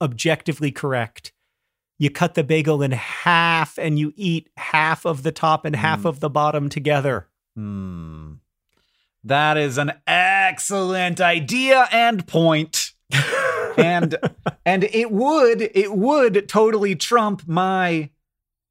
objectively 0.02 0.70
correct. 0.70 1.32
You 1.98 2.10
cut 2.10 2.34
the 2.34 2.44
bagel 2.44 2.82
in 2.82 2.92
half, 2.92 3.78
and 3.78 3.98
you 3.98 4.12
eat 4.16 4.48
half 4.56 5.04
of 5.04 5.22
the 5.22 5.32
top 5.32 5.64
and 5.66 5.76
half 5.76 6.00
Mm. 6.00 6.06
of 6.06 6.20
the 6.20 6.30
bottom 6.30 6.68
together. 6.68 7.28
Hmm. 7.54 8.34
That 9.24 9.58
is 9.58 9.76
an 9.76 9.92
excellent 10.06 11.20
idea 11.20 11.88
and 11.92 12.26
point. 12.26 12.92
and 13.80 14.16
and 14.64 14.84
it 14.84 15.10
would 15.10 15.62
it 15.74 15.92
would 15.92 16.48
totally 16.48 16.94
trump 16.96 17.42
my 17.46 18.10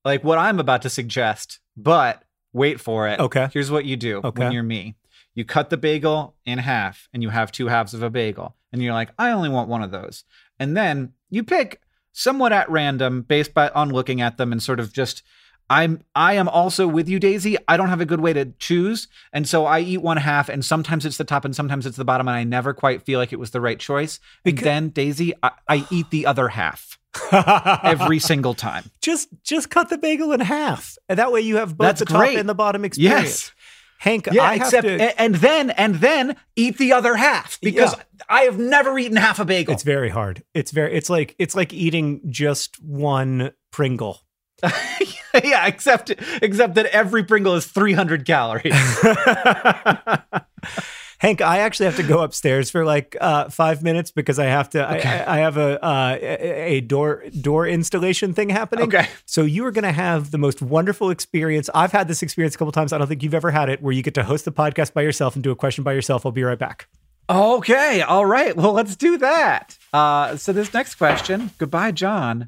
like 0.05 0.23
what 0.23 0.37
I'm 0.37 0.59
about 0.59 0.81
to 0.83 0.89
suggest. 0.89 1.59
But 1.75 2.23
wait 2.53 2.79
for 2.79 3.07
it. 3.07 3.19
Okay. 3.19 3.49
Here's 3.53 3.71
what 3.71 3.85
you 3.85 3.95
do 3.95 4.21
Okay. 4.23 4.43
when 4.43 4.51
you're 4.51 4.63
me. 4.63 4.95
You 5.35 5.45
cut 5.45 5.69
the 5.69 5.77
bagel 5.77 6.35
in 6.45 6.57
half 6.59 7.07
and 7.13 7.21
you 7.23 7.29
have 7.29 7.51
two 7.51 7.67
halves 7.67 7.93
of 7.93 8.03
a 8.03 8.09
bagel. 8.09 8.55
And 8.71 8.81
you're 8.83 8.93
like, 8.93 9.09
I 9.17 9.31
only 9.31 9.49
want 9.49 9.69
one 9.69 9.81
of 9.83 9.91
those. 9.91 10.23
And 10.59 10.75
then 10.75 11.13
you 11.29 11.43
pick 11.43 11.81
somewhat 12.11 12.51
at 12.51 12.69
random 12.69 13.21
based 13.21 13.53
by 13.53 13.69
on 13.69 13.89
looking 13.89 14.19
at 14.21 14.37
them 14.37 14.51
and 14.51 14.61
sort 14.61 14.79
of 14.79 14.91
just 14.93 15.23
I'm 15.69 16.01
I 16.15 16.33
am 16.33 16.49
also 16.49 16.87
with 16.87 17.07
you, 17.07 17.19
Daisy. 17.19 17.57
I 17.67 17.77
don't 17.77 17.89
have 17.89 18.01
a 18.01 18.05
good 18.05 18.19
way 18.21 18.33
to 18.33 18.45
choose. 18.59 19.07
And 19.31 19.47
so 19.47 19.65
I 19.65 19.79
eat 19.81 20.01
one 20.01 20.17
half 20.17 20.49
and 20.49 20.65
sometimes 20.65 21.05
it's 21.05 21.17
the 21.17 21.23
top 21.23 21.45
and 21.45 21.55
sometimes 21.55 21.85
it's 21.85 21.97
the 21.97 22.05
bottom, 22.05 22.27
and 22.27 22.35
I 22.35 22.43
never 22.43 22.73
quite 22.73 23.03
feel 23.03 23.19
like 23.19 23.31
it 23.33 23.39
was 23.39 23.51
the 23.51 23.61
right 23.61 23.79
choice. 23.79 24.19
And 24.45 24.57
then 24.57 24.89
Daisy, 24.89 25.33
I, 25.43 25.51
I 25.67 25.87
eat 25.91 26.09
the 26.09 26.25
other 26.25 26.47
half 26.49 26.97
every 27.31 28.19
single 28.31 28.53
time. 28.53 28.83
just 29.01 29.29
just 29.43 29.69
cut 29.69 29.89
the 29.89 29.97
bagel 29.97 30.31
in 30.31 30.39
half, 30.39 30.97
and 31.07 31.19
that 31.19 31.31
way 31.31 31.41
you 31.41 31.57
have 31.57 31.77
both 31.77 31.85
That's 31.87 31.99
the 31.99 32.05
great. 32.05 32.31
top 32.31 32.39
and 32.39 32.49
the 32.49 32.55
bottom 32.55 32.83
experience. 32.85 33.23
Yes. 33.23 33.51
Hank, 33.99 34.29
Yeah, 34.31 34.43
I 34.43 34.55
except 34.55 34.87
to. 34.87 35.21
and 35.21 35.35
then 35.35 35.71
and 35.71 35.95
then 35.95 36.37
eat 36.55 36.77
the 36.77 36.93
other 36.93 37.15
half 37.17 37.59
because 37.61 37.93
Yeah. 37.93 38.03
I 38.29 38.41
have 38.43 38.57
never 38.57 38.97
eaten 38.97 39.17
half 39.17 39.39
a 39.39 39.45
bagel. 39.45 39.73
It's 39.73 39.83
very 39.83 40.07
hard. 40.09 40.41
It's 40.53 40.71
very. 40.71 40.93
It's 40.95 41.09
like 41.09 41.35
it's 41.37 41.53
like 41.53 41.73
eating 41.73 42.21
just 42.31 42.81
one 42.81 43.51
Pringle. 43.71 44.21
yeah, 45.43 45.67
except 45.67 46.11
except 46.41 46.75
that 46.75 46.87
every 46.87 47.23
Pringle 47.23 47.55
is 47.55 47.65
300 47.65 48.25
calories. 48.25 48.73
Hank, 51.19 51.41
I 51.41 51.59
actually 51.59 51.87
have 51.87 51.97
to 51.97 52.03
go 52.03 52.21
upstairs 52.21 52.69
for 52.69 52.85
like 52.85 53.17
uh, 53.19 53.49
five 53.49 53.83
minutes 53.83 54.09
because 54.09 54.39
I 54.39 54.45
have 54.45 54.69
to. 54.69 54.97
Okay. 54.97 55.09
I, 55.09 55.35
I 55.35 55.37
have 55.39 55.57
a, 55.57 55.83
uh, 55.83 56.17
a 56.21 56.79
door 56.81 57.25
door 57.41 57.67
installation 57.67 58.33
thing 58.33 58.49
happening. 58.49 58.85
Okay. 58.85 59.07
So 59.25 59.43
you 59.43 59.65
are 59.65 59.71
going 59.71 59.83
to 59.83 59.91
have 59.91 60.31
the 60.31 60.37
most 60.37 60.61
wonderful 60.61 61.09
experience. 61.09 61.69
I've 61.75 61.91
had 61.91 62.07
this 62.07 62.23
experience 62.23 62.55
a 62.55 62.57
couple 62.57 62.71
times. 62.71 62.93
I 62.93 62.97
don't 62.97 63.07
think 63.07 63.21
you've 63.21 63.33
ever 63.33 63.51
had 63.51 63.67
it, 63.67 63.81
where 63.81 63.91
you 63.91 64.01
get 64.01 64.13
to 64.13 64.23
host 64.23 64.45
the 64.45 64.53
podcast 64.53 64.93
by 64.93 65.01
yourself 65.01 65.35
and 65.35 65.43
do 65.43 65.51
a 65.51 65.57
question 65.57 65.83
by 65.83 65.91
yourself. 65.91 66.25
I'll 66.25 66.31
be 66.31 66.43
right 66.43 66.57
back. 66.57 66.87
Okay, 67.29 68.01
all 68.01 68.25
right. 68.25 68.55
Well, 68.55 68.71
let's 68.71 68.95
do 68.95 69.17
that. 69.17 69.77
Uh, 69.93 70.37
so 70.37 70.53
this 70.53 70.73
next 70.73 70.95
question, 70.95 71.51
goodbye, 71.59 71.91
John. 71.91 72.47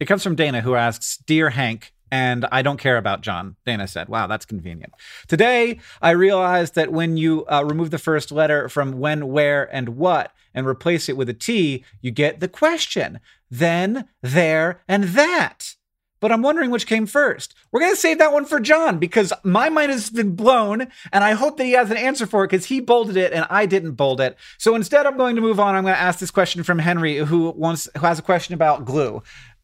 It 0.00 0.06
comes 0.06 0.24
from 0.24 0.34
Dana, 0.34 0.62
who 0.62 0.74
asks, 0.74 1.18
"Dear 1.18 1.50
Hank." 1.50 1.92
And 2.12 2.44
I 2.50 2.62
don't 2.62 2.80
care 2.80 2.96
about 2.96 3.20
John. 3.20 3.54
Dana 3.64 3.86
said, 3.86 4.08
Wow, 4.08 4.26
that's 4.26 4.44
convenient. 4.44 4.92
Today, 5.28 5.78
I 6.02 6.10
realized 6.10 6.74
that 6.74 6.90
when 6.90 7.16
you 7.16 7.46
uh, 7.46 7.62
remove 7.64 7.92
the 7.92 7.98
first 7.98 8.32
letter 8.32 8.68
from 8.68 8.98
when, 8.98 9.28
where, 9.28 9.72
and 9.72 9.90
what 9.90 10.32
and 10.52 10.66
replace 10.66 11.08
it 11.08 11.16
with 11.16 11.28
a 11.28 11.34
T, 11.34 11.84
you 12.00 12.10
get 12.10 12.40
the 12.40 12.48
question 12.48 13.20
then, 13.50 14.08
there, 14.22 14.80
and 14.88 15.04
that. 15.04 15.76
But 16.20 16.30
I'm 16.30 16.42
wondering 16.42 16.70
which 16.70 16.86
came 16.86 17.06
first. 17.06 17.54
We're 17.72 17.80
going 17.80 17.92
to 17.92 18.00
save 18.00 18.18
that 18.18 18.32
one 18.32 18.44
for 18.44 18.60
John 18.60 18.98
because 18.98 19.32
my 19.42 19.70
mind 19.70 19.90
has 19.90 20.10
been 20.10 20.36
blown 20.36 20.88
and 21.12 21.24
I 21.24 21.32
hope 21.32 21.56
that 21.56 21.64
he 21.64 21.72
has 21.72 21.90
an 21.90 21.96
answer 21.96 22.26
for 22.26 22.44
it 22.44 22.50
because 22.50 22.66
he 22.66 22.78
bolded 22.80 23.16
it 23.16 23.32
and 23.32 23.46
I 23.48 23.64
didn't 23.64 23.92
bold 23.92 24.20
it. 24.20 24.36
So 24.58 24.74
instead, 24.74 25.06
I'm 25.06 25.16
going 25.16 25.34
to 25.36 25.42
move 25.42 25.58
on. 25.58 25.74
I'm 25.74 25.84
going 25.84 25.94
to 25.94 26.00
ask 26.00 26.18
this 26.18 26.30
question 26.30 26.62
from 26.62 26.78
Henry, 26.78 27.16
who 27.16 27.50
wants 27.50 27.88
who 27.96 28.06
has 28.06 28.18
a 28.18 28.22
question 28.22 28.52
about 28.52 28.84
glue. 28.84 29.22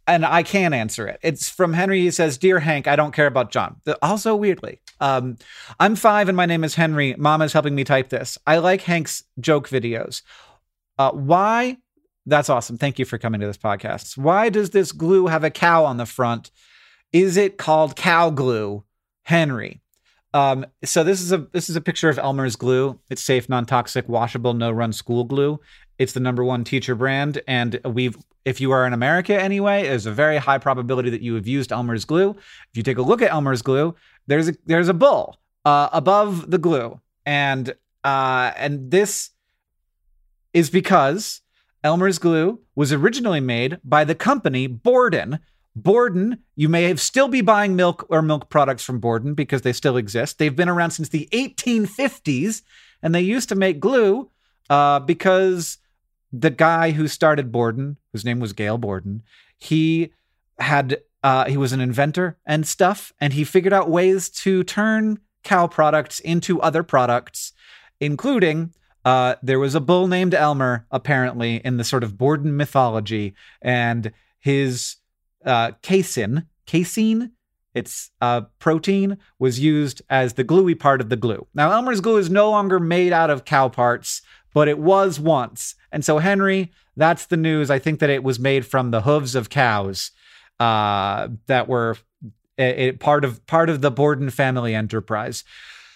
And 0.09 0.25
I 0.25 0.45
can 0.45 0.73
answer 0.73 1.09
it. 1.09 1.19
It's 1.23 1.49
from 1.49 1.73
Henry. 1.73 2.01
He 2.01 2.11
says, 2.12 2.38
Dear 2.38 2.61
Hank, 2.61 2.87
I 2.87 2.95
don't 2.95 3.12
care 3.12 3.27
about 3.27 3.51
John. 3.51 3.81
Also, 4.03 4.37
weirdly, 4.37 4.81
um, 5.01 5.37
I'm 5.81 5.97
five 5.97 6.29
and 6.29 6.37
my 6.37 6.47
name 6.47 6.62
is 6.62 6.77
Henry. 6.77 7.14
Mom 7.19 7.42
is 7.42 7.53
helping 7.53 7.75
me 7.75 7.83
type 7.83 8.09
this. 8.09 8.38
I 8.47 8.59
like 8.59 8.83
Hank's 8.83 9.25
joke 9.40 9.69
videos. 9.69 10.23
Uh, 10.99 11.11
why? 11.11 11.79
That's 12.25 12.49
awesome. 12.49 12.79
Thank 12.79 12.99
you 12.99 13.05
for 13.05 13.19
coming 13.19 13.40
to 13.40 13.47
this 13.47 13.59
podcast. 13.59 14.16
Why 14.16 14.49
does 14.49 14.71
this 14.71 14.92
glue 14.92 15.27
have 15.27 15.45
a 15.45 15.51
cow 15.51 15.85
on 15.85 15.97
the 15.97 16.07
front? 16.07 16.51
Is 17.12 17.37
it 17.37 17.59
called 17.59 17.97
cow 17.97 18.31
glue, 18.31 18.85
Henry? 19.23 19.81
Um, 20.35 20.66
so 20.85 21.03
this 21.03 21.23
is 21.23 21.33
a 21.33 21.38
this 21.53 21.71
is 21.71 21.77
a 21.77 21.81
picture 21.81 22.11
of 22.11 22.19
Elmer's 22.19 22.57
glue. 22.57 23.01
It's 23.09 23.23
safe, 23.23 23.49
non-toxic, 23.49 24.09
washable, 24.09 24.55
no-run 24.55 24.92
school 24.92 25.25
glue. 25.25 25.61
It's 25.98 26.12
the 26.12 26.20
number 26.20 26.44
one 26.44 26.64
teacher 26.64 26.94
brand, 26.94 27.40
and 27.46 27.80
we've 27.85 28.16
if 28.44 28.61
you 28.61 28.70
are 28.70 28.87
in 28.87 28.92
America 28.92 29.40
anyway, 29.40 29.82
there's 29.82 30.06
a 30.06 30.12
very 30.12 30.37
high 30.37 30.59
probability 30.59 31.11
that 31.11 31.20
you 31.20 31.35
have 31.35 31.48
used 31.48 31.72
Elmer's 31.72 32.04
glue. 32.04 32.30
If 32.30 32.76
you 32.76 32.82
take 32.82 32.98
a 32.98 33.02
look 33.02 33.20
at 33.20 33.32
Elmer's 33.32 33.62
glue, 33.62 33.94
there's 34.26 34.48
a 34.48 34.54
there's 34.66 34.88
a 34.88 34.94
bull 34.94 35.38
uh, 35.64 35.88
above 35.92 36.50
the 36.50 36.59
glue, 36.59 37.00
and 37.24 37.74
uh, 38.04 38.52
and 38.56 38.90
this 38.90 39.30
is 40.52 40.70
because 40.70 41.42
Elmer's 41.82 42.18
glue 42.18 42.61
was 42.74 42.92
originally 42.92 43.40
made 43.40 43.78
by 43.85 44.04
the 44.04 44.14
company 44.14 44.66
Borden, 44.66 45.40
Borden, 45.76 46.38
you 46.56 46.70
may 46.70 46.85
have 46.85 47.00
still 47.00 47.28
be 47.28 47.42
buying 47.42 47.76
milk 47.76 48.06
or 48.09 48.22
milk 48.22 48.48
products 48.48 48.82
from 48.82 48.98
Borden 48.98 49.35
because 49.35 49.61
they 49.61 49.74
still 49.74 49.98
exist. 49.98 50.38
They've 50.38 50.56
been 50.56 50.70
around 50.70 50.92
since 50.92 51.11
the 51.11 51.28
1850s, 51.32 52.62
and 53.02 53.14
they 53.14 53.20
used 53.20 53.50
to 53.50 53.54
make 53.54 53.78
glue 53.78 54.30
uh, 54.70 55.00
because 55.00 55.76
the 56.40 56.51
guy 56.51 56.90
who 56.92 57.09
started 57.09 57.53
Borden, 57.53 57.96
whose 58.12 58.25
name 58.25 58.40
was 58.40 58.53
Gail 58.53 58.79
Borden, 58.79 59.22
he 59.57 60.12
had 60.59 61.01
uh, 61.22 61.46
he 61.46 61.57
was 61.57 61.72
an 61.72 61.81
inventor 61.81 62.38
and 62.46 62.66
stuff, 62.66 63.12
and 63.20 63.33
he 63.33 63.44
figured 63.44 63.72
out 63.72 63.90
ways 63.90 64.29
to 64.29 64.62
turn 64.62 65.18
cow 65.42 65.66
products 65.66 66.20
into 66.20 66.61
other 66.61 66.83
products, 66.83 67.53
including 68.01 68.72
uh, 69.05 69.37
there 69.42 69.59
was 69.59 69.75
a 69.75 69.81
bull 69.81 70.09
named 70.09 70.35
Elmer, 70.35 70.87
apparently, 70.90 71.57
in 71.64 71.77
the 71.77 71.85
sort 71.85 72.05
of 72.05 72.18
Borden 72.18 72.57
mythology, 72.57 73.35
and 73.62 74.12
his 74.38 74.96
uh, 75.44 75.72
casein, 75.83 76.46
casein, 76.66 77.33
its 77.75 78.11
uh, 78.20 78.42
protein, 78.59 79.18
was 79.38 79.61
used 79.61 80.03
as 80.11 80.35
the 80.35 80.44
gluey 80.44 80.75
part 80.75 81.01
of 81.01 81.09
the 81.09 81.16
glue. 81.16 81.46
Now, 81.55 81.70
Elmer's 81.72 82.01
glue 82.01 82.16
is 82.16 82.31
no 82.31 82.51
longer 82.51 82.81
made 82.81 83.12
out 83.12 83.31
of 83.31 83.44
cow 83.44 83.68
parts, 83.68 84.22
but 84.53 84.68
it 84.68 84.79
was 84.79 85.20
once. 85.20 85.75
And 85.96 86.04
so, 86.04 86.18
Henry, 86.18 86.72
that's 86.94 87.24
the 87.24 87.38
news. 87.38 87.70
I 87.70 87.78
think 87.78 88.00
that 88.00 88.11
it 88.11 88.22
was 88.22 88.38
made 88.38 88.66
from 88.66 88.90
the 88.90 89.00
hooves 89.00 89.35
of 89.35 89.48
cows 89.48 90.11
uh, 90.61 91.28
that 91.46 91.68
were 91.68 91.96
it, 92.59 92.78
it, 92.78 93.00
part 93.00 93.24
of 93.24 93.46
part 93.46 93.70
of 93.70 93.80
the 93.80 93.90
Borden 93.90 94.28
family 94.28 94.74
enterprise. 94.74 95.42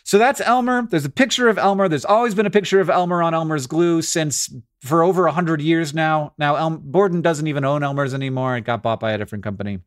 So 0.02 0.16
that's 0.16 0.40
Elmer. 0.40 0.86
There's 0.88 1.04
a 1.04 1.10
picture 1.10 1.50
of 1.50 1.58
Elmer. 1.58 1.86
There's 1.86 2.06
always 2.06 2.34
been 2.34 2.46
a 2.46 2.50
picture 2.50 2.80
of 2.80 2.88
Elmer 2.88 3.22
on 3.22 3.34
Elmer's 3.34 3.66
glue 3.66 4.00
since 4.00 4.50
for 4.80 5.02
over 5.02 5.24
100 5.24 5.60
years 5.60 5.92
now. 5.92 6.32
Now, 6.38 6.70
Borden 6.70 7.20
doesn't 7.20 7.46
even 7.46 7.66
own 7.66 7.82
Elmer's 7.82 8.14
anymore. 8.14 8.56
It 8.56 8.62
got 8.62 8.82
bought 8.82 9.00
by 9.00 9.12
a 9.12 9.18
different 9.18 9.44
company. 9.44 9.80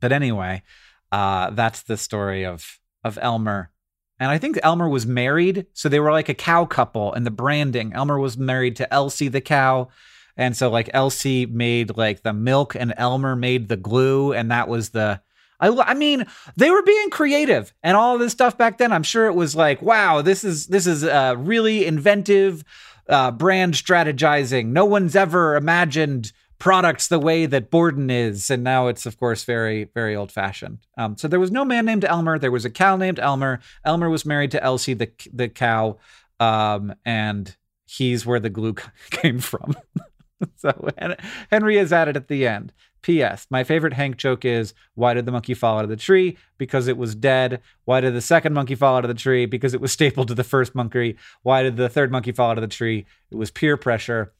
But 0.00 0.10
anyway, 0.10 0.62
uh, 1.12 1.50
that's 1.50 1.82
the 1.82 1.98
story 1.98 2.46
of, 2.46 2.80
of 3.04 3.18
Elmer. 3.20 3.70
And 4.18 4.30
I 4.30 4.38
think 4.38 4.58
Elmer 4.62 4.88
was 4.88 5.06
married. 5.06 5.66
So 5.72 5.88
they 5.88 6.00
were 6.00 6.12
like 6.12 6.28
a 6.28 6.34
cow 6.34 6.64
couple 6.64 7.12
and 7.12 7.26
the 7.26 7.30
branding. 7.30 7.92
Elmer 7.92 8.18
was 8.18 8.38
married 8.38 8.76
to 8.76 8.92
Elsie 8.92 9.28
the 9.28 9.40
cow. 9.40 9.88
And 10.36 10.56
so 10.56 10.70
like 10.70 10.90
Elsie 10.92 11.46
made 11.46 11.96
like 11.96 12.22
the 12.22 12.32
milk 12.32 12.74
and 12.74 12.94
Elmer 12.96 13.36
made 13.36 13.68
the 13.68 13.76
glue. 13.76 14.32
And 14.32 14.50
that 14.50 14.68
was 14.68 14.90
the 14.90 15.20
I, 15.60 15.68
I 15.68 15.94
mean, 15.94 16.26
they 16.56 16.70
were 16.70 16.82
being 16.82 17.10
creative 17.10 17.72
and 17.82 17.96
all 17.96 18.18
this 18.18 18.32
stuff 18.32 18.58
back 18.58 18.78
then. 18.78 18.92
I'm 18.92 19.02
sure 19.02 19.26
it 19.26 19.34
was 19.34 19.54
like, 19.54 19.80
wow, 19.80 20.20
this 20.20 20.44
is 20.44 20.66
this 20.66 20.86
is 20.86 21.04
uh, 21.04 21.34
really 21.38 21.86
inventive 21.86 22.64
uh, 23.08 23.30
brand 23.30 23.74
strategizing. 23.74 24.66
No 24.66 24.84
one's 24.84 25.16
ever 25.16 25.56
imagined 25.56 26.32
products 26.64 27.08
the 27.08 27.18
way 27.18 27.44
that 27.44 27.70
Borden 27.70 28.08
is, 28.08 28.48
and 28.48 28.64
now 28.64 28.86
it's 28.86 29.04
of 29.04 29.20
course 29.20 29.44
very 29.44 29.84
very 29.92 30.16
old 30.16 30.32
fashioned. 30.32 30.78
Um, 30.96 31.14
so 31.14 31.28
there 31.28 31.38
was 31.38 31.50
no 31.50 31.62
man 31.62 31.84
named 31.84 32.06
Elmer. 32.06 32.38
There 32.38 32.50
was 32.50 32.64
a 32.64 32.70
cow 32.70 32.96
named 32.96 33.20
Elmer. 33.20 33.60
Elmer 33.84 34.08
was 34.08 34.24
married 34.24 34.50
to 34.52 34.64
Elsie 34.64 34.94
the 34.94 35.10
the 35.30 35.50
cow, 35.50 35.98
um, 36.40 36.94
and 37.04 37.54
he's 37.84 38.24
where 38.24 38.40
the 38.40 38.48
glue 38.48 38.74
came 39.10 39.40
from. 39.40 39.76
so 40.56 40.88
Henry 41.50 41.76
is 41.76 41.92
at 41.92 42.08
it 42.08 42.16
at 42.16 42.28
the 42.28 42.48
end. 42.48 42.72
P.S. 43.02 43.46
My 43.50 43.62
favorite 43.62 43.92
Hank 43.92 44.16
joke 44.16 44.46
is 44.46 44.72
why 44.94 45.12
did 45.12 45.26
the 45.26 45.32
monkey 45.32 45.52
fall 45.52 45.76
out 45.76 45.84
of 45.84 45.90
the 45.90 45.96
tree? 45.96 46.38
Because 46.56 46.88
it 46.88 46.96
was 46.96 47.14
dead. 47.14 47.60
Why 47.84 48.00
did 48.00 48.14
the 48.14 48.22
second 48.22 48.54
monkey 48.54 48.74
fall 48.74 48.96
out 48.96 49.04
of 49.04 49.08
the 49.08 49.22
tree? 49.22 49.44
Because 49.44 49.74
it 49.74 49.82
was 49.82 49.92
stapled 49.92 50.28
to 50.28 50.34
the 50.34 50.42
first 50.42 50.74
monkey. 50.74 51.18
Why 51.42 51.62
did 51.62 51.76
the 51.76 51.90
third 51.90 52.10
monkey 52.10 52.32
fall 52.32 52.52
out 52.52 52.56
of 52.56 52.62
the 52.62 52.68
tree? 52.68 53.04
It 53.30 53.36
was 53.36 53.50
peer 53.50 53.76
pressure. 53.76 54.32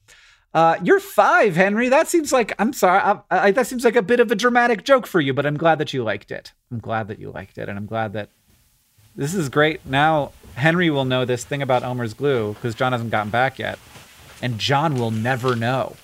Uh, 0.55 0.79
you're 0.81 1.01
five, 1.01 1.57
Henry. 1.57 1.89
That 1.89 2.07
seems 2.07 2.31
like 2.31 2.53
I'm 2.57 2.71
sorry. 2.71 3.01
I, 3.01 3.19
I, 3.29 3.51
that 3.51 3.67
seems 3.67 3.83
like 3.83 3.97
a 3.97 4.01
bit 4.01 4.21
of 4.21 4.31
a 4.31 4.35
dramatic 4.35 4.85
joke 4.85 5.05
for 5.05 5.19
you, 5.19 5.33
but 5.33 5.45
I'm 5.45 5.57
glad 5.57 5.79
that 5.79 5.91
you 5.91 6.01
liked 6.01 6.31
it. 6.31 6.53
I'm 6.71 6.79
glad 6.79 7.09
that 7.09 7.19
you 7.19 7.29
liked 7.29 7.57
it, 7.57 7.67
and 7.67 7.77
I'm 7.77 7.85
glad 7.85 8.13
that 8.13 8.29
this 9.17 9.33
is 9.33 9.49
great. 9.49 9.85
Now 9.85 10.31
Henry 10.55 10.89
will 10.89 11.03
know 11.03 11.25
this 11.25 11.43
thing 11.43 11.61
about 11.61 11.83
Elmer's 11.83 12.13
glue 12.13 12.53
because 12.53 12.73
John 12.73 12.93
hasn't 12.93 13.11
gotten 13.11 13.29
back 13.31 13.59
yet, 13.59 13.77
and 14.41 14.57
John 14.57 14.95
will 14.95 15.11
never 15.11 15.57
know. 15.57 15.97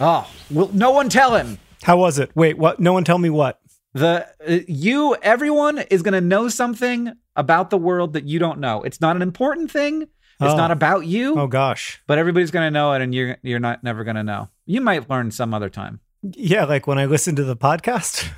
Oh, 0.00 0.26
will 0.50 0.70
no 0.72 0.90
one 0.90 1.10
tell 1.10 1.36
him? 1.36 1.58
How 1.82 1.98
was 1.98 2.18
it? 2.18 2.30
Wait, 2.34 2.56
what? 2.56 2.80
No 2.80 2.94
one 2.94 3.04
tell 3.04 3.18
me 3.18 3.28
what. 3.28 3.60
The 3.92 4.26
uh, 4.48 4.60
you 4.66 5.16
everyone 5.16 5.80
is 5.90 6.00
going 6.00 6.14
to 6.14 6.22
know 6.22 6.48
something 6.48 7.12
about 7.36 7.68
the 7.68 7.76
world 7.76 8.14
that 8.14 8.24
you 8.24 8.38
don't 8.38 8.58
know. 8.58 8.82
It's 8.84 9.02
not 9.02 9.16
an 9.16 9.22
important 9.22 9.70
thing. 9.70 10.08
It's 10.42 10.54
oh. 10.54 10.56
not 10.56 10.70
about 10.70 11.06
you. 11.06 11.38
Oh 11.38 11.46
gosh. 11.46 12.02
But 12.06 12.18
everybody's 12.18 12.50
going 12.50 12.66
to 12.66 12.70
know 12.70 12.92
it 12.92 13.02
and 13.02 13.14
you're 13.14 13.36
you're 13.42 13.60
not 13.60 13.82
never 13.82 14.04
going 14.04 14.16
to 14.16 14.22
know. 14.22 14.48
You 14.66 14.80
might 14.80 15.08
learn 15.08 15.30
some 15.30 15.54
other 15.54 15.68
time. 15.68 16.00
Yeah, 16.22 16.64
like 16.64 16.86
when 16.86 16.98
I 16.98 17.06
listen 17.06 17.36
to 17.36 17.44
the 17.44 17.56
podcast. 17.56 18.30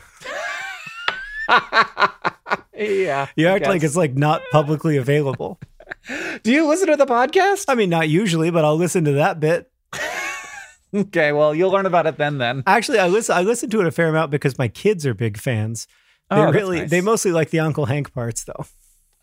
yeah. 2.74 3.28
You 3.36 3.48
act 3.48 3.66
like 3.66 3.82
it's 3.82 3.96
like 3.96 4.14
not 4.14 4.42
publicly 4.50 4.96
available. 4.96 5.60
Do 6.42 6.52
you 6.52 6.66
listen 6.66 6.88
to 6.88 6.96
the 6.96 7.06
podcast? 7.06 7.66
I 7.68 7.74
mean, 7.74 7.90
not 7.90 8.08
usually, 8.08 8.50
but 8.50 8.64
I'll 8.64 8.76
listen 8.76 9.04
to 9.04 9.12
that 9.12 9.40
bit. 9.40 9.70
okay, 10.94 11.32
well, 11.32 11.54
you'll 11.54 11.70
learn 11.70 11.86
about 11.86 12.06
it 12.06 12.16
then. 12.16 12.38
Then 12.38 12.62
actually, 12.66 12.98
I 12.98 13.08
listen. 13.08 13.36
I 13.36 13.42
listen 13.42 13.70
to 13.70 13.80
it 13.80 13.86
a 13.86 13.90
fair 13.90 14.08
amount 14.08 14.30
because 14.30 14.58
my 14.58 14.68
kids 14.68 15.06
are 15.06 15.14
big 15.14 15.36
fans. 15.36 15.86
They 16.30 16.36
oh, 16.36 16.50
really, 16.50 16.80
nice. 16.80 16.90
they 16.90 17.00
mostly 17.00 17.32
like 17.32 17.50
the 17.50 17.60
Uncle 17.60 17.86
Hank 17.86 18.12
parts, 18.12 18.44
though. 18.44 18.66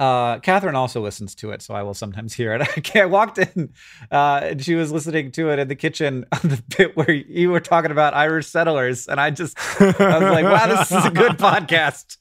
Uh, 0.02 0.40
Catherine 0.40 0.76
also 0.76 1.00
listens 1.00 1.36
to 1.36 1.52
it, 1.52 1.62
so 1.62 1.76
I 1.76 1.84
will 1.84 1.94
sometimes 1.94 2.34
hear 2.34 2.56
it. 2.56 2.96
I 2.96 3.06
walked 3.06 3.38
in, 3.38 3.72
uh, 4.12 4.40
and 4.44 4.64
she 4.64 4.74
was 4.74 4.92
listening 4.92 5.32
to 5.34 5.52
it 5.52 5.60
in 5.60 5.68
the 5.68 5.76
kitchen 5.76 6.26
on 6.32 6.40
the 6.42 6.64
bit 6.76 6.98
where 6.98 7.12
you 7.12 7.52
were 7.52 7.60
talking 7.60 7.92
about 7.92 8.16
Irish 8.16 8.48
settlers, 8.48 9.08
and 9.08 9.22
I 9.22 9.30
just, 9.30 9.56
I 9.80 9.86
was 9.86 10.00
like, 10.00 10.44
"Wow, 10.44 10.66
this 10.66 10.92
is 10.92 11.06
a 11.06 11.12
good 11.12 11.32
podcast." 11.38 12.18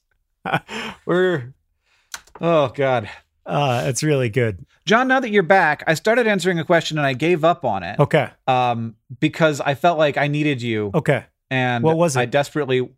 We're, 1.07 1.55
oh 2.39 2.67
god, 2.67 3.09
uh, 3.47 3.85
it's 3.87 4.03
really 4.03 4.29
good. 4.29 4.63
John, 4.85 5.07
now 5.07 5.19
that 5.19 5.31
you're 5.31 5.41
back, 5.41 5.83
I 5.87 5.95
started 5.95 6.27
answering 6.27 6.59
a 6.59 6.63
question 6.63 6.99
and 6.99 7.07
I 7.07 7.13
gave 7.13 7.43
up 7.43 7.65
on 7.65 7.81
it. 7.81 7.99
Okay. 7.99 8.29
Um, 8.47 8.95
because 9.19 9.59
I 9.59 9.73
felt 9.73 9.97
like 9.97 10.17
I 10.17 10.27
needed 10.27 10.61
you. 10.61 10.91
Okay. 10.93 11.25
And 11.49 11.83
what 11.83 11.97
was 11.97 12.15
it? 12.15 12.19
I 12.19 12.25
desperately 12.25 12.89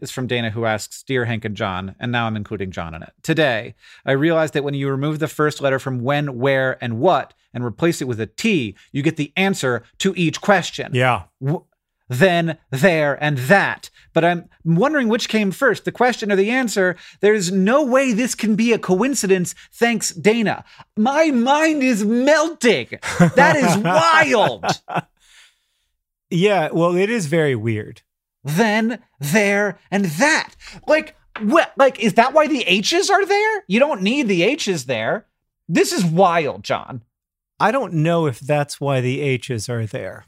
is 0.00 0.10
from 0.10 0.26
Dana 0.26 0.50
who 0.50 0.64
asks, 0.64 1.02
Dear 1.02 1.24
Hank 1.24 1.44
and 1.44 1.56
John, 1.56 1.94
and 1.98 2.12
now 2.12 2.26
I'm 2.26 2.36
including 2.36 2.70
John 2.70 2.94
in 2.94 3.02
it. 3.02 3.12
Today, 3.22 3.74
I 4.04 4.12
realized 4.12 4.54
that 4.54 4.64
when 4.64 4.74
you 4.74 4.88
remove 4.90 5.18
the 5.18 5.28
first 5.28 5.60
letter 5.60 5.78
from 5.78 6.00
when, 6.00 6.38
where, 6.38 6.82
and 6.82 6.98
what 6.98 7.34
and 7.54 7.64
replace 7.64 8.00
it 8.00 8.08
with 8.08 8.20
a 8.20 8.26
T, 8.26 8.76
you 8.92 9.02
get 9.02 9.16
the 9.16 9.32
answer 9.36 9.82
to 9.98 10.14
each 10.16 10.40
question. 10.40 10.92
Yeah. 10.94 11.24
W- 11.40 11.64
then, 12.10 12.56
there, 12.70 13.22
and 13.22 13.36
that. 13.36 13.90
But 14.14 14.24
I'm 14.24 14.48
wondering 14.64 15.08
which 15.08 15.28
came 15.28 15.50
first, 15.50 15.84
the 15.84 15.92
question 15.92 16.32
or 16.32 16.36
the 16.36 16.50
answer. 16.50 16.96
There's 17.20 17.52
no 17.52 17.84
way 17.84 18.12
this 18.12 18.34
can 18.34 18.56
be 18.56 18.72
a 18.72 18.78
coincidence. 18.78 19.54
Thanks, 19.72 20.12
Dana. 20.14 20.64
My 20.96 21.30
mind 21.30 21.82
is 21.82 22.04
melting. 22.04 22.88
That 23.36 23.56
is 23.56 23.76
wild. 23.84 24.64
Yeah, 26.30 26.70
well, 26.72 26.96
it 26.96 27.10
is 27.10 27.26
very 27.26 27.54
weird. 27.54 28.02
Then, 28.48 29.00
there, 29.20 29.78
and 29.90 30.06
that. 30.06 30.54
Like, 30.86 31.16
what? 31.40 31.72
Like, 31.76 32.00
is 32.00 32.14
that 32.14 32.32
why 32.32 32.46
the 32.46 32.62
H's 32.62 33.10
are 33.10 33.24
there? 33.24 33.64
You 33.68 33.78
don't 33.78 34.02
need 34.02 34.28
the 34.28 34.42
H's 34.42 34.86
there. 34.86 35.26
This 35.68 35.92
is 35.92 36.04
wild, 36.04 36.64
John. 36.64 37.02
I 37.60 37.70
don't 37.70 37.92
know 37.94 38.26
if 38.26 38.40
that's 38.40 38.80
why 38.80 39.00
the 39.00 39.20
H's 39.20 39.68
are 39.68 39.86
there. 39.86 40.26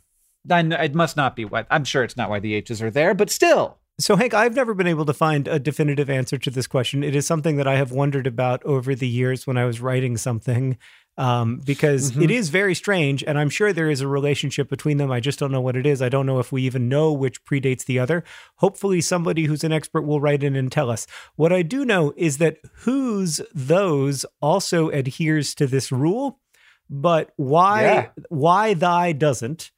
I 0.51 0.63
know, 0.63 0.77
it 0.77 0.95
must 0.95 1.17
not 1.17 1.37
be 1.37 1.45
why. 1.45 1.67
I'm 1.71 1.85
sure 1.85 2.03
it's 2.03 2.17
not 2.17 2.31
why 2.31 2.41
the 2.41 2.55
H's 2.55 2.83
are 2.83 2.91
there, 2.91 3.15
but 3.15 3.31
still. 3.31 3.79
So, 3.99 4.17
Hank, 4.17 4.33
I've 4.33 4.57
never 4.57 4.73
been 4.73 4.87
able 4.87 5.05
to 5.05 5.13
find 5.13 5.47
a 5.47 5.59
definitive 5.59 6.09
answer 6.09 6.39
to 6.39 6.51
this 6.51 6.67
question. 6.67 7.05
It 7.05 7.15
is 7.15 7.27
something 7.27 7.57
that 7.57 7.69
I 7.69 7.77
have 7.77 7.93
wondered 7.93 8.27
about 8.27 8.65
over 8.65 8.95
the 8.95 9.09
years 9.09 9.47
when 9.47 9.59
I 9.59 9.67
was 9.67 9.83
writing 9.83 10.17
something, 10.17 10.79
um, 11.21 11.61
because 11.67 12.13
mm-hmm. 12.13 12.23
it 12.23 12.31
is 12.31 12.49
very 12.49 12.75
strange. 12.75 13.23
And 13.23 13.39
I'm 13.39 13.51
sure 13.51 13.75
there 13.75 13.91
is 13.91 14.01
a 14.01 14.09
relationship 14.09 14.71
between 14.71 14.97
them. 14.97 15.13
I 15.13 15.21
just 15.21 15.39
don't 15.39 15.53
know 15.53 15.61
what 15.61 15.77
it 15.77 15.85
is. 15.85 16.01
I 16.01 16.09
don't 16.09 16.25
know 16.25 16.39
if 16.39 16.51
we 16.51 16.63
even 16.63 16.89
know 16.89 17.13
which 17.13 17.45
predates 17.45 17.85
the 17.85 17.99
other. 17.99 18.25
Hopefully, 18.57 19.03
somebody 19.03 19.45
who's 19.45 19.63
an 19.63 19.71
expert 19.71 20.03
will 20.03 20.19
write 20.19 20.43
in 20.43 20.57
and 20.57 20.73
tell 20.73 20.91
us. 20.91 21.07
What 21.37 21.53
I 21.53 21.61
do 21.61 21.85
know 21.85 22.15
is 22.17 22.39
that 22.39 22.57
whose 22.85 23.43
those 23.55 24.25
also 24.41 24.89
adheres 24.89 25.55
to 25.57 25.67
this 25.67 25.93
rule, 25.93 26.41
but 26.89 27.33
why 27.37 27.83
yeah. 27.83 28.09
why 28.31 28.73
thy 28.73 29.13
doesn't. 29.13 29.73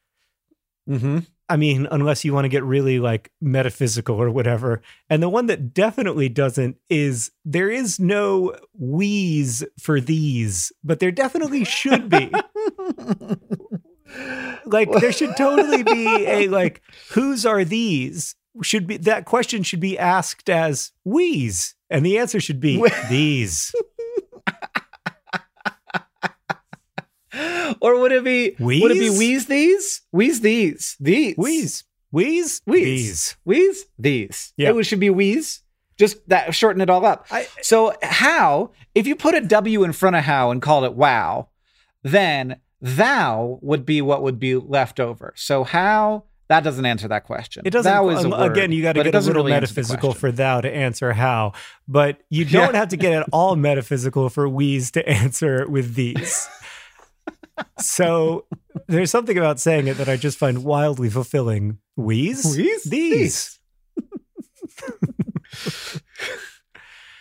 Mm-hmm. 0.89 1.19
I 1.53 1.57
mean, 1.57 1.87
unless 1.91 2.25
you 2.25 2.33
want 2.33 2.47
to 2.47 2.49
get 2.49 2.65
really 2.65 2.99
like 2.99 3.31
metaphysical 3.43 4.17
or 4.17 4.31
whatever. 4.31 4.81
And 5.11 5.23
the 5.23 5.29
one 5.29 5.49
that 5.49 5.75
definitely 5.75 6.31
doesn't 6.31 6.79
is 6.89 7.31
there 7.45 7.69
is 7.69 8.01
no 8.01 8.57
wheeze 8.73 9.63
for 9.79 10.01
these, 10.01 10.73
but 10.83 10.99
there 10.99 11.11
definitely 11.11 11.65
should 11.65 12.09
be. 12.09 12.33
like 14.65 14.91
there 14.93 15.13
should 15.13 15.37
totally 15.37 15.83
be 15.83 16.27
a 16.27 16.49
like 16.49 16.81
whose 17.11 17.45
are 17.45 17.67
these? 17.67 18.35
Should 18.63 18.87
be 18.87 18.97
that 18.97 19.27
question 19.27 19.63
should 19.63 19.81
be 19.81 19.99
asked 19.99 20.49
as 20.49 20.93
wheeze. 21.05 21.75
And 21.91 22.07
the 22.07 22.17
answer 22.17 22.41
should 22.41 22.61
be 22.61 22.83
these. 23.11 23.75
Or 27.81 27.99
would 28.01 28.13
it 28.13 28.25
be 28.25 28.55
Wheeze? 28.59 28.83
would 28.83 28.93
it 28.93 29.01
be 29.01 29.11
wheeze 29.11 29.47
these? 29.47 30.03
Wheeze 30.13 30.41
these. 30.41 30.97
These. 31.01 31.37
Wheeze. 31.37 31.85
Wheeze? 32.11 32.61
Wheeze. 32.67 33.37
Wheeze? 33.45 33.85
These. 33.99 34.53
Yeah. 34.57 34.77
It 34.77 34.85
should 34.85 35.01
be 35.01 35.11
wheeze. 35.11 35.63
Just 35.99 36.27
that 36.29 36.55
shorten 36.55 36.81
it 36.81 36.91
all 36.91 37.05
up. 37.07 37.27
I- 37.31 37.47
so 37.63 37.95
how, 38.03 38.71
if 38.95 39.07
you 39.07 39.17
put 39.17 39.35
a 39.35 39.41
W 39.41 39.85
in 39.85 39.93
front 39.93 40.17
of 40.17 40.25
how 40.25 40.51
and 40.51 40.61
called 40.61 40.85
it 40.85 40.95
wow, 40.95 41.49
then 42.03 42.57
thou 42.81 43.59
would 43.63 43.87
be 43.87 44.03
what 44.03 44.23
would 44.23 44.39
be 44.39 44.57
left 44.57 45.01
over. 45.01 45.33
So 45.37 45.65
how 45.65 46.25
that 46.49 46.65
doesn't 46.65 46.85
answer 46.85 47.09
that 47.09 47.25
question. 47.25 47.63
It 47.65 47.71
doesn't. 47.71 47.91
Thou 47.91 48.11
is 48.11 48.25
um, 48.25 48.33
word, 48.33 48.53
again, 48.53 48.73
you 48.73 48.83
got 48.83 48.93
to 48.95 49.03
get 49.05 49.15
a 49.15 49.21
little 49.21 49.37
really 49.43 49.53
metaphysical 49.53 50.13
for 50.13 50.31
thou 50.31 50.61
to 50.61 50.71
answer 50.71 51.13
how, 51.13 51.53
but 51.89 52.19
you 52.29 52.45
don't 52.45 52.75
have 52.75 52.89
to 52.89 52.97
get 52.99 53.13
at 53.15 53.27
all 53.33 53.57
metaphysical 53.57 54.29
for 54.29 54.47
wheeze 54.49 54.91
to 54.91 55.09
answer 55.23 55.67
with 55.69 55.95
these. 55.95 56.49
So 57.79 58.47
there's 58.89 59.11
something 59.11 59.37
about 59.39 59.61
saying 59.61 59.87
it 59.89 59.97
that 59.99 60.09
I 60.09 60.17
just 60.17 60.39
find 60.39 60.65
wildly 60.65 61.11
fulfilling. 61.11 61.79
Wheeze? 61.97 62.57
Wheeze? 62.57 62.85
These. 62.85 63.59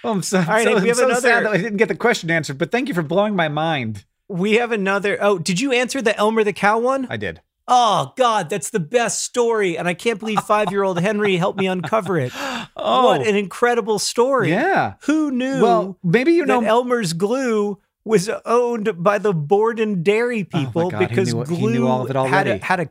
Oh, 0.03 0.11
I'm 0.13 0.23
so, 0.23 0.39
right, 0.41 0.63
so, 0.65 0.79
we 0.81 0.87
have 0.87 0.97
so 0.97 1.05
another- 1.05 1.21
sad 1.21 1.45
that 1.45 1.51
I 1.51 1.57
didn't 1.57 1.77
get 1.77 1.87
the 1.87 1.95
question 1.95 2.31
answered, 2.31 2.57
but 2.57 2.71
thank 2.71 2.87
you 2.87 2.95
for 2.95 3.03
blowing 3.03 3.35
my 3.35 3.49
mind. 3.49 4.03
We 4.27 4.53
have 4.53 4.71
another. 4.71 5.17
Oh, 5.21 5.37
did 5.37 5.59
you 5.59 5.71
answer 5.73 6.01
the 6.01 6.17
Elmer 6.17 6.43
the 6.43 6.53
cow 6.53 6.79
one? 6.79 7.05
I 7.09 7.17
did. 7.17 7.41
Oh 7.67 8.13
God, 8.17 8.49
that's 8.49 8.71
the 8.71 8.79
best 8.79 9.23
story, 9.23 9.77
and 9.77 9.87
I 9.87 9.93
can't 9.93 10.19
believe 10.19 10.39
five-year-old 10.39 10.99
Henry 10.99 11.35
helped 11.37 11.59
me 11.59 11.67
uncover 11.67 12.17
it. 12.17 12.33
Oh, 12.83 13.05
What 13.07 13.27
an 13.27 13.35
incredible 13.35 13.99
story! 13.99 14.49
yeah. 14.49 14.93
Who 15.03 15.29
knew? 15.29 15.61
Well, 15.61 15.99
maybe 16.03 16.31
you 16.33 16.45
know. 16.45 16.61
Elmer's 16.61 17.13
glue 17.13 17.79
was 18.03 18.29
owned 18.45 19.03
by 19.03 19.17
the 19.17 19.33
Borden 19.33 20.03
Dairy 20.03 20.47
Oh 20.53 20.59
people 20.59 20.89
God, 20.91 20.99
because 21.07 21.33
knew- 21.33 21.45
glue 21.45 21.71
knew 21.73 21.87
all 21.87 22.03
of 22.03 22.09
it 22.09 22.15
had 22.29 22.47
a, 22.47 22.57
had 22.57 22.79
a. 22.81 22.89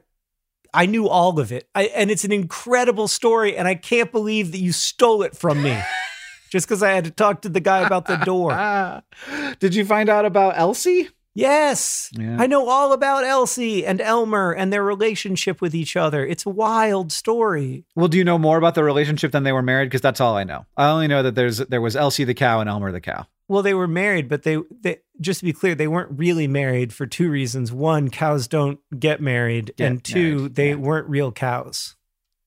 I 0.73 0.87
knew 0.87 1.09
all 1.09 1.41
of 1.41 1.51
it, 1.51 1.69
I, 1.75 1.85
and 1.87 2.11
it's 2.13 2.23
an 2.25 2.31
incredible 2.33 3.09
story, 3.09 3.57
and 3.57 3.67
I 3.67 3.75
can't 3.75 4.13
believe 4.13 4.53
that 4.53 4.59
you 4.59 4.71
stole 4.73 5.23
it 5.25 5.37
from 5.37 5.63
me, 5.65 5.77
just 6.53 6.69
because 6.69 6.81
I 6.83 6.91
had 6.93 7.05
to 7.07 7.11
talk 7.11 7.43
to 7.43 7.49
the 7.49 7.59
guy 7.59 7.81
about 7.81 8.07
the 8.07 8.17
door. 8.19 8.53
Did 9.59 9.75
you 9.75 9.85
find 9.85 10.09
out 10.09 10.25
about 10.27 10.57
Elsie? 10.57 11.09
Yes, 11.35 12.11
Yeah. 12.19 12.37
I 12.41 12.47
know 12.49 12.69
all 12.69 12.93
about 12.93 13.23
Elsie 13.25 13.87
and 13.87 14.01
Elmer 14.01 14.53
and 14.53 14.73
their 14.73 14.83
relationship 14.83 15.61
with 15.61 15.75
each 15.77 15.97
other. 15.97 16.27
It's 16.27 16.45
a 16.45 16.51
wild 16.51 17.13
story. 17.13 17.85
Well, 17.95 18.09
do 18.09 18.19
you 18.19 18.25
know 18.25 18.37
more 18.39 18.59
about 18.59 18.75
the 18.75 18.83
relationship 18.83 19.31
than 19.31 19.45
they 19.45 19.53
were 19.53 19.63
married? 19.63 19.87
Because 19.87 20.01
that's 20.01 20.21
all 20.21 20.37
I 20.37 20.43
know. 20.45 20.67
I 20.77 20.89
only 20.91 21.07
know 21.07 21.23
that 21.23 21.37
there's 21.37 21.59
there 21.59 21.81
was 21.81 21.95
Elsie 21.97 22.25
the 22.25 22.35
cow 22.35 22.61
and 22.61 22.69
Elmer 22.69 22.91
the 22.91 23.01
cow. 23.01 23.27
Well, 23.51 23.65
they 23.65 23.75
were 23.75 23.89
married, 23.89 24.29
but 24.29 24.45
they, 24.45 24.59
they 24.81 24.99
just 25.21 25.41
to 25.41 25.45
be 25.45 25.53
clear, 25.53 25.75
they 25.75 25.89
weren't 25.89 26.17
really 26.17 26.47
married 26.47 26.93
for 26.93 27.05
two 27.05 27.29
reasons. 27.29 27.73
One, 27.73 28.09
cows 28.09 28.47
don't 28.47 28.79
get 28.97 29.21
married, 29.21 29.73
Get 29.77 29.91
and 29.91 30.05
two, 30.05 30.37
married, 30.37 30.55
they 30.55 30.69
yeah. 30.69 30.75
weren't 30.77 31.09
real 31.09 31.33
cows. 31.33 31.97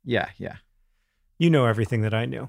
Yeah, 0.06 0.30
yeah. 0.38 0.56
You 1.38 1.50
know 1.50 1.66
everything 1.66 2.04
that 2.04 2.14
I 2.14 2.24
knew. 2.24 2.48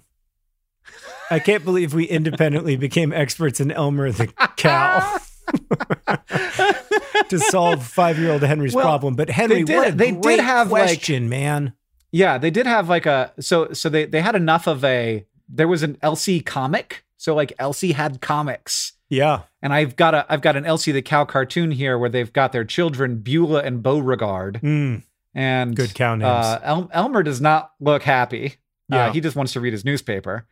I 1.32 1.40
can't 1.40 1.64
believe 1.64 1.94
we 1.94 2.04
independently 2.04 2.76
became 2.88 3.12
experts 3.12 3.58
in 3.58 3.72
Elmer 3.72 4.12
the 4.12 4.28
cow 4.56 5.18
to 7.28 7.40
solve 7.40 7.84
five-year-old 7.84 8.42
Henry's 8.42 8.72
Well, 8.76 8.84
problem. 8.84 9.16
But 9.16 9.30
Henry, 9.30 9.64
did- 9.64 9.74
what 9.76 9.88
a 9.88 9.92
they 9.92 10.12
did 10.12 10.38
have, 10.38 10.70
like- 10.70 10.84
question, 10.84 11.28
man. 11.28 11.72
Yeah, 12.12 12.38
they 12.38 12.50
did 12.50 12.66
have 12.66 12.88
like 12.88 13.06
a 13.06 13.32
so 13.40 13.72
so 13.72 13.88
they 13.88 14.04
they 14.04 14.20
had 14.20 14.36
enough 14.36 14.68
of 14.68 14.84
a 14.84 15.26
there 15.48 15.66
was 15.66 15.82
an 15.82 15.98
Elsie 16.02 16.38
comic. 16.40 17.04
So 17.24 17.34
like 17.34 17.54
Elsie 17.58 17.92
had 17.92 18.20
comics. 18.20 18.92
Yeah, 19.08 19.44
And 19.62 19.72
I've 19.72 19.96
got 19.96 20.12
a 20.12 20.26
I've 20.28 20.42
got 20.42 20.56
an 20.56 20.66
Elsie 20.66 20.92
the 20.92 21.00
cow 21.00 21.24
cartoon 21.24 21.70
here 21.70 21.96
where 21.98 22.10
they've 22.10 22.30
got 22.30 22.52
their 22.52 22.66
children 22.66 23.20
Beulah 23.20 23.62
and 23.62 23.82
Beauregard 23.82 24.60
Mm, 24.62 25.04
and 25.34 25.74
good 25.74 25.94
cow 25.94 26.16
names. 26.16 26.28
Uh, 26.28 26.60
El- 26.62 26.90
Elmer 26.92 27.22
does 27.22 27.40
not 27.40 27.70
look 27.80 28.02
happy. 28.02 28.56
Yeah. 28.90 29.06
Uh, 29.06 29.12
he 29.12 29.22
just 29.22 29.36
wants 29.36 29.54
to 29.54 29.60
read 29.60 29.72
his 29.72 29.86
newspaper, 29.86 30.46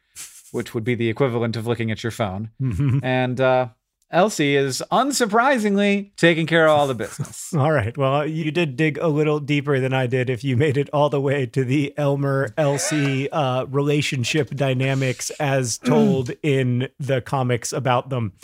which 0.52 0.72
would 0.72 0.82
be 0.85 0.94
the 0.94 1.11
equivalent 1.11 1.56
of 1.56 1.66
looking 1.66 1.90
at 1.90 2.02
your 2.02 2.11
phone. 2.11 2.50
And 3.02 3.38
uh, 3.38 3.68
Elsie 4.12 4.55
is 4.55 4.83
unsurprisingly 4.92 6.14
taking 6.16 6.46
care 6.46 6.66
of 6.66 6.70
all 6.70 6.87
the 6.87 6.94
business. 6.94 7.53
All 7.57 7.72
right. 7.72 7.96
Well, 7.96 8.27
you 8.27 8.51
did 8.51 8.77
dig 8.77 8.98
a 8.98 9.09
little 9.09 9.40
deeper 9.40 9.81
than 9.81 9.94
I 9.94 10.07
did 10.07 10.29
if 10.29 10.44
you 10.44 10.57
made 10.57 10.77
it 10.77 10.90
all 10.92 11.09
the 11.09 11.20
way 11.20 11.46
to 11.46 11.64
the 11.64 11.94
Elmer 11.96 12.53
Elsie 12.59 13.31
uh, 13.31 13.64
relationship 13.64 14.51
dynamics 14.51 15.31
as 15.40 15.79
told 15.79 16.31
in 16.42 16.88
the 17.01 17.22
comics 17.22 17.72
about 17.72 18.11
them. 18.11 18.35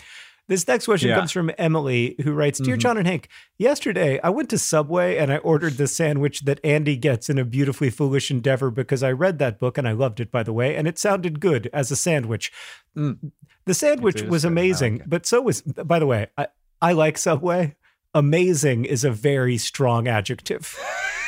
This 0.48 0.66
next 0.66 0.87
question 0.87 1.11
Yeah. 1.11 1.16
comes 1.16 1.30
from 1.30 1.50
Emily, 1.58 2.16
who 2.24 2.32
writes 2.32 2.58
Dear 2.58 2.76
Mhm. 2.76 2.80
John 2.80 2.96
and 2.96 3.06
Hank, 3.06 3.28
yesterday 3.58 4.18
I 4.24 4.30
went 4.30 4.48
to 4.50 4.58
Subway 4.58 5.18
and 5.18 5.30
I 5.30 5.37
ordered 5.38 5.76
the 5.76 5.87
sandwich 5.87 6.40
that 6.46 6.58
Andy 6.64 6.96
gets 6.96 7.28
in 7.28 7.38
A 7.38 7.44
Beautifully 7.44 7.90
Foolish 7.90 8.30
Endeavor 8.30 8.70
because 8.70 9.02
I 9.02 9.12
read 9.12 9.38
that 9.40 9.58
book 9.58 9.76
and 9.76 9.87
I 9.87 9.92
loved 9.92 10.20
it, 10.20 10.30
by 10.32 10.42
the 10.42 10.52
way, 10.54 10.74
and 10.74 10.88
it 10.88 10.98
sounded 10.98 11.38
good 11.40 11.68
as 11.74 11.90
a 11.90 11.96
sandwich. 11.96 12.50
Mm. 12.96 13.32
The 13.66 13.74
sandwich 13.74 14.22
was 14.22 14.44
amazing, 14.46 14.94
like 14.94 15.02
it. 15.02 15.11
but 15.11 15.26
so 15.26 15.42
was, 15.42 15.61
by 15.61 15.98
the 15.98 16.06
way, 16.06 16.28
I, 16.38 16.46
I 16.80 16.92
like 16.92 17.18
Subway. 17.18 17.74
Amazing 18.14 18.87
is 18.87 19.04
a 19.04 19.11
very 19.11 19.58
strong 19.58 20.08
adjective. 20.08 20.74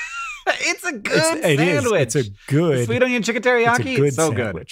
it's 0.47 0.83
a 0.85 0.93
good 0.93 1.13
It's, 1.45 1.61
sandwich. 1.61 2.01
It's 2.01 2.15
a 2.17 2.25
good. 2.47 2.87
Sweet 2.87 3.03
onion 3.03 3.23
chicken 3.23 3.43
teriyaki. 3.43 3.81
it's 3.81 3.99
a 3.99 4.01
good 4.01 4.15
so 4.15 4.33
good. 4.33 4.67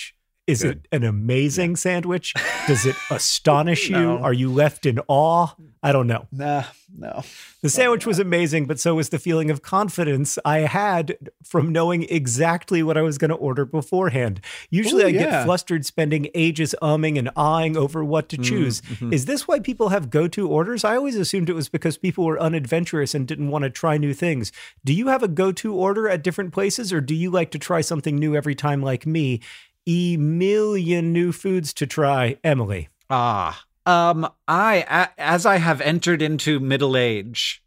Is 0.49 0.63
Good. 0.63 0.89
it 0.91 0.97
an 0.97 1.05
amazing 1.05 1.77
sandwich? 1.77 2.33
Does 2.67 2.87
it 2.87 2.97
astonish 3.11 3.91
you? 3.91 3.99
Are 3.99 4.33
you 4.33 4.51
left 4.51 4.87
in 4.87 4.99
awe? 5.07 5.49
I 5.83 5.93
don't 5.93 6.07
know. 6.07 6.27
Nah, 6.33 6.65
no. 6.97 7.23
The 7.61 7.69
sandwich 7.69 8.07
was 8.07 8.19
amazing, 8.19 8.65
but 8.67 8.81
so 8.81 8.95
was 8.95 9.11
the 9.11 9.19
feeling 9.19 9.51
of 9.51 9.61
confidence 9.63 10.39
I 10.45 10.61
had 10.61 11.19
from 11.45 11.71
knowing 11.71 12.05
exactly 12.05 12.83
what 12.83 12.97
I 12.97 13.03
was 13.03 13.19
going 13.19 13.29
to 13.29 13.37
order 13.37 13.65
beforehand. 13.65 14.41
Usually 14.71 15.05
Ooh, 15.05 15.09
I 15.09 15.11
get 15.13 15.45
flustered 15.45 15.85
spending 15.85 16.29
ages 16.35 16.75
umming 16.83 17.19
and 17.19 17.29
ahhing 17.37 17.77
over 17.77 18.03
what 18.03 18.29
to 18.31 18.39
choose. 18.39 18.81
mhm. 18.81 19.13
Is 19.13 19.27
this 19.27 19.47
why 19.47 19.61
people 19.61 19.91
have 19.91 20.09
go 20.11 20.27
to 20.29 20.49
orders? 20.49 20.83
I 20.83 20.97
always 20.97 21.17
assumed 21.17 21.51
it 21.51 21.55
was 21.55 21.69
because 21.69 21.99
people 21.99 22.25
were 22.25 22.41
unadventurous 22.41 23.15
and 23.15 23.29
didn't 23.29 23.51
want 23.51 23.65
to 23.65 23.71
try 23.71 23.99
new 23.99 24.15
things. 24.15 24.51
Do 24.85 24.95
you 24.95 25.09
have 25.09 25.23
a 25.23 25.29
go 25.29 25.53
to 25.53 25.75
order 25.75 26.09
at 26.09 26.25
different 26.25 26.53
places, 26.55 26.93
or 26.93 27.01
do 27.03 27.15
you 27.15 27.31
like 27.31 27.51
to 27.53 27.59
try 27.59 27.83
something 27.83 28.17
new 28.17 28.35
every 28.35 28.55
time, 28.55 28.83
like 28.83 29.07
me? 29.07 29.41
E 29.89 30.17
million 30.19 31.13
new 31.15 31.33
foods 31.33 31.73
to 31.75 31.87
try, 31.87 32.37
Emily. 32.45 32.89
Ah, 33.09 33.65
um, 33.87 34.29
I 34.47 34.85
a- 34.89 35.21
as 35.21 35.47
I 35.47 35.57
have 35.57 35.81
entered 35.81 36.21
into 36.21 36.61
middle 36.61 36.95
age, 36.95 37.63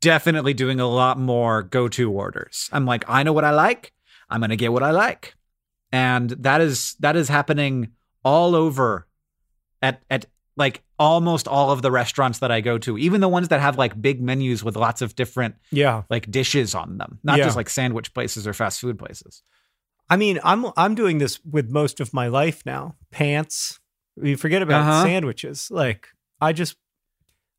definitely 0.00 0.52
doing 0.54 0.80
a 0.80 0.88
lot 0.88 1.18
more 1.18 1.62
go-to 1.62 2.10
orders. 2.10 2.68
I'm 2.72 2.86
like, 2.86 3.04
I 3.08 3.22
know 3.22 3.32
what 3.32 3.44
I 3.44 3.50
like. 3.52 3.92
I'm 4.28 4.40
gonna 4.40 4.56
get 4.56 4.72
what 4.72 4.82
I 4.82 4.90
like, 4.90 5.36
and 5.92 6.30
that 6.30 6.60
is 6.60 6.96
that 6.98 7.14
is 7.14 7.28
happening 7.28 7.92
all 8.24 8.56
over 8.56 9.06
at 9.80 10.02
at 10.10 10.26
like 10.56 10.82
almost 10.98 11.46
all 11.46 11.70
of 11.70 11.82
the 11.82 11.90
restaurants 11.92 12.38
that 12.40 12.50
I 12.50 12.60
go 12.62 12.78
to, 12.78 12.98
even 12.98 13.20
the 13.20 13.28
ones 13.28 13.48
that 13.48 13.60
have 13.60 13.78
like 13.78 14.00
big 14.02 14.20
menus 14.22 14.64
with 14.64 14.74
lots 14.74 15.02
of 15.02 15.14
different 15.14 15.54
Yeah. 15.70 16.02
like 16.10 16.28
dishes 16.30 16.74
on 16.74 16.96
them, 16.96 17.20
not 17.22 17.38
Yeah. 17.38 17.44
just 17.44 17.56
like 17.56 17.68
sandwich 17.68 18.12
places 18.14 18.46
or 18.46 18.54
fast 18.54 18.80
food 18.80 18.98
places. 18.98 19.42
I 20.08 20.16
mean, 20.16 20.38
I'm 20.44 20.66
I'm 20.76 20.94
doing 20.94 21.18
this 21.18 21.40
with 21.44 21.70
most 21.70 22.00
of 22.00 22.12
my 22.14 22.28
life 22.28 22.62
now. 22.64 22.94
Pants. 23.10 23.80
You 24.22 24.36
forget 24.36 24.62
about 24.62 24.82
Uh-huh. 24.82 25.02
sandwiches. 25.04 25.68
Like 25.70 26.08
I 26.40 26.52
just 26.52 26.76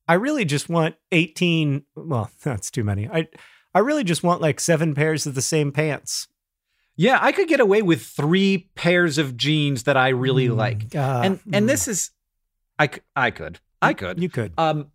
I 0.08 0.14
really 0.14 0.46
just 0.46 0.70
want 0.70 0.96
18 1.12 1.84
well, 1.96 2.30
that's 2.44 2.72
too 2.72 2.84
many. 2.84 3.08
I 3.10 3.28
I 3.74 3.80
really 3.80 4.04
just 4.04 4.24
want 4.24 4.42
like 4.42 4.60
seven 4.60 4.96
pairs 4.96 5.28
of 5.28 5.36
the 5.36 5.42
same 5.42 5.72
pants. 5.72 6.28
Yeah, 6.96 7.20
I 7.22 7.32
could 7.32 7.48
get 7.48 7.60
away 7.60 7.84
with 7.84 8.02
three 8.02 8.70
pairs 8.76 9.18
of 9.20 9.38
jeans 9.38 9.84
that 9.84 9.98
I 9.98 10.10
really 10.10 10.48
Mm, 10.48 10.56
like. 10.56 10.96
uh, 10.96 11.22
and 11.24 11.40
and 11.54 11.66
mm. 11.66 11.68
this 11.68 11.88
is 11.88 12.12
I 12.80 12.90
I 13.16 13.30
could 13.32 13.60
I 13.82 13.94
could 13.94 14.20
You 14.22 14.30
could. 14.30 14.54
um 14.58 14.92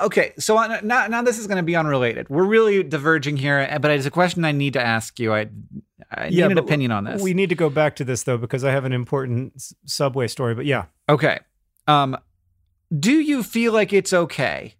okay 0.00 0.32
so 0.38 0.56
uh, 0.56 0.78
now 0.82 1.06
now 1.06 1.22
this 1.22 1.38
is 1.38 1.46
going 1.46 1.56
to 1.56 1.62
be 1.62 1.74
unrelated 1.76 2.28
we're 2.28 2.44
really 2.44 2.82
diverging 2.82 3.36
here 3.36 3.68
uh, 3.70 3.78
but 3.78 3.90
it's 3.90 4.06
a 4.06 4.10
question 4.10 4.44
I 4.44 4.52
need 4.52 4.74
to 4.74 4.80
ask 4.80 5.18
you 5.18 5.34
I 5.34 5.48
I 6.10 6.28
need 6.28 6.42
an 6.42 6.58
opinion 6.58 6.92
on 6.92 7.04
this 7.04 7.22
We 7.22 7.34
need 7.34 7.48
to 7.48 7.54
go 7.54 7.70
back 7.70 7.96
to 7.96 8.04
this 8.04 8.22
though 8.22 8.38
because 8.38 8.62
I 8.62 8.70
have 8.70 8.84
an 8.84 8.92
important 8.92 9.60
subway 9.84 10.28
story, 10.28 10.54
but 10.54 10.64
yeah. 10.66 10.84
okay 11.08 11.40
um 11.88 12.16
do 12.96 13.12
you 13.12 13.42
feel 13.42 13.72
like 13.72 13.92
it's 13.92 14.12
okay 14.12 14.74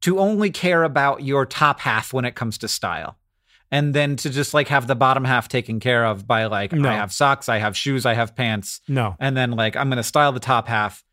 to 0.00 0.18
only 0.18 0.50
care 0.50 0.84
about 0.84 1.22
your 1.24 1.44
top 1.44 1.80
half 1.80 2.12
when 2.12 2.24
it 2.24 2.34
comes 2.34 2.56
to 2.58 2.68
style 2.68 3.18
and 3.70 3.94
then 3.94 4.16
to 4.16 4.30
just 4.30 4.54
like 4.54 4.68
have 4.68 4.86
the 4.86 4.94
bottom 4.94 5.24
half 5.24 5.48
taken 5.48 5.78
care 5.80 6.06
of 6.06 6.26
by 6.26 6.46
like 6.46 6.72
No. 6.72 6.88
I 6.88 6.94
have 6.94 7.12
socks 7.12 7.48
I 7.48 7.58
have 7.58 7.76
shoes 7.76 8.06
I 8.06 8.14
have 8.14 8.34
pants 8.34 8.80
No. 8.88 9.14
and 9.20 9.36
then 9.36 9.50
like 9.50 9.76
I'm 9.76 9.88
going 9.88 9.98
to 9.98 10.02
style 10.02 10.32
the 10.32 10.40
top 10.40 10.68
half 10.68 11.04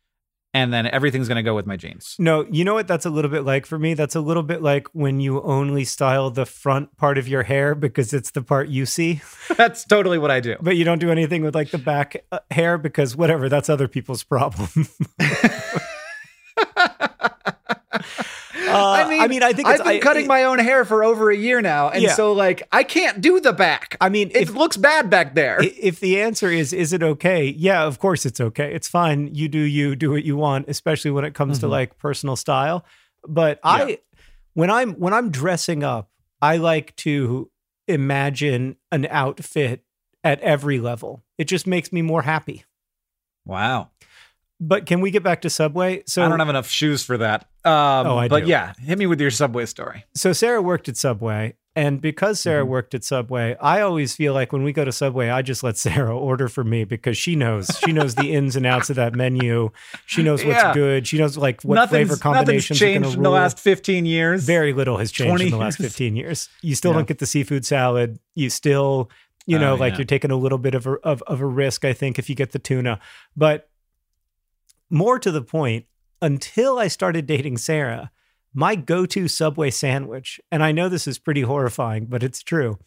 and 0.56 0.72
then 0.72 0.86
everything's 0.86 1.28
going 1.28 1.36
to 1.36 1.42
go 1.42 1.54
with 1.54 1.66
my 1.66 1.76
jeans 1.76 2.16
No, 2.18 2.46
you 2.50 2.64
know 2.64 2.72
what 2.72 2.88
that's 2.88 3.04
a 3.04 3.10
little 3.10 3.30
bit 3.30 3.44
like 3.44 3.66
for 3.66 3.78
me? 3.78 3.92
That's 3.92 4.14
a 4.14 4.20
little 4.20 4.42
bit 4.42 4.62
like 4.62 4.88
when 4.94 5.20
you 5.20 5.42
only 5.42 5.84
style 5.84 6.30
the 6.30 6.46
front 6.46 6.96
part 6.96 7.18
of 7.18 7.28
your 7.28 7.42
hair 7.42 7.74
because 7.74 8.14
it's 8.14 8.30
the 8.30 8.42
part 8.42 8.68
you 8.68 8.86
see. 8.86 9.20
That's 9.56 9.84
totally 9.84 10.18
what 10.18 10.30
I 10.30 10.40
do. 10.40 10.56
But 10.60 10.76
you 10.76 10.84
don't 10.84 10.98
do 10.98 11.10
anything 11.10 11.42
with 11.42 11.54
like 11.54 11.70
the 11.70 11.78
back 11.78 12.24
uh, 12.32 12.38
hair 12.50 12.78
because 12.78 13.16
whatever, 13.16 13.48
that's 13.48 13.68
other 13.68 13.88
people's 13.88 14.22
problem. 14.22 14.68
I 18.78 19.08
mean, 19.08 19.20
I 19.20 19.26
mean, 19.28 19.42
I 19.42 19.52
think 19.52 19.68
I've 19.68 19.78
been 19.78 19.86
I- 19.88 19.98
cutting 20.00 20.24
it- 20.24 20.28
my 20.28 20.44
own 20.44 20.58
hair 20.58 20.84
for 20.84 21.02
over 21.04 21.30
a 21.30 21.36
year 21.36 21.60
now, 21.62 21.88
and 21.88 22.02
Yeah. 22.02 22.14
so 22.14 22.32
like 22.32 22.62
I 22.72 22.82
can't 22.82 23.20
do 23.20 23.40
the 23.40 23.52
back. 23.52 23.96
I 24.00 24.08
mean, 24.08 24.30
it 24.30 24.42
if- 24.42 24.54
looks 24.54 24.76
bad 24.76 25.10
back 25.10 25.34
there. 25.34 25.58
If 25.62 26.00
the 26.00 26.20
answer 26.20 26.50
is 26.50 26.72
is 26.72 26.92
it 26.92 27.02
okay 27.02 27.44
yeah 27.46 27.84
of 27.84 27.98
course 27.98 28.26
it's 28.26 28.40
okay 28.40 28.74
it's 28.74 28.88
fine 28.88 29.30
you 29.34 29.48
do 29.48 29.58
you 29.58 29.94
do 29.96 30.10
what 30.10 30.24
you 30.24 30.36
want 30.36 30.66
especially 30.68 31.10
when 31.10 31.24
it 31.24 31.34
comes 31.34 31.58
to 31.60 31.66
Mhm. 31.66 31.70
like 31.70 31.98
personal 31.98 32.36
style 32.36 32.84
but 33.26 33.58
i 33.64 33.98
when 34.54 34.70
i'm 34.70 34.92
when 34.94 35.12
i'm 35.14 35.30
dressing 35.30 35.82
up 35.84 36.10
i 36.42 36.56
like 36.56 36.94
to 36.96 37.50
imagine 37.88 38.76
an 38.92 39.06
outfit 39.10 39.82
at 40.24 40.40
every 40.40 40.78
level 40.80 41.22
it 41.38 41.44
just 41.44 41.66
makes 41.66 41.92
me 41.92 42.02
more 42.02 42.22
happy 42.22 42.64
wow, 43.44 43.90
but 44.60 44.86
can 44.86 45.00
we 45.00 45.10
get 45.10 45.22
back 45.22 45.42
to 45.42 45.50
subway 45.50 46.02
so 46.06 46.24
I 46.24 46.28
don't 46.28 46.38
have 46.38 46.48
enough 46.48 46.68
shoes 46.68 47.02
for 47.04 47.18
that. 47.18 47.42
Um, 47.64 48.06
Oh, 48.06 48.16
I 48.18 48.28
but 48.28 48.44
do. 48.44 48.50
yeah, 48.50 48.72
hit 48.78 48.96
me 48.98 49.06
with 49.06 49.20
your 49.20 49.30
subway 49.30 49.66
story. 49.66 50.04
so 50.14 50.32
Sarah 50.32 50.62
worked 50.62 50.88
at 50.88 50.96
Subway, 50.96 51.54
and 51.74 52.00
because 52.00 52.40
Sarah 52.40 52.64
Mhm. 52.64 52.68
worked 52.68 52.94
at 52.94 53.04
Subway, 53.04 53.54
I 53.60 53.82
always 53.82 54.14
feel 54.16 54.32
like 54.32 54.52
when 54.52 54.62
we 54.62 54.72
go 54.72 54.84
to 54.84 54.92
Subway, 54.92 55.28
I 55.28 55.42
just 55.42 55.62
let 55.62 55.76
Sarah 56.08 56.16
order 56.16 56.48
for 56.48 56.64
me 56.64 56.84
because 56.84 57.18
she 57.18 57.34
knows 57.36 57.68
she 57.84 57.92
knows 57.92 58.14
the 58.14 58.32
ins 58.32 58.56
and 58.56 58.64
outs 58.64 58.88
of 58.88 58.96
that 58.96 59.14
menu. 59.14 59.70
She 60.06 60.22
knows 60.22 60.42
what's 60.44 60.62
Yeah. 60.62 60.72
good. 60.72 61.06
She 61.06 61.18
knows 61.18 61.36
like 61.36 61.60
what 61.62 61.74
nothing's, 61.74 62.08
flavor 62.08 62.20
combinations 62.22 62.80
nothing's 62.80 62.94
changed 63.04 63.16
in 63.18 63.22
the 63.24 63.30
last 63.30 63.58
fifteen 63.58 64.06
years. 64.06 64.44
Very 64.44 64.72
little 64.72 64.96
has 64.98 65.10
changed 65.12 65.42
in 65.42 65.50
the 65.50 65.56
last 65.58 65.76
15 65.78 66.16
years. 66.16 66.48
You 66.62 66.74
still 66.74 66.92
Yeah. 66.92 66.98
don't 66.98 67.08
get 67.08 67.18
the 67.18 67.26
seafood 67.26 67.66
salad. 67.66 68.18
You 68.34 68.48
still, 68.48 69.10
you 69.46 69.58
know, 69.58 69.72
Oh, 69.72 69.76
like 69.76 69.94
yeah. 69.94 69.98
you're 69.98 70.04
taking 70.06 70.30
a 70.30 70.36
little 70.36 70.58
bit 70.58 70.74
of 70.74 70.86
a, 70.86 70.92
of, 71.04 71.22
of 71.26 71.40
a 71.42 71.46
risk, 71.46 71.84
I 71.84 71.92
think, 71.92 72.18
if 72.18 72.30
you 72.30 72.34
get 72.36 72.52
the 72.52 72.58
tuna. 72.58 73.00
But 73.36 73.68
more 74.90 75.18
to 75.18 75.30
the 75.30 75.42
point, 75.42 75.86
until 76.22 76.78
I 76.78 76.88
started 76.88 77.26
dating 77.26 77.58
Sarah, 77.58 78.10
my 78.54 78.74
go 78.74 79.04
to 79.06 79.28
Subway 79.28 79.70
sandwich, 79.70 80.40
and 80.50 80.62
I 80.62 80.72
know 80.72 80.88
this 80.88 81.06
is 81.06 81.18
pretty 81.18 81.42
horrifying, 81.42 82.06
but 82.06 82.22
it's 82.22 82.42
true, 82.42 82.78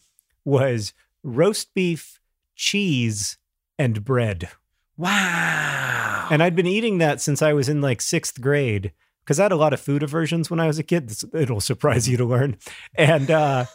was 0.44 0.92
roast 1.22 1.72
beef, 1.74 2.20
cheese, 2.56 3.38
and 3.78 4.04
bread. 4.04 4.48
wow. 4.96 6.28
And 6.30 6.42
I'd 6.42 6.56
been 6.56 6.66
eating 6.66 6.98
that 6.98 7.20
since 7.20 7.42
I 7.42 7.52
was 7.52 7.68
in 7.68 7.80
like 7.80 8.00
sixth 8.00 8.40
grade 8.40 8.92
because 9.24 9.40
I 9.40 9.44
had 9.44 9.52
a 9.52 9.56
lot 9.56 9.72
of 9.72 9.80
food 9.80 10.02
aversions 10.02 10.50
when 10.50 10.60
I 10.60 10.66
was 10.66 10.78
a 10.78 10.82
kid. 10.82 11.12
It'll 11.34 11.60
surprise 11.60 12.08
you 12.08 12.16
to 12.16 12.24
learn. 12.24 12.56
And 12.94 13.30
uh, 13.30 13.66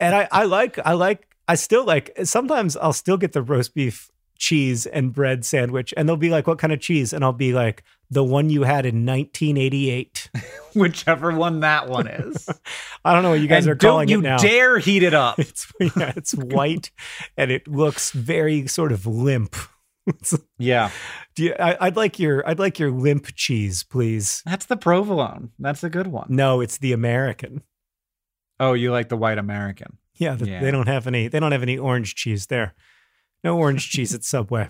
and 0.00 0.14
I, 0.14 0.28
I 0.32 0.44
like 0.44 0.78
I 0.84 0.94
like 0.94 1.28
I 1.48 1.54
still 1.54 1.84
like 1.84 2.12
sometimes 2.24 2.76
I'll 2.76 2.92
still 2.92 3.16
get 3.16 3.32
the 3.32 3.42
roast 3.42 3.74
beef 3.74 4.10
cheese 4.38 4.86
and 4.86 5.12
bread 5.12 5.44
sandwich 5.44 5.92
and 5.96 6.08
they'll 6.08 6.16
be 6.16 6.30
like 6.30 6.46
what 6.46 6.58
kind 6.58 6.72
of 6.72 6.80
cheese 6.80 7.12
and 7.12 7.24
I'll 7.24 7.32
be 7.32 7.52
like 7.52 7.82
the 8.10 8.24
one 8.24 8.50
you 8.50 8.62
had 8.62 8.86
in 8.86 9.04
1988 9.04 10.30
whichever 10.74 11.32
one 11.32 11.60
that 11.60 11.88
one 11.88 12.06
is. 12.06 12.48
I 13.04 13.12
don't 13.12 13.22
know 13.22 13.30
what 13.30 13.40
you 13.40 13.48
guys 13.48 13.66
and 13.66 13.72
are 13.72 13.76
calling 13.76 14.08
don't 14.08 14.20
you 14.22 14.26
it 14.26 14.30
now 14.30 14.38
dare 14.38 14.78
heat 14.78 15.02
it 15.02 15.14
up. 15.14 15.38
it's 15.38 15.72
yeah, 15.80 16.12
it's 16.16 16.32
white 16.34 16.90
and 17.36 17.50
it 17.50 17.66
looks 17.68 18.10
very 18.10 18.66
sort 18.66 18.92
of 18.92 19.06
limp 19.06 19.56
yeah, 20.58 20.90
do 21.34 21.42
you, 21.44 21.54
I, 21.58 21.76
I'd 21.80 21.96
like 21.96 22.20
your 22.20 22.48
I'd 22.48 22.60
like 22.60 22.78
your 22.78 22.92
limp 22.92 23.26
cheese 23.34 23.82
please 23.82 24.40
that's 24.46 24.66
the 24.66 24.76
provolone. 24.76 25.50
That's 25.58 25.82
a 25.82 25.90
good 25.90 26.06
one. 26.06 26.28
No, 26.30 26.60
it's 26.60 26.78
the 26.78 26.92
American. 26.92 27.62
Oh, 28.60 28.72
you 28.74 28.92
like 28.92 29.08
the 29.08 29.16
white 29.16 29.38
American? 29.38 29.98
Yeah, 30.14 30.34
the, 30.34 30.48
Yeah. 30.48 30.60
they 30.60 30.70
don't 30.70 30.88
have 30.88 31.06
any. 31.06 31.28
They 31.28 31.40
don't 31.40 31.52
have 31.52 31.62
any 31.62 31.76
orange 31.76 32.14
cheese 32.14 32.46
there. 32.46 32.74
No 33.46 33.58
orange 33.58 33.90
cheese 33.90 34.12
at 34.12 34.24
Subway. 34.24 34.68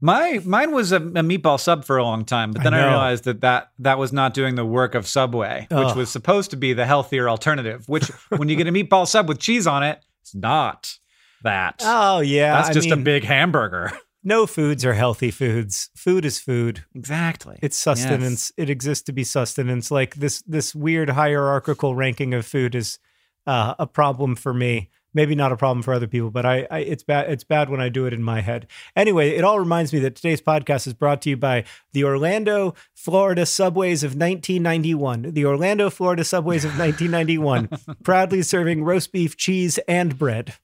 My 0.00 0.40
mine 0.44 0.72
was 0.72 0.90
a, 0.90 0.96
a 0.96 1.22
meatball 1.22 1.60
sub 1.60 1.84
for 1.84 1.98
a 1.98 2.02
long 2.02 2.24
time, 2.24 2.50
but 2.50 2.64
then 2.64 2.74
I, 2.74 2.80
know. 2.80 2.88
realized 2.88 3.24
that, 3.24 3.42
that 3.42 3.70
that 3.78 3.96
was 3.96 4.12
not 4.12 4.34
doing 4.34 4.56
the 4.56 4.64
work 4.64 4.96
of 4.96 5.06
Subway, 5.06 5.68
which 5.70 5.94
was 5.94 6.10
supposed 6.10 6.50
to 6.50 6.56
be 6.56 6.72
the 6.72 6.84
healthier 6.84 7.28
alternative. 7.28 7.88
Which, 7.88 8.08
when 8.36 8.48
you 8.48 8.56
get 8.56 8.66
a 8.66 8.72
meatball 8.72 9.06
sub 9.06 9.28
with 9.28 9.38
cheese 9.38 9.68
on 9.68 9.84
it, 9.84 10.04
it's 10.20 10.34
not 10.34 10.98
that. 11.44 11.80
Oh 11.84 12.18
yeah, 12.18 12.56
That's 12.56 12.70
I 12.70 12.72
just 12.72 12.90
a 12.90 12.96
big 12.96 13.22
hamburger. 13.22 13.92
No 14.24 14.48
foods 14.48 14.84
are 14.84 14.94
healthy 14.94 15.30
foods. 15.30 15.90
Food 15.96 16.24
is 16.24 16.40
food. 16.40 16.84
Exactly. 16.92 17.56
It's 17.62 17.78
sustenance. 17.78 18.50
It 18.56 18.68
exists 18.68 19.04
to 19.04 19.12
be 19.12 19.22
sustenance. 19.22 19.92
Like 19.92 20.16
this 20.16 20.42
this 20.42 20.74
weird 20.74 21.10
hierarchical 21.10 21.94
ranking 21.94 22.34
of 22.34 22.44
food 22.44 22.74
is 22.74 22.98
uh, 23.46 23.74
a 23.78 23.86
problem 23.86 24.34
for 24.34 24.52
me. 24.52 24.90
Maybe 25.14 25.34
not 25.34 25.52
a 25.52 25.56
problem 25.56 25.82
for 25.82 25.94
other 25.94 26.06
people, 26.06 26.30
but 26.30 26.44
I, 26.44 26.66
I 26.70 26.78
it's 26.80 27.02
bad. 27.02 27.30
It's 27.30 27.44
bad 27.44 27.70
when 27.70 27.80
I 27.80 27.88
do 27.88 28.06
it 28.06 28.12
in 28.12 28.22
my 28.22 28.40
head. 28.40 28.66
Anyway, 28.94 29.30
it 29.30 29.44
all 29.44 29.58
reminds 29.58 29.92
me 29.92 29.98
that 30.00 30.16
today's 30.16 30.40
podcast 30.40 30.86
is 30.86 30.94
brought 30.94 31.22
to 31.22 31.30
you 31.30 31.36
by 31.36 31.64
the 31.92 32.04
Orlando, 32.04 32.74
Florida 32.94 33.46
subways 33.46 34.02
of 34.02 34.10
1991. 34.10 35.32
The 35.32 35.46
Orlando, 35.46 35.90
Florida 35.90 36.24
subways 36.24 36.64
of 36.64 36.78
1991, 36.78 37.70
proudly 38.04 38.42
serving 38.42 38.84
roast 38.84 39.12
beef, 39.12 39.36
cheese, 39.36 39.78
and 39.88 40.18
bread. 40.18 40.54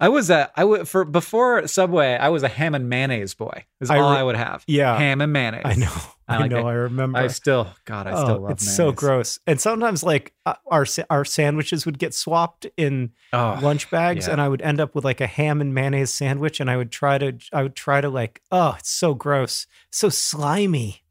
I 0.00 0.08
was 0.08 0.30
a 0.30 0.50
I 0.56 0.64
would 0.64 0.88
for 0.88 1.04
before 1.04 1.66
Subway. 1.68 2.14
I 2.16 2.30
was 2.30 2.42
a 2.42 2.48
ham 2.48 2.74
and 2.74 2.88
mayonnaise 2.88 3.34
boy. 3.34 3.64
Is 3.80 3.90
I 3.90 3.98
all 3.98 4.12
re- 4.12 4.18
I 4.18 4.22
would 4.22 4.36
have. 4.36 4.64
Yeah. 4.66 4.96
ham 4.96 5.20
and 5.20 5.32
mayonnaise. 5.32 5.62
I 5.64 5.74
know. 5.74 5.92
I 6.26 6.36
I, 6.36 6.46
know. 6.48 6.58
it. 6.58 6.70
I 6.70 6.72
remember. 6.74 7.18
I 7.18 7.26
still, 7.26 7.68
God, 7.84 8.06
I 8.06 8.12
still 8.14 8.36
oh, 8.36 8.40
love. 8.42 8.50
it's 8.52 8.76
so 8.76 8.92
gross. 8.92 9.40
And 9.48 9.60
sometimes, 9.60 10.02
like 10.04 10.32
uh, 10.46 10.54
our 10.68 10.86
our 11.10 11.24
sandwiches 11.24 11.84
would 11.86 11.98
get 11.98 12.14
swapped 12.14 12.66
in 12.76 13.10
Oh, 13.32 13.58
lunch 13.60 13.90
bags, 13.90 14.26
yeah. 14.26 14.32
and 14.32 14.40
I 14.40 14.48
would 14.48 14.62
end 14.62 14.80
up 14.80 14.94
with 14.94 15.04
like 15.04 15.20
a 15.20 15.26
ham 15.26 15.60
and 15.60 15.74
mayonnaise 15.74 16.12
sandwich, 16.12 16.60
and 16.60 16.70
I 16.70 16.76
would 16.76 16.92
try 16.92 17.18
to 17.18 17.36
I 17.52 17.62
would 17.64 17.74
try 17.74 18.00
to 18.00 18.08
like, 18.08 18.40
oh, 18.52 18.76
it's 18.78 18.90
so 18.90 19.12
gross, 19.14 19.66
so 19.90 20.08
slimy. 20.08 21.02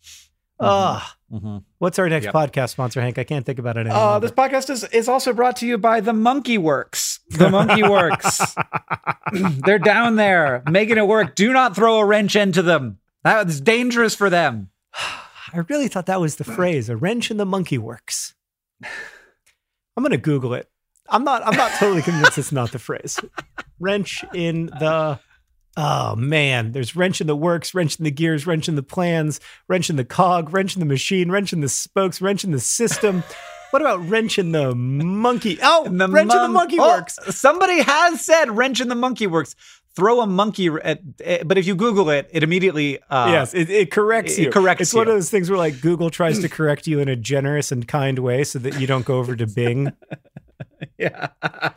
Ugh. 0.61 1.01
mhm. 1.31 1.63
What's 1.77 1.99
our 1.99 2.09
next 2.09 2.25
Yep. 2.25 2.33
podcast 2.33 2.69
sponsor, 2.71 2.99
Hank? 3.01 3.17
I 3.17 3.23
can't 3.23 3.45
think 3.45 3.59
about 3.59 3.77
it 3.77 3.81
anymore. 3.87 3.97
Uh, 3.97 4.19
this 4.19 4.31
podcast 4.31 4.69
is, 4.69 4.83
is 4.85 5.07
also 5.07 5.31
brought 5.31 5.55
to 5.57 5.65
you 5.67 5.77
by 5.77 6.01
the 6.01 6.11
Monkey 6.11 6.57
Works. 6.57 7.08
The 7.29 7.49
Monkey 7.49 7.83
Works. 7.83 8.55
They're 9.65 9.79
down 9.79 10.15
there 10.15 10.63
making 10.69 10.97
it 10.97 11.07
work. 11.07 11.35
Do 11.35 11.53
not 11.53 11.75
throw 11.75 11.99
a 11.99 12.05
wrench 12.05 12.35
into 12.35 12.61
them. 12.61 12.99
That's 13.23 13.59
dangerous 13.59 14.15
for 14.15 14.29
them. 14.29 14.69
I 14.93 15.59
really 15.67 15.87
thought 15.87 16.05
that 16.07 16.21
was 16.21 16.35
the 16.35 16.43
phrase, 16.43 16.89
a 16.89 16.97
wrench 16.97 17.31
in 17.31 17.37
the 17.37 17.45
monkey 17.45 17.77
works. 17.77 18.35
I'm 18.83 20.03
gonna 20.03 20.17
Google 20.17 20.53
it. 20.53 20.69
I'm 21.09 21.23
not 21.23 21.45
I'm 21.45 21.57
not 21.57 21.71
totally 21.79 22.01
convinced 22.01 22.37
it's 22.37 22.51
not 22.51 22.71
the 22.71 22.79
phrase. 22.79 23.19
Wrench 23.79 24.23
in 24.33 24.67
the 24.67 25.19
Oh 25.77 26.15
man, 26.15 26.73
there's 26.73 26.95
wrench 26.95 27.21
in 27.21 27.27
the 27.27 27.35
works, 27.35 27.73
wrench 27.73 27.99
in 27.99 28.03
the 28.03 28.11
gears, 28.11 28.45
wrench 28.45 28.67
in 28.67 28.75
the 28.75 28.83
plans, 28.83 29.39
wrench 29.67 29.89
in 29.89 29.95
the 29.95 30.03
cog, 30.03 30.53
wrench 30.53 30.75
in 30.75 30.81
the 30.81 30.85
machine, 30.85 31.31
wrench 31.31 31.53
in 31.53 31.61
the 31.61 31.69
spokes, 31.69 32.21
wrench 32.21 32.43
in 32.43 32.51
the 32.51 32.59
system. 32.59 33.23
What 33.71 33.81
about 33.81 34.07
wrench 34.09 34.39
in 34.39 34.51
the 34.51 34.73
monkey? 34.75 35.57
Oh, 35.61 35.83
the 35.89 36.07
wrench 36.07 36.31
in 36.31 36.37
the 36.37 36.47
mon- 36.47 36.53
monkey 36.53 36.77
Oh, 36.79 36.87
works. 36.87 37.19
Somebody 37.35 37.81
has 37.81 38.25
said 38.25 38.55
wrench 38.55 38.81
in 38.81 38.87
the 38.89 38.95
Monkey 38.95 39.27
Works. 39.27 39.55
Throw 39.95 40.21
a 40.21 40.27
monkey 40.27 40.67
at, 40.83 41.01
eh, 41.23 41.43
but 41.43 41.57
if 41.57 41.67
you 41.67 41.75
Google 41.75 42.09
it, 42.09 42.29
it 42.31 42.41
immediately 42.43 42.99
uh, 43.09 43.29
yes, 43.31 43.53
it, 43.53 43.69
it 43.69 43.91
corrects 43.91 44.37
it 44.37 44.43
you. 44.43 44.51
corrects 44.51 44.81
it's 44.81 44.93
one 44.93 45.07
of 45.07 45.13
those 45.13 45.29
things 45.29 45.49
where 45.49 45.57
like 45.57 45.81
Google 45.81 46.09
tries 46.09 46.39
to 46.39 46.47
correct 46.57 46.87
you 46.87 46.99
in 46.99 47.09
a 47.09 47.15
generous 47.15 47.71
and 47.71 47.85
kind 47.87 48.19
way 48.19 48.43
so 48.43 48.59
that 48.59 48.79
you 48.79 48.87
don't 48.87 49.03
go 49.05 49.17
over 49.17 49.35
to 49.35 49.45
Bing. 49.47 49.91
Yeah. 50.97 51.29
Uh, 51.41 51.69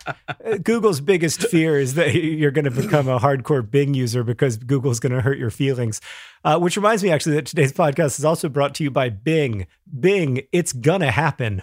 Google's 0.63 1.01
biggest 1.01 1.43
fear 1.49 1.79
is 1.79 1.95
that 1.95 2.15
you're 2.15 2.51
going 2.51 2.65
to 2.65 2.71
become 2.71 3.09
a 3.09 3.19
hardcore 3.19 3.69
Bing 3.69 3.95
user 3.95 4.23
because 4.25 4.57
Google's 4.57 5.01
going 5.01 5.13
to 5.13 5.21
hurt 5.21 5.39
your 5.39 5.51
feelings. 5.51 6.01
Uh, 6.45 6.59
which 6.59 6.77
reminds 6.77 7.03
me, 7.05 7.11
actually, 7.11 7.37
that 7.37 7.47
today's 7.47 7.73
podcast 7.73 8.19
is 8.19 8.25
also 8.25 8.49
brought 8.49 8.75
to 8.77 8.85
you 8.85 8.91
by 8.91 9.09
Bing. 9.09 9.67
Bing, 9.99 10.43
it's 10.53 10.73
gonna 10.73 11.11
happen. 11.13 11.63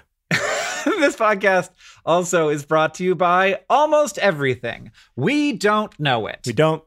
this 0.86 1.16
podcast 1.16 1.70
also 2.06 2.50
is 2.50 2.66
brought 2.66 2.94
to 2.96 3.04
you 3.04 3.16
by 3.16 3.62
almost 3.70 4.18
everything. 4.18 4.92
We 5.16 5.54
don't 5.54 5.98
know 6.00 6.28
it. 6.28 6.40
We 6.46 6.54
don't. 6.54 6.84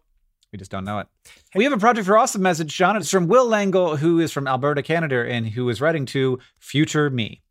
We 0.53 0.59
just 0.59 0.71
don't 0.71 0.85
know 0.85 0.99
it. 0.99 1.07
We 1.55 1.65
have 1.65 1.73
a 1.73 1.79
Project 1.79 2.07
for 2.07 2.17
Awesome 2.17 2.43
message, 2.43 2.75
John. 2.75 2.97
It's 2.97 3.11
from 3.11 3.27
Will 3.27 3.47
Langle, 3.47 3.97
who 3.97 4.21
is 4.21 4.33
from 4.33 4.47
Alberta, 4.47 4.83
Canada, 4.83 5.27
and 5.27 5.49
who 5.49 5.69
is 5.69 5.81
writing 5.81 6.07
to 6.07 6.39
Future 6.59 7.11
Me. 7.11 7.42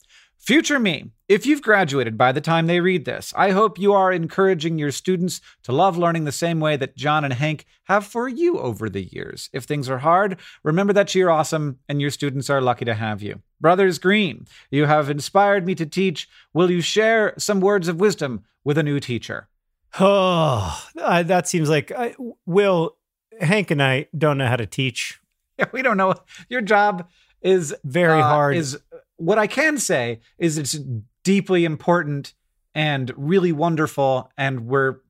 Future 0.41 0.79
Me, 0.79 1.11
if 1.27 1.45
you've 1.45 1.61
graduated 1.61 2.17
by 2.17 2.31
the 2.31 2.41
time 2.41 2.65
they 2.65 2.79
read 2.79 3.05
this, 3.05 3.31
I 3.37 3.51
hope 3.51 3.77
you 3.77 3.93
are 3.93 4.11
encouraging 4.11 4.79
your 4.79 4.89
students 4.89 5.39
to 5.61 5.71
love 5.71 5.99
learning 5.99 6.23
the 6.23 6.31
same 6.31 6.59
way 6.59 6.77
that 6.77 6.97
John 6.97 7.23
and 7.23 7.31
Hank 7.31 7.67
have 7.83 8.07
for 8.07 8.27
you 8.27 8.57
over 8.57 8.89
the 8.89 9.03
years. 9.03 9.51
If 9.53 9.65
things 9.65 9.87
are 9.87 9.99
hard, 9.99 10.39
remember 10.63 10.93
that 10.93 11.13
you're 11.13 11.29
awesome 11.29 11.77
and 11.87 12.01
your 12.01 12.09
students 12.09 12.49
are 12.49 12.59
lucky 12.59 12.85
to 12.85 12.95
have 12.95 13.21
you. 13.21 13.43
Brothers 13.59 13.99
Green, 13.99 14.47
you 14.71 14.85
have 14.85 15.11
inspired 15.11 15.63
me 15.63 15.75
to 15.75 15.85
teach. 15.85 16.27
Will 16.55 16.71
you 16.71 16.81
share 16.81 17.35
some 17.37 17.61
words 17.61 17.87
of 17.87 17.99
wisdom 17.99 18.43
with 18.63 18.79
a 18.79 18.83
new 18.83 18.99
teacher? 18.99 19.47
Oh, 19.99 20.87
uh, 20.97 21.21
that 21.21 21.49
seems 21.49 21.69
like 21.69 21.91
I, 21.91 22.15
Will, 22.47 22.95
Hank, 23.39 23.69
and 23.69 23.83
I 23.83 24.07
don't 24.17 24.39
know 24.39 24.47
how 24.47 24.55
to 24.55 24.65
teach. 24.65 25.19
Yeah, 25.59 25.65
we 25.71 25.83
don't 25.83 25.97
know. 25.97 26.15
Your 26.49 26.61
job 26.61 27.09
is 27.41 27.75
Very 27.83 28.21
uh, 28.21 28.23
hard. 28.23 28.55
Is 28.55 28.79
what 29.21 29.37
I 29.37 29.47
can 29.47 29.77
say 29.77 30.19
is 30.37 30.57
it's 30.57 30.79
deeply 31.23 31.65
important 31.65 32.33
and 32.73 33.11
really 33.15 33.51
wonderful, 33.51 34.31
and 34.37 34.65
we're 34.65 35.01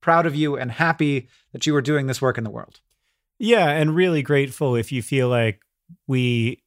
proud 0.00 0.26
of 0.26 0.34
you 0.34 0.56
and 0.56 0.70
happy 0.70 1.28
that 1.52 1.66
you 1.66 1.74
are 1.76 1.82
doing 1.82 2.06
this 2.06 2.22
work 2.22 2.38
in 2.38 2.44
the 2.44 2.50
world. 2.50 2.80
Yeah, 3.38 3.68
and 3.68 3.94
really 3.94 4.22
grateful 4.22 4.76
if 4.76 4.92
you 4.92 5.02
feel 5.02 5.28
like 5.28 5.60
we 6.06 6.62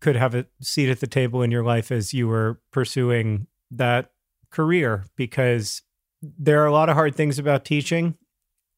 could 0.00 0.16
have 0.16 0.34
a 0.34 0.46
seat 0.60 0.90
at 0.90 1.00
the 1.00 1.06
table 1.06 1.42
in 1.42 1.50
your 1.50 1.62
life 1.62 1.92
as 1.92 2.12
you 2.12 2.26
were 2.26 2.60
pursuing 2.72 3.46
that 3.70 4.10
career 4.50 5.04
because 5.16 5.82
there 6.20 6.62
are 6.62 6.66
a 6.66 6.72
lot 6.72 6.88
of 6.88 6.96
hard 6.96 7.14
things 7.14 7.38
about 7.38 7.64
teaching. 7.64 8.16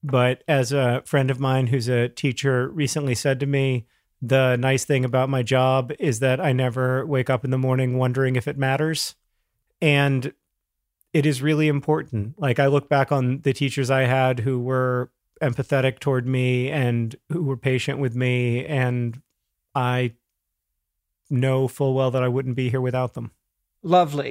But 0.02 0.44
as 0.46 0.70
a 0.70 1.02
friend 1.06 1.30
of 1.30 1.40
mine 1.40 1.68
who's 1.68 1.88
a 1.88 2.10
teacher 2.10 2.68
recently 2.68 3.14
said 3.14 3.40
to 3.40 3.46
me, 3.46 3.86
the 4.26 4.56
nice 4.56 4.84
thing 4.84 5.04
about 5.04 5.28
my 5.28 5.42
job 5.42 5.92
is 5.98 6.20
that 6.20 6.40
I 6.40 6.52
never 6.52 7.04
wake 7.04 7.28
up 7.28 7.44
in 7.44 7.50
the 7.50 7.58
morning 7.58 7.98
wondering 7.98 8.36
if 8.36 8.48
it 8.48 8.56
matters. 8.56 9.14
And 9.82 10.32
it 11.12 11.26
is 11.26 11.42
really 11.42 11.68
important. 11.68 12.38
Like 12.38 12.58
I 12.58 12.66
look 12.66 12.88
back 12.88 13.12
on 13.12 13.40
the 13.42 13.52
teachers 13.52 13.90
I 13.90 14.02
had 14.02 14.40
who 14.40 14.58
were 14.58 15.10
empathetic 15.42 15.98
toward 15.98 16.26
me 16.26 16.70
and 16.70 17.14
who 17.28 17.42
were 17.42 17.56
patient 17.56 17.98
with 17.98 18.16
me 18.16 18.64
and 18.64 19.20
I 19.74 20.14
know 21.28 21.68
full 21.68 21.92
well 21.94 22.10
that 22.12 22.22
I 22.22 22.28
wouldn't 22.28 22.56
be 22.56 22.70
here 22.70 22.80
without 22.80 23.12
them. 23.14 23.30
Lovely. 23.82 24.30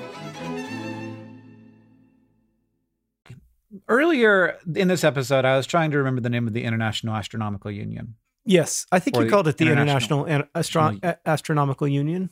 Earlier 3.91 4.57
in 4.73 4.87
this 4.87 5.03
episode, 5.03 5.43
I 5.43 5.57
was 5.57 5.67
trying 5.67 5.91
to 5.91 5.97
remember 5.97 6.21
the 6.21 6.29
name 6.29 6.47
of 6.47 6.53
the 6.53 6.63
International 6.63 7.13
Astronomical 7.13 7.69
Union. 7.71 8.15
Yes, 8.45 8.85
I 8.91 8.99
think 8.99 9.17
Or 9.17 9.23
you 9.25 9.29
called 9.29 9.47
it 9.49 9.57
the 9.57 9.65
International- 9.65 10.25
International 10.25 10.47
Astro- 10.55 11.15
Astronomical 11.25 11.87
Union. 11.87 12.29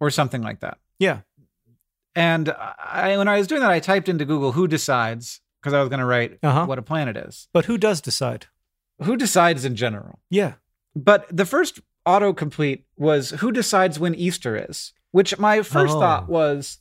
or 0.00 0.10
something 0.10 0.42
like 0.42 0.60
that. 0.60 0.78
Yeah. 0.98 1.20
And 2.14 2.50
I, 2.50 3.16
when 3.16 3.28
I 3.28 3.38
was 3.38 3.46
doing 3.46 3.62
that, 3.62 3.70
I 3.70 3.80
typed 3.80 4.08
into 4.10 4.24
Google 4.26 4.52
who 4.52 4.66
decides 4.68 5.40
because 5.60 5.72
I 5.72 5.80
was 5.80 5.88
going 5.88 6.00
to 6.00 6.04
write 6.04 6.38
Uh-huh. 6.42 6.66
what 6.66 6.78
a 6.78 6.82
planet 6.82 7.16
is. 7.16 7.48
But 7.54 7.64
who 7.66 7.78
does 7.78 8.00
decide? 8.02 8.46
Who 9.04 9.16
decides 9.16 9.64
in 9.64 9.74
general? 9.76 10.18
Yeah. 10.28 10.54
But 10.94 11.24
the 11.34 11.46
first 11.46 11.80
autocomplete 12.06 12.82
was 12.96 13.30
who 13.40 13.52
decides 13.52 13.98
when 14.00 14.14
Easter 14.14 14.54
is, 14.68 14.92
which 15.12 15.38
my 15.38 15.62
first 15.62 15.94
Oh. 15.94 16.00
thought 16.00 16.28
was, 16.28 16.78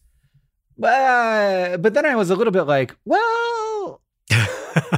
uh, 0.83 1.77
but 1.77 1.93
then 1.93 2.05
I 2.05 2.15
was 2.15 2.29
a 2.29 2.35
little 2.35 2.51
bit 2.51 2.63
like, 2.63 2.95
well, 3.05 3.74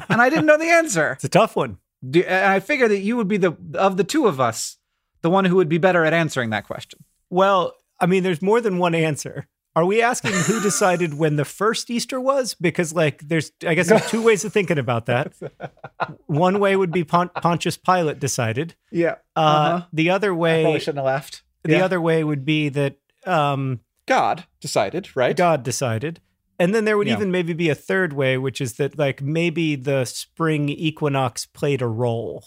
and 0.10 0.22
I 0.22 0.30
didn't 0.30 0.46
know 0.46 0.58
the 0.58 0.70
answer. 0.70 1.12
It's 1.14 1.24
a 1.24 1.30
tough 1.30 1.56
one. 1.56 1.78
Do, 2.08 2.22
and 2.22 2.46
I 2.52 2.60
figured 2.60 2.92
that 2.92 3.00
you 3.00 3.18
would 3.18 3.28
be 3.28 3.38
the 3.38 3.56
of 3.76 3.98
the 3.98 4.04
two 4.04 4.28
of 4.28 4.40
us, 4.40 4.78
the 5.22 5.30
one 5.30 5.46
who 5.46 5.56
would 5.58 5.70
be 5.70 5.78
better 5.78 6.06
at 6.06 6.14
answering 6.14 6.52
that 6.52 6.66
question. 6.66 7.04
Well, 7.30 7.74
I 8.00 8.06
mean, 8.06 8.24
there's 8.24 8.42
more 8.42 8.62
than 8.62 8.78
one 8.78 8.96
answer. 8.96 9.48
Are 9.76 9.86
we 9.86 10.02
asking 10.02 10.32
who 10.34 10.60
decided 10.60 11.14
when 11.14 11.36
the 11.36 11.46
first 11.46 11.92
Easter 11.92 12.20
was? 12.20 12.56
Because, 12.56 12.94
like, 12.96 13.28
there's, 13.28 13.52
I 13.64 13.76
guess, 13.76 13.90
there's 13.90 14.10
two 14.10 14.24
ways 14.24 14.44
of 14.44 14.52
thinking 14.52 14.80
about 14.80 15.06
that. 15.06 15.34
One 16.26 16.60
way 16.60 16.76
would 16.76 16.92
be 16.92 17.04
Pon- 17.04 17.30
Pontius 17.30 17.78
Pilate 17.78 18.20
decided. 18.20 18.74
Yeah. 18.92 19.16
Uh, 19.36 19.40
Uh-huh. 19.40 19.86
The 19.94 20.10
other 20.10 20.30
Probably 20.30 20.64
way, 20.74 20.80
shouldn't 20.80 20.98
have 20.98 21.06
left. 21.06 21.44
the 21.64 21.74
Yeah. 21.74 21.86
other 21.86 22.02
way 22.02 22.24
would 22.24 22.44
be 22.44 22.70
that 22.70 22.96
um, 23.28 23.82
God 24.08 24.46
decided, 24.62 25.16
right? 25.16 25.36
God 25.38 25.62
decided. 25.62 26.22
And 26.60 26.74
then 26.74 26.86
there 26.86 26.98
would 26.98 27.08
Yeah. 27.08 27.14
even 27.14 27.32
maybe 27.32 27.54
be 27.54 27.70
a 27.70 27.76
third 27.76 28.14
way, 28.14 28.38
which 28.38 28.60
is 28.62 28.74
that, 28.74 28.98
like, 28.98 29.22
maybe 29.22 29.76
the 29.76 30.06
spring 30.06 30.70
equinox 30.70 31.46
played 31.46 31.82
a 31.82 31.88
role. 31.88 32.44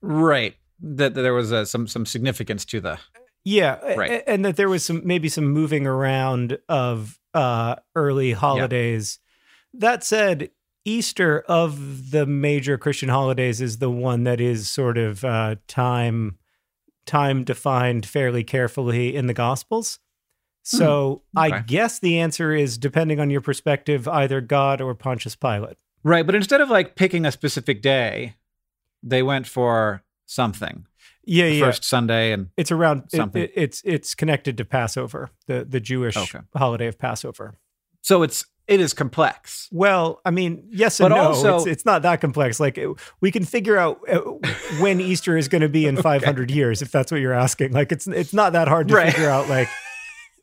Right. 0.00 0.56
That, 0.80 1.14
that 1.14 1.22
there 1.22 1.34
was 1.34 1.52
uh, 1.52 1.64
some 1.64 1.86
some 1.86 2.04
significance 2.06 2.64
to 2.66 2.80
the. 2.80 2.98
Yeah, 3.44 3.76
Right. 3.94 4.22
and 4.26 4.44
that 4.44 4.56
there 4.56 4.68
was 4.68 4.84
some 4.84 5.02
maybe 5.04 5.28
some 5.28 5.46
moving 5.46 5.86
around 5.86 6.58
of 6.68 7.18
uh, 7.32 7.76
early 7.94 8.32
holidays. 8.32 9.20
That 9.72 10.02
said, 10.02 10.50
Easter 10.84 11.40
of 11.48 12.10
the 12.10 12.26
major 12.26 12.76
Christian 12.78 13.08
holidays 13.08 13.60
is 13.60 13.78
the 13.78 13.90
one 13.90 14.24
that 14.24 14.40
is 14.40 14.68
sort 14.70 14.98
of 14.98 15.24
uh, 15.24 15.56
time 15.68 16.38
time 17.06 17.44
defined 17.44 18.04
fairly 18.04 18.42
carefully 18.42 19.14
in 19.14 19.28
the 19.28 19.34
Gospels. 19.34 20.00
So 20.68 21.22
I 21.36 21.48
Hmm. 21.48 21.54
okay. 21.54 21.64
guess 21.68 21.98
the 22.00 22.18
answer 22.18 22.52
is 22.52 22.76
depending 22.76 23.20
on 23.20 23.30
your 23.30 23.40
perspective, 23.40 24.08
either 24.08 24.40
God 24.40 24.80
or 24.80 24.94
Pontius 24.94 25.36
Pilate. 25.36 25.76
Right, 26.02 26.26
but 26.26 26.34
instead 26.34 26.60
of 26.60 26.68
like 26.70 26.96
picking 26.96 27.24
a 27.24 27.30
specific 27.32 27.82
day, 27.82 28.34
they 29.02 29.22
went 29.22 29.46
for 29.46 30.02
something. 30.24 30.86
Yeah, 31.24 31.46
yeah. 31.46 31.64
First 31.66 31.84
Sunday 31.84 32.32
and 32.32 32.48
It's 32.56 32.72
around. 32.72 33.04
Something. 33.10 33.42
it- 33.44 33.52
it's 33.54 33.82
it's 33.84 34.14
connected 34.16 34.56
to 34.58 34.64
Passover, 34.64 35.30
the 35.46 35.64
the 35.64 35.78
Jewish 35.80 36.16
Okay. 36.16 36.40
holiday 36.56 36.86
of 36.88 36.98
Passover. 36.98 37.54
so 38.02 38.22
it's 38.22 38.44
it 38.68 38.80
is 38.80 38.92
complex. 38.92 39.68
Well, 39.70 40.20
I 40.24 40.32
mean, 40.32 40.64
yes 40.70 40.98
and 40.98 41.08
But 41.10 41.14
no. 41.16 41.22
also- 41.22 41.56
it's, 41.58 41.66
it's 41.66 41.84
not 41.84 42.02
that 42.02 42.20
complex. 42.20 42.58
Like 42.58 42.76
it- 42.78 42.88
we 43.20 43.30
can 43.30 43.44
figure 43.44 43.76
out 43.76 44.00
uh, 44.08 44.18
when 44.80 45.00
Easter 45.00 45.36
is 45.36 45.46
going 45.46 45.62
to 45.62 45.68
be 45.68 45.86
in 45.86 45.96
500 46.02 46.50
years, 46.50 46.82
if 46.82 46.90
that's 46.90 47.12
what 47.12 47.20
you're 47.20 47.32
asking. 47.32 47.72
Like 47.72 47.92
it's 47.92 48.08
it's 48.08 48.32
not 48.32 48.52
that 48.54 48.66
hard 48.66 48.88
to 48.88 48.94
Right. 48.94 49.12
figure 49.12 49.30
out. 49.30 49.48
Like 49.48 49.68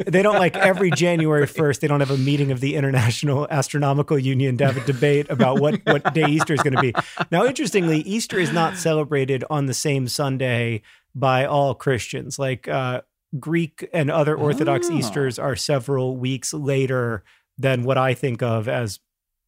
they 0.08 0.22
don't 0.22 0.36
like 0.38 0.56
every 0.56 0.92
January 0.92 1.46
1st. 1.48 1.80
They 1.80 1.88
don't 1.88 2.00
have 2.00 2.12
a 2.12 2.18
meeting 2.18 2.52
of 2.52 2.60
the 2.60 2.76
International 2.76 3.48
Astronomical 3.50 4.18
Union 4.18 4.58
to 4.58 4.66
have 4.66 4.78
a 4.78 4.86
debate 4.86 5.28
about 5.30 5.60
what 5.60 5.82
what 5.86 6.14
day 6.14 6.26
Easter 6.28 6.54
is 6.54 6.62
going 6.62 6.76
to 6.76 6.82
be. 6.82 6.94
Now, 7.32 7.46
interestingly, 7.46 8.00
Easter 8.02 8.40
is 8.40 8.52
not 8.52 8.78
celebrated 8.78 9.44
on 9.50 9.66
the 9.68 9.74
same 9.74 10.08
Sunday 10.08 10.82
by 11.16 11.46
all 11.46 11.76
Christians. 11.76 12.40
Like 12.40 12.68
uh, 12.68 13.02
Greek 13.40 13.88
and 13.94 14.10
other 14.12 14.36
Orthodox 14.36 14.88
Oh. 14.90 14.98
Easters 14.98 15.38
are 15.40 15.56
several 15.56 16.18
weeks 16.18 16.54
later 16.54 17.24
than 17.58 17.84
what 17.84 17.98
I 17.98 18.14
think 18.16 18.42
of 18.42 18.68
as 18.68 19.00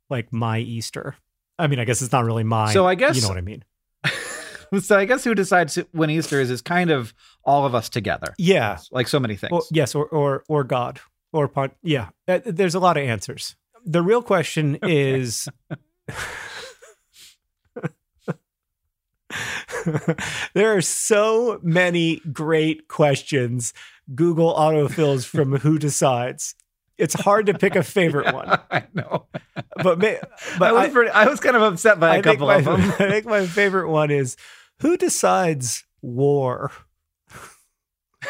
like 0.09 0.31
my 0.31 0.59
Easter. 0.59 1.15
I 1.57 1.67
mean, 1.67 1.79
I 1.79 1.85
guess 1.85 2.01
it's 2.03 2.11
not 2.11 2.23
really 2.25 2.43
mine. 2.43 2.73
So 2.73 2.85
I 2.85 2.93
guess- 2.95 3.15
you 3.15 3.21
know 3.23 3.29
what 3.29 3.37
I 3.37 3.41
mean. 3.41 3.63
so 4.81 4.97
I 4.97 5.05
guess 5.05 5.23
who 5.23 5.33
decides 5.33 5.75
when 5.91 6.09
Easter 6.09 6.39
is 6.39 6.51
is 6.51 6.61
kind 6.61 6.91
of 6.91 7.13
all 7.45 7.65
of 7.65 7.75
us 7.75 7.89
together. 7.89 8.33
Yeah. 8.37 8.79
Like 8.91 9.07
so 9.07 9.19
many 9.19 9.35
things. 9.35 9.51
Or, 9.51 9.61
yes, 9.71 9.93
or 9.95 10.05
or 10.07 10.43
or 10.49 10.63
God 10.63 10.99
or 11.31 11.47
pon- 11.47 11.71
yeah. 11.83 12.09
Uh, 12.27 12.39
There's 12.45 12.75
a 12.75 12.79
lot 12.79 12.97
of 12.97 13.03
answers. 13.03 13.55
The 13.85 14.01
real 14.01 14.21
question 14.21 14.77
is. 14.83 15.47
there 20.53 20.75
are 20.75 20.81
so 20.81 21.59
many 21.63 22.17
great 22.31 22.87
questions 22.87 23.73
Google 24.13 24.53
autofills 24.53 25.25
from 25.25 25.57
who 25.57 25.77
decides. 25.79 26.55
It's 26.97 27.13
hard 27.13 27.47
to 27.47 27.53
pick 27.53 27.75
a 27.75 27.83
favorite 27.97 28.33
one, 28.33 28.47
I 28.71 28.83
know. 28.93 29.25
but 29.83 29.99
may, 29.99 30.19
but 30.57 30.69
I 30.69 30.71
was 30.71 30.81
I- 30.83 30.89
pretty, 30.89 31.11
I 31.11 31.25
was 31.27 31.39
kind 31.39 31.55
of 31.55 31.61
upset 31.61 31.99
by 31.99 32.07
a 32.07 32.11
I 32.11 32.13
think 32.21 32.25
couple 32.39 32.47
my, 32.47 32.55
of 32.55 32.65
them. 32.65 32.81
I 32.81 33.09
think 33.11 33.25
my 33.25 33.45
favorite 33.45 33.89
one 33.89 34.11
is 34.11 34.37
who 34.79 34.95
decides 34.97 35.83
war? 36.01 36.71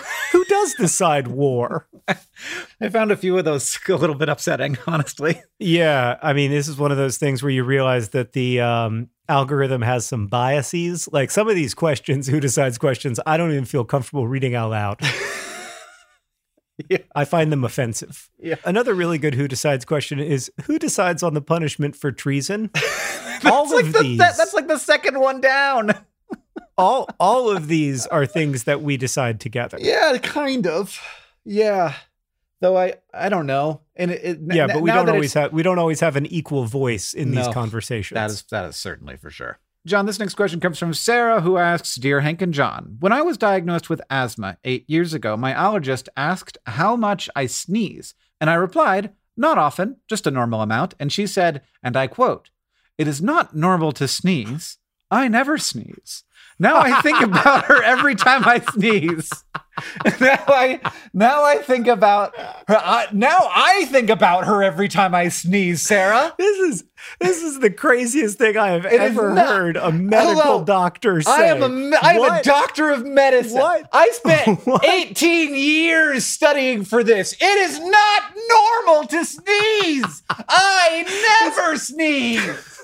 who 0.32 0.44
does 0.46 0.74
decide 0.76 1.28
war? 1.28 1.88
I 2.08 2.90
found 2.90 3.12
a 3.12 3.18
few 3.18 3.38
of 3.38 3.46
those 3.46 3.78
a 3.90 3.96
little 3.96 4.16
bit 4.16 4.30
upsetting, 4.30 4.78
honestly. 4.88 5.42
Yeah, 5.60 6.18
I 6.22 6.34
mean, 6.34 6.52
this 6.52 6.68
is 6.68 6.78
one 6.78 6.92
of 6.92 6.98
those 6.98 7.18
things 7.18 7.42
where 7.42 7.52
you 7.52 7.64
realize 7.64 8.10
that 8.10 8.34
the 8.34 8.62
um, 8.62 9.10
algorithm 9.30 9.82
has 9.82 10.06
some 10.06 10.28
biases. 10.28 11.10
Like 11.12 11.32
some 11.32 11.48
of 11.50 11.56
these 11.56 11.74
questions, 11.74 12.28
who 12.28 12.40
decides 12.40 12.78
questions, 12.78 13.20
I 13.26 13.38
don't 13.38 13.52
even 13.52 13.66
feel 13.66 13.86
comfortable 13.86 14.28
reading 14.28 14.56
out 14.56 14.72
loud. 14.72 15.00
Yeah. 16.90 16.98
I 17.16 17.24
find 17.24 17.54
them 17.54 17.64
offensive. 17.64 18.30
Yeah. 18.38 18.56
Another 18.66 18.94
really 18.94 19.18
good 19.18 19.34
who 19.34 19.48
decides 19.48 19.86
question 19.86 20.20
is 20.20 20.52
who 20.66 20.78
decides 20.78 21.24
on 21.24 21.34
the 21.34 21.42
punishment 21.42 21.96
for 21.96 22.12
treason? 22.12 22.70
all 23.46 23.66
That's 23.68 23.88
of 23.88 23.94
the, 23.94 24.00
these, 24.04 24.18
that- 24.18 24.36
that's 24.36 24.54
like 24.54 24.68
the 24.68 24.78
second 24.78 25.18
one 25.22 25.40
down. 25.40 25.94
All 26.78 27.08
all 27.20 27.50
of 27.50 27.68
these 27.68 28.06
are 28.08 28.26
things 28.26 28.64
that 28.66 28.82
we 28.82 28.98
decide 28.98 29.40
together. 29.40 29.78
Yeah, 29.80 30.18
kind 30.22 30.68
of. 30.68 31.00
Yeah. 31.44 31.94
Though 32.62 32.78
I 32.78 32.96
I 33.14 33.30
don't 33.30 33.48
know. 33.48 33.82
And 33.96 34.12
it, 34.12 34.22
it 34.24 34.40
Yeah, 34.56 34.64
n- 34.64 34.70
but 34.74 34.82
we 34.82 34.92
don't 34.92 35.10
always 35.10 35.34
have 35.34 35.54
we 35.54 35.64
don't 35.64 35.80
always 35.80 36.00
have 36.00 36.16
an 36.16 36.26
equal 36.26 36.66
voice 36.66 37.14
in 37.14 37.32
these 37.32 37.48
conversations. 37.50 38.16
That 38.16 38.30
is 38.30 38.44
that 38.52 38.66
is 38.66 38.76
certainly 38.76 39.18
for 39.18 39.30
sure. 39.30 39.60
John, 39.86 40.08
this 40.08 40.18
next 40.18 40.34
question 40.34 40.60
comes 40.60 40.80
from 40.80 40.96
Sarah, 40.96 41.42
who 41.42 41.58
asks 41.58 41.94
Dear 41.96 42.22
Hank 42.22 42.42
and 42.42 42.52
John, 42.52 42.98
when 43.00 43.12
I 43.12 43.22
was 43.22 43.38
diagnosed 43.38 43.88
with 43.88 44.02
asthma 44.10 44.58
eight 44.64 44.84
years 44.90 45.14
ago, 45.14 45.38
my 45.38 45.54
allergist 45.54 46.08
asked 46.18 46.58
how 46.66 46.96
much 46.96 47.30
I 47.36 47.46
sneeze. 47.46 48.16
And 48.42 48.50
I 48.50 48.56
replied, 48.56 49.12
Not 49.38 49.60
often, 49.60 49.98
just 50.10 50.26
a 50.26 50.32
normal 50.32 50.62
amount. 50.62 50.96
And 51.00 51.12
she 51.12 51.28
said, 51.28 51.62
and 51.84 51.96
I 51.96 52.08
quote, 52.08 52.50
It 52.98 53.08
is 53.08 53.22
not 53.22 53.56
normal 53.56 53.92
to 53.94 54.08
sneeze. 54.08 54.80
I 55.12 55.28
never 55.28 55.58
sneeze. 55.58 56.24
Now 56.58 56.78
I 56.80 57.02
think 57.02 57.20
about 57.22 57.66
her 57.66 57.84
every 57.84 58.16
time 58.16 58.46
I 58.46 58.60
sneeze. 58.60 59.30
now 60.22 60.42
I 60.48 60.80
now 61.14 61.44
I 61.44 61.58
think 61.58 61.86
about 61.88 62.34
her. 62.38 62.56
I, 62.70 63.08
now 63.12 63.50
I 63.54 63.84
think 63.92 64.10
about 64.10 64.46
her 64.46 64.64
every 64.64 64.88
time 64.88 65.14
I 65.14 65.28
sneeze. 65.28 65.82
Sarah. 65.82 66.34
This 66.38 66.58
is 66.60 66.84
this 67.20 67.44
is 67.44 67.60
the 67.60 67.70
craziest 67.70 68.38
thing 68.38 68.56
I 68.56 68.70
have 68.70 68.86
It 68.86 69.02
ever 69.02 69.34
not- 69.34 69.48
heard 69.50 69.76
a 69.76 69.92
medical 69.92 70.42
Hello. 70.42 70.64
doctor 70.64 71.22
say. 71.22 71.30
I 71.30 71.44
am 71.48 71.62
a 71.62 71.98
I 72.02 72.14
am 72.14 72.40
a 72.40 72.42
doctor 72.42 72.90
of 72.90 73.06
medicine. 73.06 73.60
What? 73.60 73.90
I 73.92 74.10
spent 74.14 74.60
What? 74.66 74.86
18 74.86 75.54
years 75.56 76.26
studying 76.26 76.86
for 76.86 77.04
this. 77.04 77.34
It 77.34 77.44
is 77.44 77.80
not 77.82 78.24
normal 78.50 79.08
to 79.10 79.26
sneeze. 79.26 80.24
I 80.30 81.44
never 81.58 81.76
sneeze. 81.78 82.75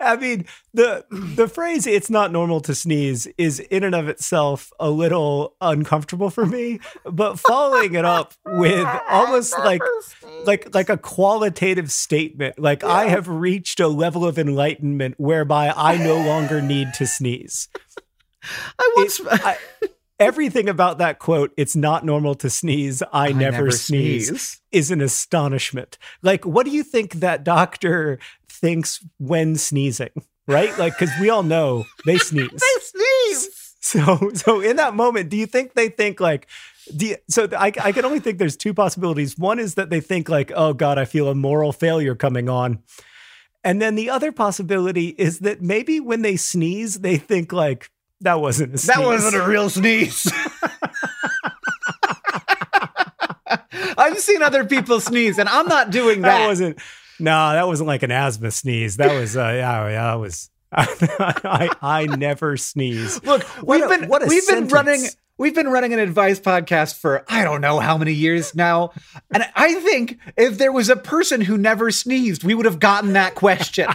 I 0.00 0.16
mean, 0.16 0.46
the 0.74 1.04
the 1.10 1.48
phrase 1.48 1.86
"it's 1.86 2.10
not 2.10 2.32
normal 2.32 2.60
to 2.62 2.74
sneeze" 2.74 3.26
is 3.38 3.58
in 3.60 3.84
and 3.84 3.94
of 3.94 4.08
itself 4.08 4.70
a 4.78 4.90
little 4.90 5.56
uncomfortable 5.60 6.30
for 6.30 6.46
me. 6.46 6.80
But 7.04 7.38
following 7.38 7.94
it 7.94 8.04
up 8.04 8.34
with 8.44 8.86
almost 9.10 9.58
like 9.58 9.82
like 10.44 10.74
like 10.74 10.88
a 10.88 10.96
qualitative 10.96 11.90
statement, 11.90 12.58
like 12.58 12.84
I 12.84 13.08
have 13.08 13.28
reached 13.28 13.80
a 13.80 13.88
level 13.88 14.24
of 14.24 14.38
enlightenment 14.38 15.14
whereby 15.18 15.72
I 15.76 15.96
no 15.96 16.16
longer 16.16 16.60
need 16.62 16.94
to 16.94 17.06
sneeze. 17.06 17.68
I 18.78 18.92
once 18.96 19.20
It- 19.20 19.26
I- 19.30 19.58
everything 20.18 20.68
about 20.68 20.98
that 20.98 21.18
quote, 21.18 21.52
"It's 21.56 21.76
not 21.76 22.04
normal 22.04 22.34
to 22.36 22.50
sneeze. 22.50 23.02
I, 23.12 23.32
never, 23.32 23.70
sneeze," 23.70 24.60
is 24.72 24.90
an 24.90 25.00
astonishment. 25.00 25.98
Like, 26.22 26.44
what 26.44 26.66
do 26.66 26.72
you 26.72 26.82
think 26.82 27.14
that 27.14 27.44
doctor 27.44 28.18
thinks 28.48 29.04
when 29.18 29.56
sneezing? 29.56 30.10
Right? 30.48 30.76
Like, 30.78 30.98
because 30.98 31.12
we 31.20 31.28
all 31.28 31.42
know 31.42 31.84
they 32.04 32.18
sneeze. 32.18 32.50
They 32.50 32.80
sneeze. 32.80 33.74
So, 33.80 34.30
so 34.34 34.60
in 34.60 34.76
that 34.76 34.94
moment, 34.94 35.28
do 35.28 35.36
you 35.36 35.46
think 35.46 35.74
they 35.74 35.88
think 35.88 36.20
like, 36.20 36.48
do 36.94 37.06
you, 37.06 37.16
so 37.28 37.48
I, 37.56 37.66
I 37.80 37.92
can 37.92 38.04
only 38.04 38.20
think 38.20 38.38
there's 38.38 38.56
two 38.56 38.74
possibilities. 38.74 39.38
One 39.38 39.58
is 39.58 39.74
that 39.74 39.90
they 39.90 40.00
think 40.00 40.28
like, 40.28 40.52
oh 40.54 40.72
God, 40.72 40.98
I 40.98 41.04
feel 41.04 41.28
a 41.28 41.34
moral 41.34 41.72
failure 41.72 42.14
coming 42.14 42.48
on. 42.48 42.82
And 43.62 43.82
then 43.82 43.94
the 43.96 44.10
other 44.10 44.30
possibility 44.32 45.08
is 45.08 45.40
that 45.40 45.62
maybe 45.62 45.98
when 45.98 46.22
they 46.22 46.36
sneeze, 46.36 47.00
they 47.00 47.16
think 47.16 47.52
like, 47.52 47.90
that 48.22 48.40
wasn't 48.40 48.74
a 48.74 48.78
sneeze. 48.78 48.96
That 48.96 49.04
wasn't 49.04 49.36
a 49.36 49.46
real 49.46 49.68
sneeze. 49.70 50.30
I've 53.98 54.18
seen 54.18 54.42
other 54.42 54.64
people 54.64 55.00
sneeze, 55.00 55.38
and 55.38 55.48
I'm 55.48 55.66
not 55.68 55.90
doing 55.90 56.22
that 56.22 56.38
that. 56.38 56.46
wasn't 56.48 56.78
no 57.18 57.52
that 57.52 57.66
wasn't 57.66 57.86
like 57.86 58.02
an 58.02 58.10
asthma 58.10 58.50
sneeze 58.50 58.96
that 58.98 59.12
was 59.18 59.36
uh 59.36 59.40
yeah, 59.40 59.88
yeah 59.88 60.02
that 60.10 60.14
was 60.20 60.50
I, 60.72 61.70
I 61.80 62.06
never 62.06 62.56
sneeze 62.58 63.22
Look, 63.24 63.42
What 63.62 63.80
we've 63.80 63.84
a- 63.84 63.88
been 64.00 64.08
what 64.10 64.22
a 64.22 64.26
we've 64.26 64.46
been 64.46 64.68
sentence. 64.68 64.72
running 64.72 65.04
we've 65.38 65.54
been 65.54 65.68
running 65.68 65.92
an 65.92 65.98
advice 65.98 66.40
podcast 66.40 66.98
for 66.98 67.24
I 67.28 67.44
don't 67.44 67.60
know 67.60 67.78
how 67.80 67.96
many 67.98 68.12
years 68.12 68.54
now, 68.54 68.92
and 69.32 69.44
I 69.54 69.74
think 69.74 70.18
if 70.36 70.58
there 70.58 70.72
was 70.72 70.88
a 70.88 70.96
person 70.96 71.40
who 71.40 71.56
never 71.58 71.90
sneezed, 71.90 72.44
we 72.44 72.54
would 72.54 72.66
have 72.66 72.80
gotten 72.80 73.12
that 73.14 73.34
question. 73.34 73.88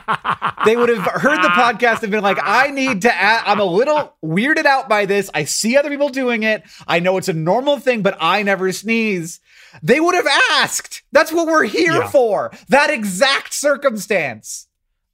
they 0.66 0.76
would 0.76 0.90
have 0.90 1.00
heard 1.22 1.38
the 1.44 1.50
podcast 1.50 2.04
and 2.04 2.12
been 2.12 2.24
like, 2.24 2.40
"I 2.42 2.68
need 2.68 3.02
to. 3.04 3.14
Add, 3.14 3.44
I'm 3.46 3.60
a 3.60 3.66
little 3.66 4.16
weirded 4.24 4.66
out 4.66 4.88
by 4.90 5.06
this. 5.06 5.30
I 5.34 5.44
see 5.46 5.78
other 5.78 5.90
people 5.90 6.10
doing 6.10 6.44
it. 6.44 6.64
I 6.88 7.00
know 7.00 7.18
it's 7.18 7.30
a 7.30 7.34
normal 7.34 7.80
thing, 7.80 8.02
but 8.02 8.18
I 8.20 8.44
never 8.44 8.72
sneeze." 8.72 9.40
They 9.82 10.00
would 10.02 10.16
have 10.16 10.28
asked. 10.52 11.02
That's 11.14 11.32
what 11.32 11.48
we're 11.48 11.64
here 11.64 11.94
Yeah. 11.94 12.10
for. 12.10 12.52
That 12.68 12.90
exact 12.90 13.54
circumstance. 13.54 14.68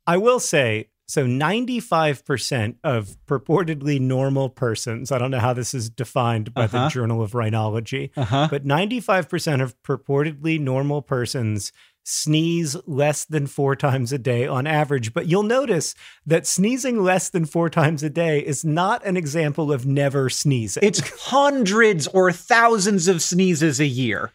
I 0.07 0.17
will 0.17 0.39
say 0.39 0.89
so 1.07 1.25
95% 1.25 2.75
of 2.83 3.15
purportedly 3.27 3.99
normal 3.99 4.49
persons 4.49 5.11
I 5.11 5.17
don't 5.17 5.31
know 5.31 5.39
how 5.39 5.53
this 5.53 5.73
is 5.73 5.89
defined 5.89 6.53
by 6.53 6.67
the 6.67 6.77
Uh-huh. 6.77 6.89
Journal 6.89 7.21
of 7.21 7.31
Rhinology 7.31 8.11
Uh-huh. 8.17 8.47
but 8.49 8.65
95% 8.65 9.61
of 9.61 9.81
purportedly 9.83 10.59
normal 10.59 11.01
persons 11.01 11.71
sneeze 12.03 12.75
less 12.85 13.25
than 13.25 13.45
four 13.47 13.75
times 13.75 14.13
a 14.13 14.17
day 14.17 14.47
on 14.47 14.65
average. 14.65 15.13
But 15.13 15.27
you'll 15.27 15.43
notice 15.43 15.93
that 16.25 16.47
sneezing 16.47 17.03
less 17.03 17.27
than 17.29 17.45
four 17.45 17.69
times 17.69 18.01
a 18.01 18.09
day 18.09 18.39
is 18.39 18.63
not 18.63 19.05
an 19.05 19.17
example 19.17 19.73
of 19.73 19.85
never 19.85 20.29
sneezing. 20.29 20.83
It's 20.83 21.01
hundreds 21.25 22.07
or 22.07 22.31
thousands 22.31 23.09
of 23.09 23.21
sneezes 23.21 23.81
a 23.81 23.85
year. 23.85 24.31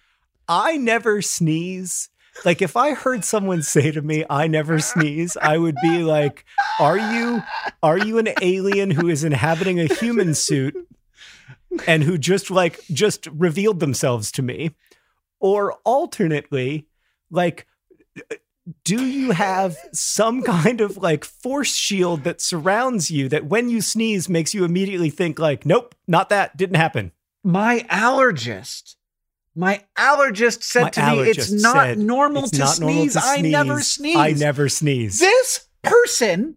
I 0.47 0.77
never 0.77 1.23
sneeze. 1.23 2.11
Like 2.45 2.63
if 2.63 2.77
I 2.77 2.95
heard 2.95 3.25
someone 3.25 3.63
say 3.63 3.91
to 3.91 4.03
me, 4.03 4.25
"I 4.29 4.47
never 4.47 4.79
sneeze," 4.79 5.37
I 5.41 5.59
would 5.59 5.77
be 5.83 6.03
like, 6.03 6.45
"Are 6.81 6.99
you 6.99 7.43
are 7.83 7.99
you 7.99 8.19
an 8.19 8.31
alien 8.41 8.91
who 8.91 9.09
is 9.09 9.25
inhabiting 9.25 9.79
a 9.79 9.93
human 9.95 10.35
suit 10.35 10.75
and 11.87 12.03
who 12.03 12.19
just 12.19 12.51
like 12.51 12.81
just 12.91 13.27
revealed 13.29 13.81
themselves 13.81 14.33
to 14.33 14.43
me?" 14.43 14.75
Or 15.41 15.75
alternately, 15.85 16.87
like 17.31 17.67
do 18.85 19.05
you 19.05 19.33
have 19.33 19.77
some 19.93 20.43
kind 20.43 20.81
of 20.81 20.97
like 20.97 21.25
force 21.25 21.75
shield 21.75 22.25
that 22.25 22.41
surrounds 22.41 23.11
you 23.11 23.29
that 23.29 23.47
when 23.47 23.69
you 23.69 23.81
sneeze 23.81 24.29
makes 24.29 24.55
you 24.55 24.65
immediately 24.65 25.11
think 25.11 25.39
like, 25.39 25.67
"Nope, 25.67 25.95
not 26.07 26.29
that. 26.29 26.57
Didn't 26.57 26.77
happen." 26.77 27.13
My 27.45 27.81
allergist, 27.91 28.97
my 29.55 29.83
allergist 29.99 30.63
said 30.63 30.83
My 30.85 30.91
to 30.91 31.11
me, 31.11 31.21
"It's 31.31 31.51
not 31.51 31.77
said, 31.77 31.99
normal, 31.99 32.45
"It's 32.45 32.53
to, 32.53 32.59
not 32.59 32.81
normal 32.81 32.97
sneeze. 33.03 33.13
to 33.15 33.21
I 33.23 33.41
never 33.41 33.81
sneeze. 33.81 34.15
sneeze. 34.15 34.17
I 34.17 34.31
never 34.33 34.69
sneeze." 34.69 35.19
This 35.19 35.67
person 35.83 36.57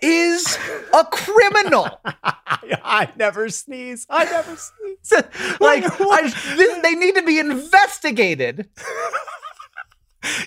is 0.00 0.58
a 0.92 1.04
criminal. 1.04 1.88
I, 2.04 2.58
I 2.84 3.08
never 3.16 3.48
sneeze. 3.48 4.06
I 4.10 4.24
never 4.24 4.56
sneeze. 4.56 5.12
like 5.60 5.84
I, 5.84 6.22
this, 6.56 6.82
they 6.82 6.94
need 6.94 7.14
to 7.14 7.22
be 7.22 7.38
investigated. 7.38 8.68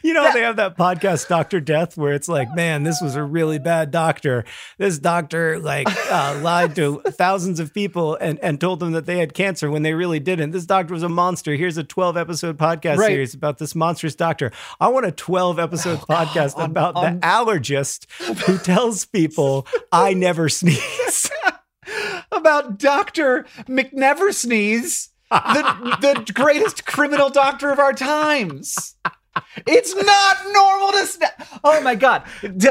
You 0.04 0.14
know, 0.14 0.32
they 0.32 0.42
have 0.42 0.56
that 0.56 0.78
podcast, 0.78 1.28
Doctor 1.28 1.60
Death, 1.60 1.98
where 1.98 2.14
it's 2.14 2.30
like, 2.30 2.54
man, 2.56 2.84
this 2.84 3.02
was 3.02 3.16
a 3.16 3.24
really 3.24 3.60
bad 3.60 3.92
doctor. 3.92 4.46
This 4.78 5.00
doctor 5.00 5.60
like 5.60 5.88
uh, 6.12 6.40
lied 6.44 6.76
to 6.78 7.02
thousands 7.08 7.60
of 7.60 7.74
people 7.74 8.16
and, 8.16 8.40
and 8.40 8.60
told 8.62 8.80
them 8.80 8.94
that 8.94 9.06
they 9.06 9.18
had 9.18 9.34
cancer 9.34 9.70
when 9.70 9.84
they 9.84 9.94
really 9.94 10.20
didn't. 10.20 10.52
This 10.52 10.66
doctor 10.66 10.94
was 10.94 11.04
a 11.04 11.10
monster. 11.10 11.56
Here's 11.56 11.78
a 11.78 11.84
12 11.84 12.16
episode 12.16 12.58
podcast 12.58 12.98
Right. 12.98 13.08
series 13.08 13.34
about 13.34 13.58
this 13.58 13.76
monstrous 13.76 14.16
doctor. 14.16 14.52
I 14.80 14.88
want 14.88 15.06
a 15.08 15.12
12 15.12 15.60
episode 15.60 16.00
podcast 16.10 16.56
on- 16.58 16.70
about 16.72 16.96
on- 16.96 17.16
the 17.16 17.20
allergist 17.28 18.06
who 18.46 18.58
tells 18.64 19.04
people 19.06 19.68
I 19.92 20.14
never 20.14 20.48
sneeze. 20.50 21.30
About 22.32 22.80
Doctor 22.80 23.46
McNever 23.68 24.34
Sneeze, 24.34 25.10
the 25.30 25.98
the 26.02 26.32
greatest 26.34 26.86
criminal 26.86 27.30
doctor 27.30 27.70
of 27.72 27.80
our 27.80 27.94
times. 27.94 28.96
It's 29.68 29.96
not 29.96 30.38
normal 30.52 30.92
to 30.92 30.98
sne- 31.00 31.60
Oh 31.64 31.82
my 31.82 31.96
god! 31.96 32.24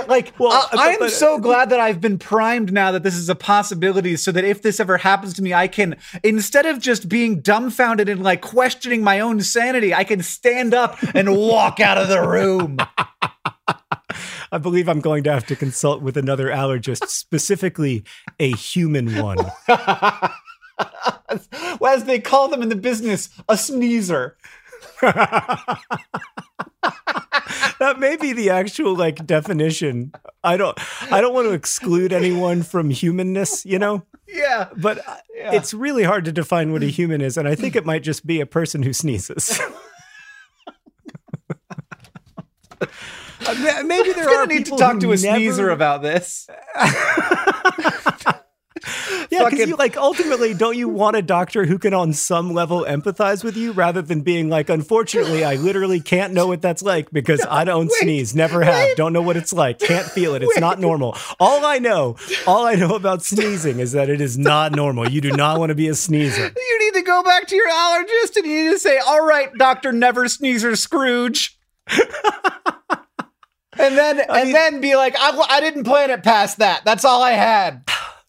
Like, 0.07 0.33
Well, 0.39 0.53
uh, 0.53 0.69
I 0.73 0.91
am 1.01 1.09
so 1.09 1.39
glad 1.39 1.71
that 1.71 1.81
I've 1.81 2.01
been 2.01 2.19
primed 2.19 2.73
now 2.73 2.93
that 2.93 3.03
this 3.03 3.17
is 3.17 3.29
a 3.29 3.35
possibility, 3.35 4.17
so 4.17 4.33
that 4.33 4.45
if 4.45 4.62
this 4.62 4.81
ever 4.81 4.99
happens 4.99 5.35
to 5.35 5.43
me, 5.43 5.53
I 5.55 5.69
can 5.69 5.97
instead 6.23 6.67
of 6.67 6.81
just 6.81 7.09
being 7.09 7.41
dumbfounded 7.41 8.09
and 8.09 8.23
like 8.23 8.41
questioning 8.41 9.03
my 9.03 9.21
own 9.21 9.41
sanity, 9.41 9.95
I 9.95 10.05
can 10.05 10.23
stand 10.23 10.75
up 10.75 10.97
and 11.15 11.37
walk 11.37 11.81
out 11.81 11.99
of 11.99 12.09
the 12.09 12.27
room. 12.27 12.79
I 14.53 14.59
believe 14.59 14.89
I'm 14.89 15.01
going 15.01 15.25
to 15.25 15.33
have 15.33 15.47
to 15.47 15.57
consult 15.57 16.01
with 16.01 16.17
another 16.17 16.49
allergist, 16.49 17.09
specifically 17.09 18.05
a 18.39 18.53
human 18.53 19.21
one. 19.21 19.39
Well, 19.69 20.31
as 21.89 22.05
they 22.05 22.21
call 22.21 22.49
them 22.49 22.62
in 22.62 22.69
the 22.69 22.77
business, 22.77 23.31
a 23.49 23.57
sneezer. 23.57 24.37
That 27.79 27.99
may 27.99 28.16
be 28.16 28.33
the 28.33 28.51
actual 28.51 28.95
like 28.97 29.27
definition. 29.27 30.12
I 30.43 30.57
don't 30.57 30.79
I 31.12 31.20
don't 31.20 31.35
want 31.35 31.49
to 31.49 31.53
exclude 31.55 32.12
anyone 32.12 32.62
from 32.62 32.91
humanness, 32.91 33.64
you 33.66 33.79
know? 33.79 34.05
Yeah. 34.29 34.68
But 34.77 34.99
uh, 35.09 35.16
it's 35.37 35.75
really 35.75 36.05
hard 36.05 36.25
to 36.27 36.33
define 36.33 36.72
what 36.72 36.83
a 36.83 36.87
human 36.87 37.20
is, 37.20 37.37
and 37.37 37.47
I 37.49 37.55
think 37.55 37.77
it 37.77 37.85
might 37.85 38.03
just 38.03 38.27
be 38.27 38.41
a 38.41 38.47
person 38.47 38.83
who 38.83 38.93
sneezes. 38.93 39.61
Uh, 43.47 43.83
Maybe 43.85 44.12
there 44.14 44.27
We're 44.27 44.43
are 44.43 44.47
need 44.47 44.59
to 44.59 44.64
people 44.64 44.79
talk 44.79 44.95
who 44.95 45.01
to 45.01 45.12
a 45.12 45.16
never- 45.16 45.37
sneezer 45.37 45.68
about 45.70 46.01
this. 46.03 46.49
Yeah, 49.31 49.49
because 49.49 49.68
you 49.68 49.77
like 49.77 49.97
ultimately 49.97 50.55
don't 50.55 50.77
you 50.77 50.89
want 50.89 51.16
a 51.16 51.22
doctor 51.22 51.64
who 51.64 51.79
can 51.79 51.95
on 51.95 52.12
some 52.12 52.53
level 52.53 52.85
empathize 52.85 53.45
with 53.45 53.57
you 53.57 53.72
rather 53.72 54.03
than 54.03 54.22
being 54.22 54.49
like, 54.49 54.68
unfortunately, 54.68 55.45
I 55.45 55.57
literally 55.57 56.01
can't 56.01 56.33
know 56.33 56.47
what 56.47 56.62
that's 56.62 56.83
like 56.83 57.11
because 57.11 57.45
I 57.49 57.64
don't 57.64 57.87
wait, 57.87 58.01
sneeze, 58.01 58.35
never 58.35 58.62
have, 58.62 58.97
don't 58.97 59.12
know 59.12 59.22
what 59.22 59.37
it's 59.37 59.53
like, 59.53 59.79
can't 59.79 60.07
feel 60.07 60.35
it, 60.35 60.43
it's 60.43 60.59
not 60.59 60.79
normal. 60.81 61.16
All 61.41 61.64
I 61.64 61.79
know, 61.79 62.16
all 62.47 62.66
I 62.66 62.75
know 62.75 62.95
about 62.95 63.22
sneezing 63.22 63.79
is 63.81 63.93
that 63.93 64.09
it 64.09 64.20
is 64.20 64.37
not 64.39 64.72
normal. 64.72 65.09
You 65.09 65.20
do 65.20 65.33
not 65.33 65.59
want 65.59 65.70
to 65.70 65.75
be 65.75 65.89
a 65.89 65.95
sneezer. 65.95 66.53
You 66.57 66.79
need 66.81 66.99
to 66.99 67.03
go 67.03 67.22
back 67.22 67.47
to 67.49 67.57
your 67.57 67.70
allergist 67.70 68.37
and 68.37 68.47
you 68.47 68.64
need 68.64 68.70
to 68.70 68.79
say, 68.79 68.99
"All 68.99 69.25
right, 69.25 69.53
Doctor 69.57 69.93
Never 69.93 70.29
Sneezer 70.29 70.77
Scrooge," 70.77 71.59
and 71.89 71.99
then 73.79 74.20
and 74.29 74.55
then 74.55 74.81
be 74.81 74.97
like, 74.97 75.14
I, 75.18 75.37
"I 75.49 75.61
didn't 75.61 75.85
plan 75.85 76.11
it 76.11 76.22
past 76.22 76.59
that. 76.59 76.85
That's 76.85 77.05
all 77.05 77.22
I 77.22 77.33
had." 77.33 77.85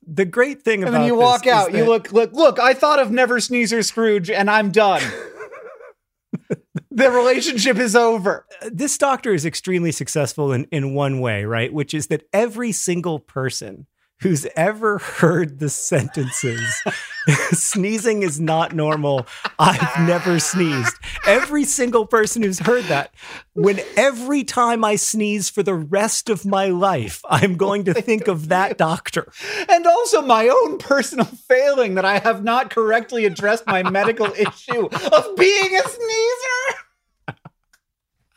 The 0.08 0.26
great 0.26 0.62
thing 0.62 0.84
about 0.84 0.88
And 0.88 0.96
about 0.96 1.02
then 1.02 1.08
you 1.08 1.16
walk 1.16 1.48
out. 1.48 1.74
You 1.74 1.86
look, 1.86 2.12
look, 2.12 2.34
look. 2.34 2.60
I 2.60 2.74
thought 2.74 3.00
of 3.00 3.12
Never 3.12 3.40
Sneezer 3.40 3.84
Scrooge, 3.84 4.30
and 4.30 4.50
I'm 4.50 4.72
done. 4.72 5.02
the 6.92 7.12
relationship 7.12 7.78
is 7.78 7.96
over. 7.96 8.46
this 8.72 8.98
doctor 8.98 9.34
is 9.34 9.46
extremely 9.46 9.92
successful 9.92 10.52
in, 10.52 10.66
in 10.72 10.94
one 10.94 11.20
way, 11.20 11.46
right? 11.46 11.74
Which 11.74 11.94
is 11.94 12.08
that 12.08 12.28
every 12.32 12.72
single 12.72 13.20
person 13.20 13.88
who's 14.22 14.48
ever 14.56 14.98
heard 14.98 15.60
the 15.60 15.70
sentences 15.70 16.82
sneezing 17.52 18.24
is 18.24 18.40
not 18.40 18.74
normal. 18.74 19.26
I've 19.60 20.08
never 20.08 20.40
sneezed. 20.40 20.96
Every 21.26 21.64
single 21.64 22.06
person 22.06 22.44
who's 22.44 22.60
heard 22.60 22.86
that, 22.86 23.14
when 23.54 23.82
every 23.98 24.44
time 24.44 24.84
I 24.84 24.96
sneeze 24.96 25.50
for 25.50 25.64
the 25.64 25.74
rest 25.74 26.30
of 26.30 26.46
my 26.46 26.68
life, 26.68 27.22
I'm 27.30 27.54
oh 27.54 27.56
going 27.56 27.84
to 27.86 27.94
think 27.94 28.28
of 28.28 28.50
that 28.50 28.78
doctor. 28.78 29.32
And 29.70 29.86
also 29.86 30.22
my 30.22 30.48
own 30.48 30.78
personal 30.78 31.26
failing 31.26 31.96
that 31.96 32.06
I 32.06 32.20
have 32.20 32.44
not 32.44 32.70
correctly 32.70 33.26
addressed 33.26 33.68
my 33.68 33.84
medical 33.84 34.28
issue 34.38 34.86
of 34.86 35.36
being 35.36 35.76
a 35.76 35.82
sneezer. 35.82 36.85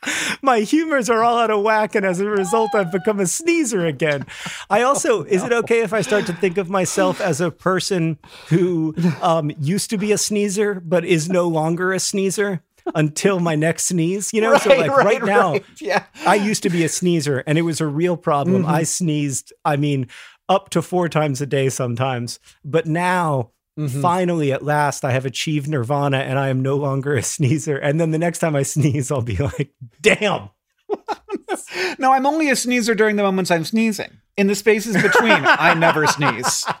my 0.41 0.59
humors 0.59 1.09
are 1.09 1.23
all 1.23 1.37
out 1.37 1.51
of 1.51 1.61
whack, 1.61 1.95
and 1.95 2.05
as 2.05 2.19
a 2.19 2.25
result, 2.25 2.73
I've 2.73 2.91
become 2.91 3.19
a 3.19 3.27
sneezer 3.27 3.85
again. 3.85 4.25
I 4.69 4.81
also, 4.83 5.23
is 5.23 5.43
it 5.43 5.51
okay 5.51 5.81
if 5.81 5.93
I 5.93 6.01
start 6.01 6.25
to 6.27 6.33
think 6.33 6.57
of 6.57 6.69
myself 6.69 7.19
as 7.21 7.41
a 7.41 7.51
person 7.51 8.17
who 8.47 8.95
um, 9.21 9.51
used 9.59 9.89
to 9.89 9.97
be 9.97 10.11
a 10.11 10.17
sneezer 10.17 10.79
but 10.79 11.05
is 11.05 11.29
no 11.29 11.47
longer 11.47 11.91
a 11.93 11.99
sneezer 11.99 12.61
until 12.95 13.39
my 13.39 13.55
next 13.55 13.85
sneeze? 13.85 14.31
You 14.33 14.41
know, 14.41 14.57
so 14.57 14.69
like 14.69 14.91
right, 14.91 15.23
now, 15.23 15.53
right. 15.53 15.65
yeah. 15.79 16.05
I 16.25 16.35
used 16.35 16.63
to 16.63 16.69
be 16.69 16.83
a 16.83 16.89
sneezer, 16.89 17.43
and 17.45 17.57
it 17.57 17.63
was 17.63 17.81
a 17.81 17.87
real 17.87 18.17
problem. 18.17 18.65
I 18.65 18.83
sneezed, 18.83 19.53
I 19.65 19.75
mean, 19.75 20.07
up 20.47 20.69
to 20.71 20.81
four 20.81 21.09
times 21.09 21.41
a 21.41 21.45
day 21.45 21.69
sometimes, 21.69 22.39
but 22.63 22.85
now. 22.85 23.51
Mm-hmm. 23.79 24.01
Finally, 24.01 24.51
at 24.51 24.61
last, 24.63 25.05
I 25.05 25.11
have 25.11 25.25
achieved 25.25 25.69
nirvana 25.69 26.17
and 26.17 26.37
I 26.37 26.49
am 26.49 26.61
no 26.61 26.75
longer 26.75 27.15
a 27.15 27.23
sneezer. 27.23 27.77
And 27.77 27.99
then 27.99 28.11
the 28.11 28.19
next 28.19 28.39
time 28.39 28.55
I 28.55 28.63
sneeze, 28.63 29.11
I'll 29.11 29.21
be 29.21 29.37
like, 29.37 29.71
damn, 30.01 30.49
No, 31.99 32.13
I'm 32.13 32.25
only 32.25 32.49
a 32.49 32.55
sneezer 32.55 32.95
during 32.95 33.15
the 33.15 33.23
moments 33.23 33.51
I'm 33.51 33.65
sneezing. 33.65 34.19
In 34.37 34.47
the 34.47 34.55
spaces 34.55 35.01
between, 35.01 35.43
I 35.45 35.73
never 35.73 36.07
sneeze. 36.07 36.65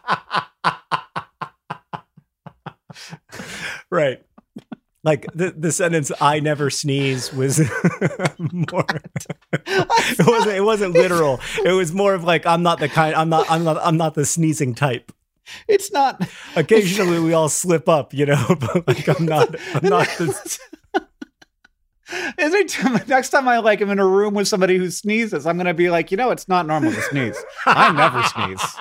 Right. 3.91 4.23
Like 5.03 5.25
the, 5.33 5.49
the 5.49 5.71
sentence 5.71 6.11
"I 6.21 6.39
never 6.41 6.69
sneeze" 6.69 7.33
was 7.33 7.59
more. 8.51 8.85
it 9.51 10.27
wasn't. 10.27 10.55
It 10.55 10.63
wasn't 10.63 10.93
literal. 10.93 11.39
It 11.65 11.71
was 11.71 11.91
more 11.91 12.13
of 12.13 12.23
like 12.23 12.45
I'm 12.45 12.61
not 12.61 12.79
the 12.79 12.87
kind. 12.87 13.15
I'm 13.15 13.29
not. 13.29 13.49
I'm 13.49 13.63
not. 13.63 13.77
I'm 13.81 13.97
not 13.97 14.13
the 14.13 14.25
sneezing 14.25 14.75
type. 14.75 15.11
It's 15.67 15.91
not. 15.91 16.27
Occasionally, 16.55 17.19
we 17.19 17.33
all 17.33 17.49
slip 17.49 17.87
up, 17.89 18.13
you 18.13 18.25
know. 18.25 18.45
But 18.59 18.87
like 18.87 19.07
I'm 19.07 19.25
not. 19.25 19.55
I'm 19.75 19.89
not. 19.89 20.07
The, 20.17 20.59
Every 22.39 22.65
time, 22.65 22.99
next 23.07 23.29
time 23.29 23.47
I 23.47 23.59
like 23.59 23.81
am 23.81 23.89
in 23.91 23.99
a 23.99 24.05
room 24.07 24.33
with 24.33 24.47
somebody 24.47 24.77
who 24.77 24.89
sneezes, 24.89 25.45
I'm 25.45 25.57
gonna 25.57 25.73
be 25.75 25.89
like, 25.91 26.09
you 26.11 26.17
know, 26.17 26.31
it's 26.31 26.47
not 26.47 26.65
normal 26.65 26.91
to 26.91 27.01
sneeze. 27.03 27.37
I 27.67 27.91
never 27.91 28.23
sneeze. 28.23 28.75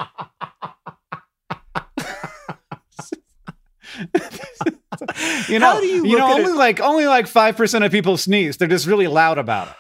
you 5.49 5.59
know, 5.59 5.73
How 5.75 5.81
do 5.81 5.87
you 5.87 6.05
you 6.07 6.19
know, 6.19 6.33
only 6.33 6.53
it- 6.53 6.57
like 6.57 6.81
only 6.81 7.07
like 7.07 7.27
five 7.27 7.57
percent 7.57 7.85
of 7.85 7.93
people 7.93 8.17
sneeze. 8.17 8.57
They're 8.57 8.69
just 8.69 8.87
really 8.87 9.07
loud 9.07 9.39
about 9.39 9.69
it. 9.69 9.75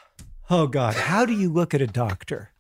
oh 0.51 0.66
God! 0.66 0.95
How 0.95 1.24
do 1.24 1.32
you 1.32 1.51
look 1.53 1.74
at 1.74 1.80
a 1.80 1.86
doctor 1.86 2.51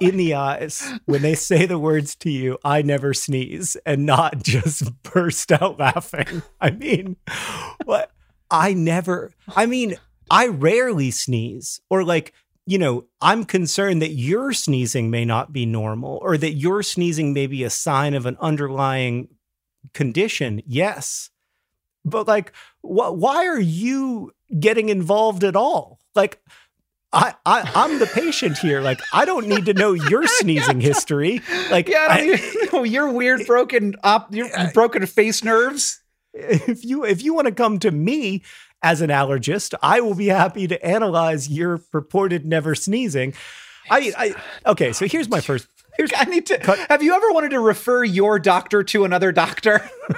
in 0.00 0.16
the 0.16 0.34
eyes 0.34 0.90
when 1.04 1.22
they 1.22 1.34
say 1.34 1.66
the 1.66 1.78
words 1.78 2.14
to 2.16 2.30
you? 2.30 2.58
I 2.64 2.82
never 2.82 3.14
sneeze, 3.14 3.76
and 3.86 4.06
not 4.06 4.42
just 4.42 5.02
burst 5.02 5.52
out 5.52 5.78
laughing. 5.78 6.42
I 6.60 6.70
mean, 6.70 7.16
what? 7.84 8.10
I 8.50 8.74
never. 8.74 9.32
I 9.54 9.66
mean, 9.66 9.96
I 10.30 10.48
rarely 10.48 11.10
sneeze, 11.10 11.80
or 11.90 12.04
like. 12.04 12.32
You 12.66 12.78
know, 12.78 13.04
I'm 13.20 13.44
concerned 13.44 14.00
that 14.00 14.14
your 14.14 14.54
sneezing 14.54 15.10
may 15.10 15.26
not 15.26 15.52
be 15.52 15.66
normal 15.66 16.18
or 16.22 16.38
that 16.38 16.52
your 16.52 16.82
sneezing 16.82 17.34
may 17.34 17.46
be 17.46 17.62
a 17.62 17.68
sign 17.68 18.14
of 18.14 18.24
an 18.24 18.38
underlying 18.40 19.28
condition. 19.92 20.62
Yes. 20.66 21.28
But 22.06 22.26
like, 22.26 22.52
wh- 22.80 23.12
why 23.12 23.46
are 23.46 23.60
you 23.60 24.32
getting 24.58 24.88
involved 24.88 25.44
at 25.44 25.56
all? 25.56 25.98
Like, 26.14 26.40
I, 27.14 27.34
I 27.46 27.70
I'm 27.74 27.98
the 27.98 28.06
patient 28.06 28.58
here. 28.58 28.80
Like, 28.80 29.00
I 29.12 29.24
don't 29.24 29.46
need 29.46 29.66
to 29.66 29.74
know 29.74 29.92
your 29.92 30.26
sneezing 30.26 30.80
history. 30.80 31.40
Like, 31.70 31.88
Yeah, 31.88 32.06
I 32.10 32.68
know 32.72 32.82
your 32.82 33.10
weird 33.10 33.46
broken 33.46 33.94
op, 34.02 34.34
your 34.34 34.48
broken 34.72 35.06
face 35.06 35.44
nerves. 35.44 36.02
if 36.32 36.84
you 36.84 37.04
if 37.04 37.22
you 37.22 37.32
want 37.34 37.46
to 37.46 37.54
come 37.54 37.78
to 37.78 37.90
me 37.90 38.42
as 38.82 39.00
an 39.00 39.10
allergist, 39.10 39.74
I 39.82 40.00
will 40.00 40.14
be 40.14 40.26
happy 40.26 40.66
to 40.66 40.84
analyze 40.84 41.48
your 41.48 41.78
purported 41.78 42.44
never 42.44 42.74
sneezing. 42.74 43.34
I, 43.90 44.12
I 44.16 44.70
okay. 44.72 44.92
So 44.92 45.06
here's 45.06 45.28
my 45.28 45.40
first. 45.40 45.68
Here's 45.96 46.10
I 46.16 46.24
need 46.24 46.46
to. 46.46 46.58
Have 46.88 47.02
you 47.02 47.14
ever 47.14 47.30
wanted 47.30 47.50
to 47.50 47.60
refer 47.60 48.02
your 48.02 48.40
doctor 48.40 48.82
to 48.82 49.04
another 49.04 49.30
doctor? 49.30 49.88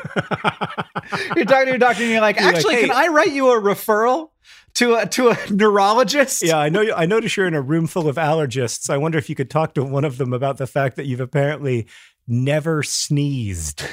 you're 1.36 1.44
talking 1.44 1.66
to 1.66 1.70
your 1.70 1.78
doctor, 1.78 2.02
and 2.02 2.12
you're 2.12 2.20
like, 2.20 2.36
You're 2.36 2.46
like, 2.46 2.56
actually, 2.56 2.74
"Hey." 2.76 2.86
can 2.88 2.96
I 2.96 3.08
write 3.08 3.32
you 3.32 3.50
a 3.50 3.60
referral 3.60 4.30
to 4.76 4.94
a 4.94 5.06
to 5.06 5.28
a 5.30 5.36
neurologist? 5.50 6.42
Yeah, 6.42 6.58
I 6.58 6.68
know. 6.68 6.84
I 6.94 7.06
notice 7.06 7.36
you're 7.36 7.46
in 7.46 7.54
a 7.54 7.60
room 7.60 7.86
full 7.86 8.08
of 8.08 8.16
allergists. 8.16 8.88
I 8.88 8.96
wonder 8.96 9.18
if 9.18 9.28
you 9.28 9.34
could 9.34 9.50
talk 9.50 9.74
to 9.74 9.84
one 9.84 10.04
of 10.04 10.18
them 10.18 10.32
about 10.32 10.58
the 10.58 10.66
fact 10.66 10.96
that 10.96 11.06
you've 11.06 11.20
apparently 11.20 11.86
never 12.26 12.82
sneezed. 12.82 13.84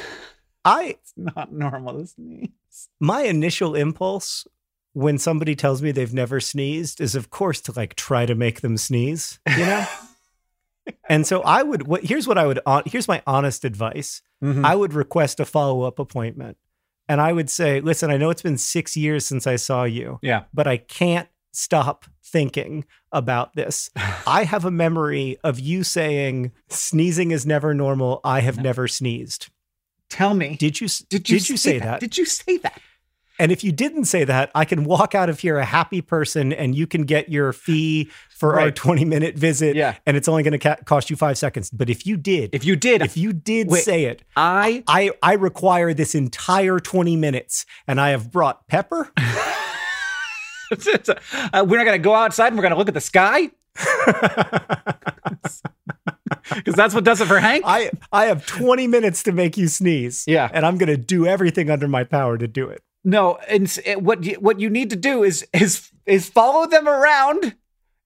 I 0.66 0.98
not 1.18 1.52
normal 1.52 2.00
to 2.00 2.08
sneeze. 2.08 2.90
my 3.00 3.24
initial 3.24 3.76
impulse 3.76 4.48
when 4.94 5.18
somebody 5.18 5.56
tells 5.56 5.82
me 5.82 5.92
they've 5.92 6.14
never 6.14 6.40
sneezed 6.40 7.02
is 7.02 7.16
of 7.16 7.30
course 7.30 7.60
to 7.62 7.74
like 7.76 7.96
try 7.96 8.26
to 8.26 8.36
make 8.36 8.62
them 8.62 8.78
sneeze, 8.78 9.40
you 9.58 9.66
know? 9.66 9.86
and 11.10 11.26
so 11.26 11.42
I 11.42 11.64
would 11.64 11.88
what 11.88 12.04
here's 12.04 12.28
what 12.28 12.38
I 12.38 12.46
would 12.46 12.60
here's 12.86 13.08
my 13.08 13.22
honest 13.26 13.66
advice. 13.66 14.22
Mm-hmm. 14.44 14.66
I 14.66 14.76
would 14.76 14.94
request 14.94 15.40
a 15.40 15.46
follow-up 15.46 16.00
appointment. 16.00 16.58
And 17.14 17.22
I 17.22 17.32
would 17.32 17.49
say, 17.49 17.80
"Listen, 17.80 18.09
I 18.09 18.18
know 18.18 18.32
it's 18.32 18.41
been 18.41 18.57
6 18.57 18.97
years 18.97 19.24
since 19.24 19.45
I 19.45 19.55
saw 19.57 19.84
you, 19.84 20.18
Yeah. 20.24 20.45
but 20.51 20.66
I 20.66 20.78
can't 20.78 21.28
stop 21.51 22.05
thinking 22.26 22.86
about 23.11 23.55
this. 23.55 23.91
I 24.28 24.45
have 24.45 24.66
a 24.66 24.72
memory 24.72 25.38
of 25.43 25.59
you 25.59 25.84
saying 25.84 26.51
sneezing 26.70 27.30
is 27.30 27.45
never 27.45 27.76
normal. 27.76 28.20
I 28.24 28.39
have 28.41 28.57
never 28.59 28.88
sneezed. 28.88 29.49
Tell 30.09 30.34
me. 30.34 30.55
Did 30.55 30.82
you 30.82 30.88
Did 31.09 31.30
you, 31.30 31.38
did 31.38 31.49
you 31.49 31.57
say 31.57 31.78
that? 31.78 31.99
Did 31.99 32.18
you 32.18 32.26
say 32.26 32.57
that? 32.57 32.82
And 33.39 33.51
if 33.51 33.64
you 33.64 33.72
didn't 33.72 34.05
say 34.05 34.24
that, 34.24 34.49
I 34.55 34.66
can 34.66 34.84
walk 34.84 35.14
out 35.14 35.30
of 35.30 35.39
here 35.39 35.57
a 35.57 35.66
happy 35.66 36.01
person 36.01 36.51
and 36.53 36.74
you 36.76 36.88
can 36.88 37.03
get 37.03 37.30
your 37.30 37.53
fee 37.53 38.09
for 38.44 38.60
our 38.60 38.72
20 38.72 39.06
minute 39.06 39.38
visit. 39.38 39.74
Yeah. 39.76 39.96
And 40.06 40.18
it's 40.18 40.28
only 40.28 40.44
going 40.44 40.52
to 40.52 40.60
ca- 40.60 40.76
cost 40.84 41.10
you 41.10 41.16
five 41.16 41.38
seconds. 41.38 41.70
But 41.70 41.89
if 41.89 42.06
you 42.06 42.18
did, 42.18 42.50
If 42.54 42.66
you 42.66 42.76
did, 42.76 43.02
if 43.02 43.16
you 43.16 43.32
did 43.32 43.70
Wait. 43.70 43.86
say 43.86 44.04
it, 44.04 44.22
I 44.36 44.84
I, 44.86 45.12
I 45.24 45.36
require 45.36 45.94
this 45.94 46.14
entire 46.14 46.78
20 46.80 47.16
minutes. 47.16 47.66
And 47.88 48.02
I 48.02 48.10
have 48.10 48.32
brought 48.32 48.68
pepper. 48.68 49.10
uh, 49.18 49.24
we're 51.66 51.78
not 51.78 51.86
going 51.86 51.94
to 51.94 52.00
go 52.00 52.14
outside 52.14 52.48
and 52.48 52.58
we're 52.58 52.64
going 52.64 52.74
to 52.74 52.78
look 52.78 52.89
at 52.89 52.94
the 52.94 53.00
sky 53.02 53.50
because 56.56 56.76
that's 56.76 56.94
what 56.94 57.04
does 57.06 57.22
it 57.22 57.28
for 57.28 57.39
Hank. 57.39 57.64
I, 57.66 57.91
I 58.12 58.26
have 58.26 58.46
20 58.46 58.88
minutes 58.88 59.24
to 59.24 59.32
make 59.32 59.56
you 59.58 59.68
sneeze. 59.70 60.26
Yeah. 60.28 60.50
And 60.54 60.66
I'm 60.66 60.78
going 60.78 60.89
to 60.89 60.98
do 60.98 61.26
everything 61.26 61.70
under 61.70 61.88
my 61.88 62.04
power 62.04 62.38
to 62.38 62.48
do 62.48 62.68
it. 62.70 62.84
No, 63.06 63.38
and 63.48 63.80
it- 63.86 64.02
what 64.02 64.24
you, 64.24 64.36
what 64.36 64.60
you 64.60 64.70
need 64.70 64.89
to 64.89 64.96
do 64.96 65.24
is 65.24 65.46
is 65.54 65.89
is 66.06 66.30
follow 66.30 66.68
them 66.68 66.88
around 66.88 67.56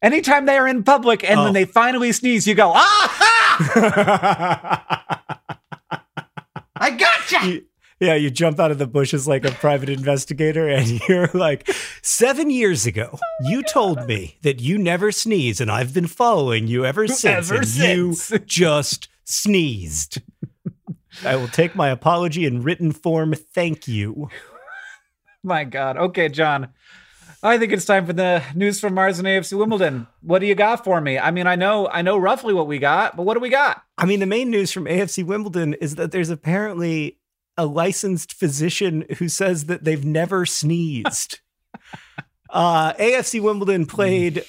Anytime 0.02 0.46
they 0.46 0.58
are 0.58 0.68
in 0.68 0.84
public 0.84 1.24
and 1.24 1.40
Oh. 1.40 1.44
when 1.46 1.54
they 1.54 1.66
finally 1.66 2.12
sneeze, 2.12 2.48
you 2.48 2.56
go, 2.56 2.72
ah! 2.76 3.60
I 6.76 6.90
gotcha! 6.92 7.48
You- 7.48 7.64
yeah, 8.00 8.14
you 8.14 8.30
jump 8.30 8.60
out 8.60 8.70
of 8.70 8.78
the 8.78 8.86
bushes 8.86 9.28
like 9.28 9.44
a 9.44 9.50
private 9.50 9.90
investigator, 9.90 10.68
and 10.78 11.00
you're 11.10 11.32
like, 11.34 11.68
Seven 12.04 12.52
years 12.52 12.86
ago, 12.86 13.18
you 13.42 13.64
told 13.64 14.06
me 14.06 14.38
that 14.44 14.60
you 14.60 14.78
never 14.78 15.12
sneeze, 15.12 15.60
and 15.60 15.72
I've 15.72 15.96
been 15.96 16.06
following 16.06 16.68
you 16.68 16.86
ever 16.86 17.08
since. 17.08 17.50
Ever 17.50 17.56
and 17.62 17.68
since." 17.68 18.30
You 18.32 18.38
just 18.40 19.10
sneezed. 19.24 20.22
I 21.26 21.36
will 21.38 21.48
take 21.48 21.76
my 21.76 21.90
apology 21.90 22.46
in 22.46 22.62
written 22.62 22.92
form. 22.92 23.34
Thank 23.34 23.88
you. 23.88 24.30
My 25.44 25.64
God. 25.64 25.98
Okay, 25.98 26.30
John. 26.30 26.70
I 27.48 27.58
think 27.58 27.72
it's 27.72 27.86
time 27.86 28.06
for 28.06 28.14
the 28.14 28.44
news 28.54 28.80
from 28.80 28.94
Mars 28.94 29.20
and 29.20 29.28
AFC 29.28 29.58
Wimbledon. 29.58 30.08
What 30.22 30.40
do 30.40 30.48
you 30.48 30.56
got 30.56 30.84
for 30.84 31.00
me? 31.00 31.18
I 31.18 31.32
mean, 31.32 31.48
I 31.48 31.56
know, 31.56 31.88
I 31.88 32.02
know 32.02 32.18
roughly 32.18 32.54
what 32.54 32.68
we 32.68 32.78
got, 32.78 33.16
but 33.16 33.24
what 33.24 33.36
do 33.36 33.40
we 33.40 33.50
got? 33.50 33.84
I 33.98 34.06
mean, 34.06 34.20
the 34.20 34.26
main 34.26 34.50
news 34.50 34.72
from 34.72 34.86
AFC 34.86 35.26
Wimbledon 35.26 35.74
is 35.76 35.96
that 35.96 36.12
there's 36.12 36.30
apparently 36.30 37.20
a 37.58 37.66
licensed 37.66 38.34
physician 38.34 39.06
who 39.18 39.30
says 39.30 39.66
that 39.66 39.86
they've 39.86 40.04
never 40.04 40.46
sneezed. 40.46 41.40
uh, 42.50 42.94
AFC 42.94 43.42
Wimbledon 43.42 43.86
played 43.86 44.44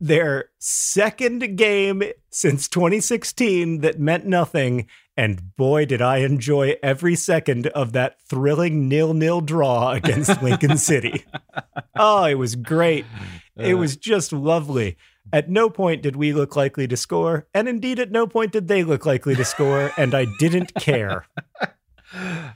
their 0.00 0.48
second 0.58 1.56
game 1.56 2.02
since 2.30 2.66
2016 2.68 3.80
that 3.80 4.00
meant 4.00 4.24
nothing. 4.24 4.86
And 5.18 5.56
boy, 5.56 5.84
did 5.84 6.00
I 6.00 6.18
enjoy 6.18 6.76
every 6.80 7.16
second 7.16 7.66
of 7.66 7.90
that 7.90 8.22
thrilling 8.22 8.88
nil 8.88 9.14
nil 9.14 9.40
draw 9.40 9.90
against 9.90 10.40
Lincoln 10.44 10.78
City. 10.78 11.24
Oh, 11.96 12.22
it 12.22 12.36
was 12.36 12.54
great. 12.54 13.04
It 13.56 13.74
uh. 13.74 13.78
was 13.78 13.96
just 13.96 14.32
lovely. 14.32 14.96
At 15.32 15.50
no 15.50 15.70
point 15.70 16.02
did 16.02 16.14
we 16.14 16.32
look 16.32 16.54
likely 16.54 16.86
to 16.86 16.96
score, 16.96 17.48
and 17.52 17.68
indeed 17.68 17.98
at 17.98 18.12
no 18.12 18.28
point 18.28 18.52
did 18.52 18.68
they 18.68 18.84
look 18.84 19.04
likely 19.06 19.34
to 19.34 19.44
score, 19.44 19.90
and 19.98 20.14
I 20.14 20.26
didn't 20.38 20.72
care. 20.76 21.26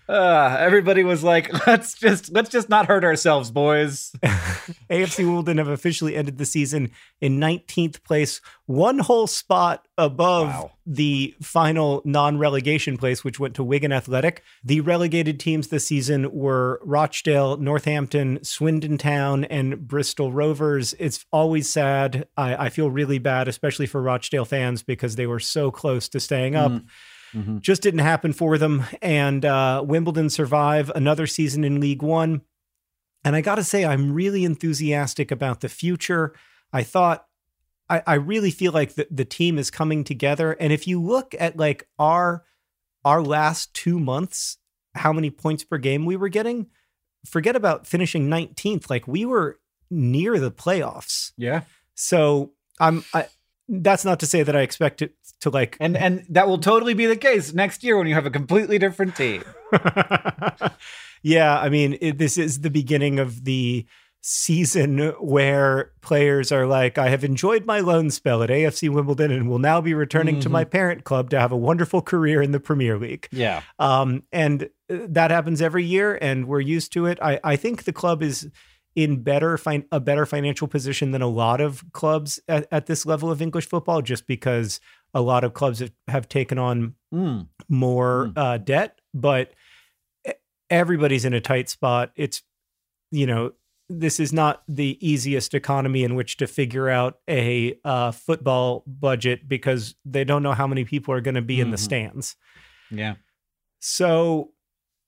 Uh, 0.08 0.56
everybody 0.58 1.04
was 1.04 1.22
like, 1.22 1.50
let's 1.66 1.94
just 1.94 2.32
let's 2.32 2.50
just 2.50 2.68
not 2.68 2.86
hurt 2.86 3.04
ourselves, 3.04 3.50
boys. 3.50 4.12
AFC 4.90 5.18
Wimbledon 5.24 5.58
have 5.58 5.68
officially 5.68 6.16
ended 6.16 6.38
the 6.38 6.44
season 6.46 6.90
in 7.20 7.38
19th 7.38 8.02
place, 8.02 8.40
one 8.66 8.98
whole 8.98 9.26
spot 9.26 9.86
above 9.98 10.48
Wow. 10.48 10.70
the 10.86 11.34
final 11.42 12.02
non 12.04 12.38
relegation 12.38 12.96
place, 12.96 13.22
which 13.24 13.38
went 13.38 13.54
to 13.56 13.64
Wigan 13.64 13.92
Athletic. 13.92 14.42
The 14.64 14.80
relegated 14.80 15.38
teams 15.38 15.68
this 15.68 15.86
season 15.86 16.32
were 16.32 16.80
Rochdale, 16.82 17.56
Northampton, 17.58 18.42
Swindon 18.42 18.98
Town, 18.98 19.44
and 19.44 19.86
Bristol 19.86 20.32
Rovers. 20.32 20.94
It's 20.98 21.24
always 21.32 21.68
sad. 21.68 22.26
I, 22.36 22.66
I 22.66 22.68
feel 22.70 22.90
really 22.90 23.18
bad, 23.18 23.48
especially 23.48 23.86
for 23.86 24.00
Rochdale 24.02 24.44
fans, 24.44 24.82
because 24.82 25.16
they 25.16 25.26
were 25.26 25.40
so 25.40 25.70
close 25.70 26.08
to 26.10 26.20
staying 26.20 26.56
up. 26.56 26.72
Just 27.60 27.82
didn't 27.82 28.00
happen 28.00 28.32
for 28.32 28.58
them. 28.58 28.84
And 29.00 29.44
uh, 29.44 29.82
Wimbledon 29.86 30.30
survive 30.30 30.90
another 30.94 31.26
season 31.26 31.64
in 31.64 31.80
League 31.80 32.02
One. 32.02 32.42
And 33.24 33.36
I 33.36 33.40
got 33.40 33.54
to 33.54 33.64
say, 33.64 33.84
I'm 33.84 34.12
really 34.12 34.44
enthusiastic 34.44 35.30
about 35.30 35.60
the 35.60 35.68
future. 35.68 36.34
I 36.72 36.82
thought, 36.82 37.26
I, 37.88 38.02
I 38.06 38.14
really 38.14 38.50
feel 38.50 38.72
like 38.72 38.94
the, 38.94 39.06
the 39.10 39.24
team 39.24 39.58
is 39.58 39.70
coming 39.70 40.04
together. 40.04 40.52
And 40.52 40.72
if 40.72 40.86
you 40.86 41.00
look 41.00 41.34
at 41.38 41.56
like 41.56 41.88
our 41.98 42.44
our 43.04 43.22
last 43.22 43.74
two 43.74 43.98
months, 43.98 44.58
how 44.94 45.12
many 45.12 45.30
points 45.30 45.64
per 45.64 45.78
game 45.78 46.04
we 46.04 46.16
were 46.16 46.28
getting, 46.28 46.68
forget 47.26 47.56
about 47.56 47.86
finishing 47.86 48.28
19th. 48.28 48.88
Like 48.88 49.08
we 49.08 49.24
were 49.24 49.58
near 49.90 50.38
the 50.38 50.50
playoffs. 50.50 51.32
Yeah. 51.36 51.62
So 51.94 52.52
I'm 52.80 53.04
I 53.12 53.26
that's 53.68 54.04
not 54.04 54.20
to 54.20 54.26
say 54.26 54.42
that 54.42 54.56
I 54.56 54.60
expect 54.62 55.02
it 55.02 55.14
to 55.40 55.50
like 55.50 55.76
And 55.80 55.96
and 55.96 56.24
that 56.30 56.48
will 56.48 56.58
totally 56.58 56.94
be 56.94 57.06
the 57.06 57.16
case 57.16 57.52
next 57.52 57.82
year 57.82 57.96
when 57.96 58.06
you 58.06 58.14
have 58.14 58.26
a 58.26 58.30
completely 58.30 58.78
different 58.78 59.16
team. 59.16 59.42
yeah, 61.22 61.58
I 61.58 61.68
mean, 61.68 61.98
it, 62.00 62.18
this 62.18 62.38
is 62.38 62.60
the 62.60 62.70
beginning 62.70 63.18
of 63.18 63.44
the 63.44 63.86
season 64.22 65.08
where 65.20 65.90
players 66.00 66.52
are 66.52 66.66
like, 66.66 66.96
I 66.96 67.08
have 67.08 67.24
enjoyed 67.24 67.66
my 67.66 67.80
loan 67.80 68.10
spell 68.10 68.42
at 68.42 68.50
AFC 68.50 68.88
Wimbledon 68.88 69.32
and 69.32 69.48
will 69.48 69.58
now 69.58 69.80
be 69.80 69.94
returning 69.94 70.38
to 70.40 70.48
my 70.48 70.62
parent 70.64 71.02
club 71.02 71.30
to 71.30 71.40
have 71.40 71.50
a 71.50 71.56
wonderful 71.56 72.02
career 72.02 72.40
in 72.40 72.52
the 72.52 72.60
Premier 72.60 72.96
League. 72.98 73.28
Yeah. 73.32 73.62
Um, 73.80 74.22
and 74.30 74.64
uh, 74.88 74.98
that 75.08 75.32
happens 75.32 75.60
every 75.60 75.84
year, 75.84 76.16
and 76.22 76.46
we're 76.46 76.60
used 76.60 76.92
to 76.92 77.06
it. 77.06 77.18
I, 77.20 77.40
I 77.42 77.56
think 77.56 77.82
the 77.82 77.92
club 77.92 78.22
is 78.22 78.48
in 78.94 79.22
better 79.22 79.58
a 79.90 80.00
better 80.00 80.26
financial 80.26 80.68
position 80.68 81.10
than 81.12 81.22
a 81.22 81.26
lot 81.28 81.60
of 81.60 81.82
clubs 81.92 82.38
at, 82.48 82.66
at 82.70 82.86
this 82.86 83.06
level 83.06 83.30
of 83.30 83.40
English 83.40 83.66
football, 83.68 84.02
just 84.02 84.26
because 84.26 84.80
a 85.14 85.20
lot 85.20 85.44
of 85.44 85.54
clubs 85.54 85.78
have, 85.80 85.92
have 86.08 86.28
taken 86.28 86.58
on 86.58 86.94
Mm. 87.12 87.46
more 87.68 88.32
uh, 88.36 88.56
debt, 88.56 88.98
but 89.12 89.52
everybody's 90.70 91.24
in 91.26 91.34
a 91.34 91.40
tight 91.42 91.68
spot. 91.68 92.10
It's, 92.16 92.42
you 93.10 93.26
know, 93.26 93.52
this 93.90 94.18
is 94.18 94.32
not 94.32 94.62
the 94.66 94.96
easiest 95.06 95.52
economy 95.52 96.04
in 96.04 96.14
which 96.14 96.38
to 96.38 96.46
figure 96.46 96.88
out 96.88 97.18
a 97.28 97.78
uh, 97.84 98.10
football 98.12 98.82
budget 98.86 99.46
because 99.46 99.94
they 100.06 100.24
don't 100.24 100.42
know 100.42 100.52
how 100.54 100.66
many 100.66 100.84
people 100.86 101.12
are 101.12 101.20
going 101.20 101.34
to 101.34 101.42
be 101.42 101.60
in 101.60 101.70
the 101.70 101.76
Mhm. 101.76 101.80
stands. 101.80 102.36
Yeah. 102.90 103.16
So 103.80 104.52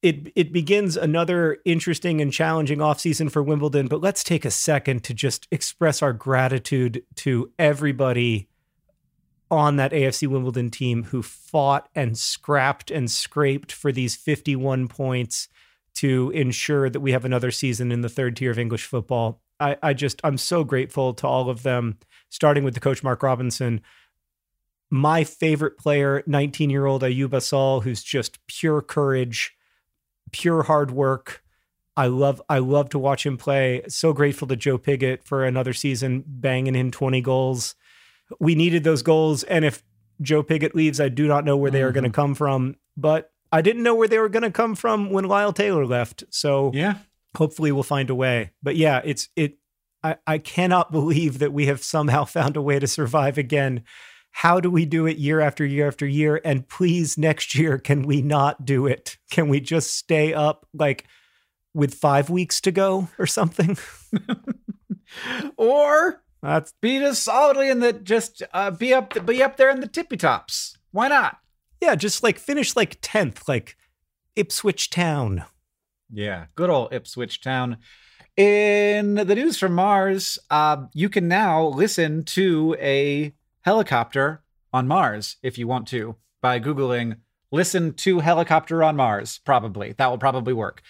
it 0.04 0.30
it 0.36 0.52
begins 0.52 0.98
another 0.98 1.56
interesting 1.64 2.20
and 2.20 2.30
challenging 2.30 2.78
offseason 2.78 3.30
for 3.30 3.42
Wimbledon, 3.42 3.88
but 3.88 4.02
let's 4.02 4.22
take 4.22 4.44
a 4.44 4.50
second 4.50 5.02
to 5.04 5.14
just 5.14 5.48
express 5.50 6.02
our 6.02 6.12
gratitude 6.12 7.02
to 7.16 7.50
everybody 7.58 8.50
on 9.50 9.76
that 9.76 9.92
AFC 9.92 10.28
Wimbledon 10.28 10.70
team 10.70 11.04
who 11.04 11.22
fought 11.22 11.88
and 11.94 12.18
scrapped 12.18 12.90
and 12.90 13.10
scraped 13.10 13.72
for 13.72 13.92
these 13.92 14.14
51 14.14 14.88
points 14.88 15.48
to 15.94 16.30
ensure 16.34 16.90
that 16.90 17.00
we 17.00 17.12
have 17.12 17.24
another 17.24 17.50
season 17.50 17.90
in 17.90 18.02
the 18.02 18.10
third 18.10 18.36
tier 18.36 18.50
of 18.50 18.58
English 18.58 18.84
football. 18.84 19.40
I, 19.58 19.78
I 19.82 19.94
just 19.94 20.20
I'm 20.22 20.36
so 20.36 20.64
grateful 20.64 21.14
to 21.14 21.26
all 21.26 21.48
of 21.48 21.62
them, 21.62 21.96
starting 22.28 22.62
with 22.62 22.74
the 22.74 22.80
coach 22.80 23.02
Mark 23.02 23.22
Robinson, 23.22 23.80
my 24.90 25.24
favorite 25.24 25.78
player, 25.78 26.22
19 26.26 26.68
year 26.68 26.84
old 26.84 27.00
Ayoub 27.00 27.32
Assal, 27.32 27.80
who's 27.80 28.02
just 28.02 28.46
pure 28.46 28.82
courage, 28.82 29.56
pure 30.32 30.62
hard 30.64 30.90
work. 30.90 31.42
I 31.96 32.06
love 32.06 32.42
I 32.48 32.58
love 32.58 32.90
to 32.90 32.98
watch 32.98 33.24
him 33.24 33.36
play. 33.36 33.82
So 33.88 34.12
grateful 34.12 34.48
to 34.48 34.56
Joe 34.56 34.78
Pigott 34.78 35.24
for 35.24 35.44
another 35.44 35.72
season 35.72 36.24
banging 36.26 36.74
in 36.74 36.90
20 36.90 37.20
goals. 37.20 37.76
We 38.40 38.54
needed 38.54 38.84
those 38.84 39.02
goals, 39.02 39.44
and 39.44 39.64
if 39.64 39.82
Joe 40.20 40.42
Pigott 40.42 40.74
leaves, 40.74 41.00
I 41.00 41.08
do 41.08 41.26
not 41.26 41.44
know 41.44 41.56
where 41.56 41.70
they 41.70 41.82
are 41.82 41.92
going 41.92 42.04
to 42.04 42.10
mm-hmm. 42.10 42.14
come 42.14 42.34
from. 42.34 42.76
But 42.96 43.30
I 43.52 43.62
didn't 43.62 43.82
know 43.82 43.94
where 43.94 44.08
they 44.08 44.18
were 44.18 44.28
going 44.28 44.42
to 44.42 44.50
come 44.50 44.74
from 44.74 45.10
when 45.10 45.26
Lyle 45.26 45.52
Taylor 45.52 45.86
left. 45.86 46.24
So 46.30 46.70
Yeah. 46.74 46.94
hopefully 47.36 47.70
we'll 47.70 47.82
find 47.82 48.10
a 48.10 48.14
way. 48.14 48.50
But 48.62 48.76
yeah, 48.76 49.00
it's 49.04 49.28
it 49.36 49.58
I, 50.02 50.16
I 50.26 50.38
cannot 50.38 50.92
believe 50.98 51.38
that 51.38 51.52
we 51.52 51.66
have 51.66 51.82
somehow 51.82 52.24
found 52.24 52.56
a 52.56 52.62
way 52.62 52.78
to 52.78 52.86
survive 52.86 53.38
again. 53.38 53.84
How 54.38 54.60
do 54.60 54.70
we 54.70 54.84
do 54.84 55.06
it 55.06 55.16
year 55.16 55.40
after 55.40 55.64
year 55.64 55.86
after 55.86 56.06
year? 56.06 56.40
And 56.44 56.68
please, 56.68 57.16
next 57.16 57.54
year, 57.54 57.78
can 57.78 58.02
we 58.02 58.20
not 58.20 58.64
do 58.64 58.86
it? 58.86 59.16
Can 59.30 59.48
we 59.48 59.60
just 59.60 59.94
stay 59.94 60.34
up 60.34 60.66
like 60.74 61.04
with 61.72 61.94
five 61.94 62.30
weeks 62.30 62.60
to 62.62 62.72
go 62.72 63.08
or 63.18 63.26
something? 63.26 63.76
Or 65.56 66.22
That's 66.42 66.72
be 66.80 66.98
just 66.98 67.22
solidly 67.22 67.70
in 67.70 67.78
the 67.78 67.92
just 67.92 68.42
uh, 68.52 68.72
be 68.72 68.92
up 68.92 69.24
be 69.24 69.44
up 69.44 69.56
there 69.56 69.70
in 69.70 69.78
the 69.78 69.86
tippy 69.86 70.16
tops. 70.16 70.76
Why 70.90 71.06
not? 71.06 71.38
yeah, 71.84 71.94
just 71.94 72.22
like 72.22 72.38
finish 72.38 72.76
like 72.76 73.00
10th, 73.02 73.46
like 73.46 73.76
Ipswich 74.36 74.88
Town. 74.88 75.44
Yeah, 76.10 76.46
good 76.54 76.70
old 76.70 76.94
Ipswich 76.94 77.42
Town. 77.42 77.76
In 78.36 79.14
the 79.14 79.34
news 79.34 79.58
from 79.58 79.74
Mars, 79.74 80.38
uh, 80.50 80.86
you 80.94 81.08
can 81.08 81.28
now 81.28 81.66
listen 81.66 82.24
to 82.24 82.74
a 82.80 83.34
helicopter 83.64 84.42
on 84.72 84.86
Mars 84.86 85.36
if 85.42 85.58
you 85.58 85.66
want 85.66 85.88
to 85.88 86.16
by 86.40 86.60
Googling 86.60 87.16
listen 87.54 87.94
to 87.94 88.18
helicopter 88.18 88.82
on 88.82 88.96
Mars. 88.96 89.40
Probably. 89.44 89.92
That 89.92 90.10
will 90.10 90.18
probably 90.18 90.52
work. 90.52 90.82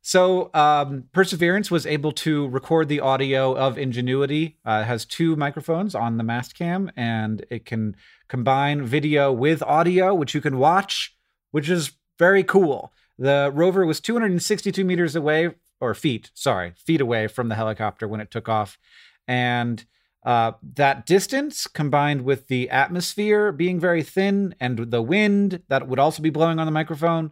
So, 0.00 0.50
um, 0.52 1.04
Perseverance 1.12 1.70
was 1.70 1.86
able 1.86 2.12
to 2.12 2.46
record 2.48 2.88
the 2.88 3.00
audio 3.00 3.56
of 3.56 3.78
Ingenuity. 3.78 4.58
Uh, 4.64 4.82
it 4.82 4.84
has 4.84 5.06
two 5.06 5.34
microphones 5.34 5.94
on 5.94 6.18
the 6.18 6.24
mast 6.24 6.54
cam, 6.54 6.92
and 6.94 7.44
it 7.50 7.64
can 7.64 7.96
combine 8.28 8.84
video 8.84 9.32
with 9.32 9.62
audio, 9.62 10.14
which 10.14 10.34
you 10.34 10.42
can 10.42 10.58
watch, 10.58 11.16
which 11.52 11.70
is 11.70 11.92
very 12.18 12.44
cool. 12.44 12.92
The 13.18 13.50
rover 13.54 13.86
was 13.86 13.98
262 14.00 14.84
meters 14.84 15.16
away, 15.16 15.54
or 15.80 15.94
feet, 15.94 16.30
sorry, 16.34 16.74
feet 16.76 17.00
away 17.00 17.26
from 17.26 17.48
the 17.48 17.54
helicopter 17.54 18.06
when 18.06 18.20
it 18.20 18.30
took 18.30 18.46
off. 18.46 18.78
And 19.26 19.84
uh, 20.24 20.52
that 20.74 21.04
distance 21.06 21.66
combined 21.66 22.22
with 22.22 22.48
the 22.48 22.70
atmosphere 22.70 23.52
being 23.52 23.78
very 23.78 24.02
thin 24.02 24.54
and 24.60 24.90
the 24.90 25.02
wind 25.02 25.62
that 25.68 25.86
would 25.88 25.98
also 25.98 26.22
be 26.22 26.30
blowing 26.30 26.58
on 26.58 26.66
the 26.66 26.72
microphone 26.72 27.30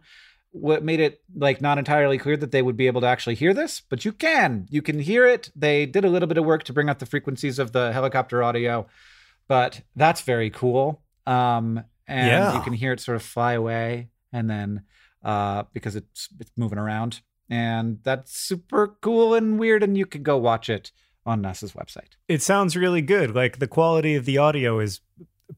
what 0.51 0.83
made 0.83 0.99
it 0.99 1.19
like 1.35 1.61
not 1.61 1.79
entirely 1.79 2.19
clear 2.19 2.37
that 2.37 2.51
they 2.51 2.61
would 2.61 2.77
be 2.77 2.85
able 2.85 3.01
to 3.01 3.07
actually 3.07 3.33
hear 3.33 3.55
this, 3.55 3.81
but 3.89 4.05
you 4.05 4.11
can. 4.11 4.67
You 4.69 4.83
can 4.83 4.99
hear 4.99 5.25
it. 5.25 5.49
They 5.55 5.87
did 5.87 6.05
a 6.05 6.09
little 6.09 6.27
bit 6.27 6.37
of 6.37 6.45
work 6.45 6.63
to 6.65 6.73
bring 6.73 6.89
up 6.89 6.99
the 6.99 7.07
frequencies 7.07 7.57
of 7.57 7.71
the 7.71 7.91
helicopter 7.91 8.43
audio, 8.43 8.85
but 9.47 9.81
that's 9.95 10.21
very 10.21 10.51
cool. 10.51 11.01
Um, 11.25 11.83
and 12.07 12.27
Yeah. 12.27 12.53
you 12.53 12.61
can 12.61 12.73
hear 12.73 12.91
it 12.93 12.99
sort 12.99 13.15
of 13.15 13.23
fly 13.23 13.53
away, 13.53 14.09
and 14.31 14.47
then 14.47 14.83
uh, 15.23 15.63
because 15.73 15.95
it's 15.95 16.29
it's 16.39 16.51
moving 16.55 16.77
around, 16.77 17.21
and 17.49 17.97
that's 18.03 18.39
super 18.39 18.95
cool 19.01 19.33
and 19.33 19.57
weird. 19.57 19.81
And 19.81 19.97
you 19.97 20.05
can 20.05 20.21
go 20.21 20.37
watch 20.37 20.69
it 20.69 20.91
on 21.25 21.41
NASA's 21.41 21.73
website. 21.73 22.17
It 22.27 22.41
sounds 22.41 22.75
really 22.75 23.01
good. 23.01 23.33
Like 23.35 23.59
the 23.59 23.67
quality 23.67 24.15
of 24.15 24.25
the 24.25 24.37
audio 24.37 24.79
is 24.79 24.99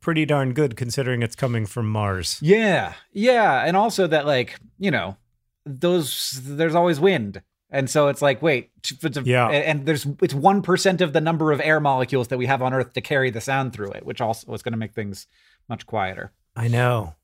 pretty 0.01 0.25
darn 0.25 0.53
good 0.53 0.75
considering 0.75 1.23
it's 1.23 1.35
coming 1.35 1.65
from 1.65 1.89
Mars. 1.89 2.37
Yeah, 2.41 2.93
yeah, 3.11 3.63
and 3.65 3.75
also 3.77 4.07
that 4.07 4.25
like 4.25 4.59
you 4.77 4.91
know 4.91 5.17
those 5.65 6.39
there's 6.43 6.75
always 6.75 6.99
wind, 6.99 7.41
and 7.69 7.89
so 7.89 8.07
it's 8.09 8.21
like 8.21 8.41
wait, 8.41 8.71
it's 9.01 9.17
a- 9.17 9.21
Yeah. 9.23 9.47
and 9.47 9.85
there's 9.85 10.05
it's 10.21 10.33
one 10.33 10.61
percent 10.61 11.01
of 11.01 11.13
the 11.13 11.21
number 11.21 11.51
of 11.51 11.59
air 11.61 11.79
molecules 11.79 12.27
that 12.27 12.37
we 12.37 12.45
have 12.45 12.61
on 12.61 12.73
Earth 12.73 12.93
to 12.93 13.01
carry 13.01 13.31
the 13.31 13.41
sound 13.41 13.73
through 13.73 13.91
it, 13.93 14.05
which 14.05 14.21
also 14.21 14.53
is 14.53 14.61
going 14.61 14.73
to 14.73 14.77
make 14.77 14.93
things 14.93 15.25
much 15.67 15.85
quieter. 15.87 16.31
I 16.55 16.67
know. 16.67 17.15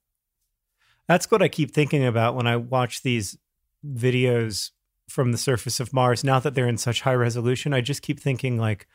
That's 1.07 1.29
what 1.29 1.41
I 1.43 1.47
keep 1.49 1.71
thinking 1.73 2.05
about 2.05 2.35
when 2.35 2.47
I 2.47 2.55
watch 2.55 3.03
these 3.03 3.37
videos 3.85 4.71
from 5.11 5.31
the 5.31 5.37
surface 5.37 5.79
of 5.79 5.93
Mars. 5.93 6.23
Now 6.23 6.39
that 6.39 6.55
they're 6.55 6.67
in 6.67 6.77
such 6.77 7.01
high 7.01 7.13
resolution, 7.13 7.73
I 7.73 7.81
just 7.81 8.01
keep 8.01 8.19
thinking 8.19 8.57
like, 8.57 8.87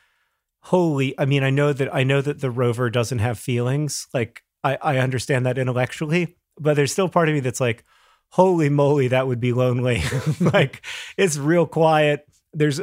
holy, 0.61 1.19
I 1.19 1.25
mean, 1.27 1.45
I 1.45 1.51
know 1.51 1.73
that 1.73 1.95
I 1.95 2.03
know 2.03 2.21
that 2.21 2.41
the 2.41 2.51
rover 2.51 2.91
doesn't 2.91 3.21
have 3.21 3.39
feelings. 3.39 4.09
Like 4.13 4.43
I, 4.65 4.79
I 4.83 4.99
understand 4.99 5.47
that 5.47 5.59
intellectually, 5.59 6.37
but 6.59 6.75
there's 6.75 6.93
still 6.93 7.09
part 7.09 7.29
of 7.29 7.35
me 7.35 7.41
that's 7.41 7.61
like, 7.61 7.85
holy 8.31 8.69
moly, 8.69 9.09
that 9.09 9.27
would 9.29 9.39
be 9.41 9.53
lonely. 9.53 10.03
like 10.41 10.85
it's 11.17 11.37
real 11.39 11.67
quiet. 11.67 12.27
There's 12.53 12.81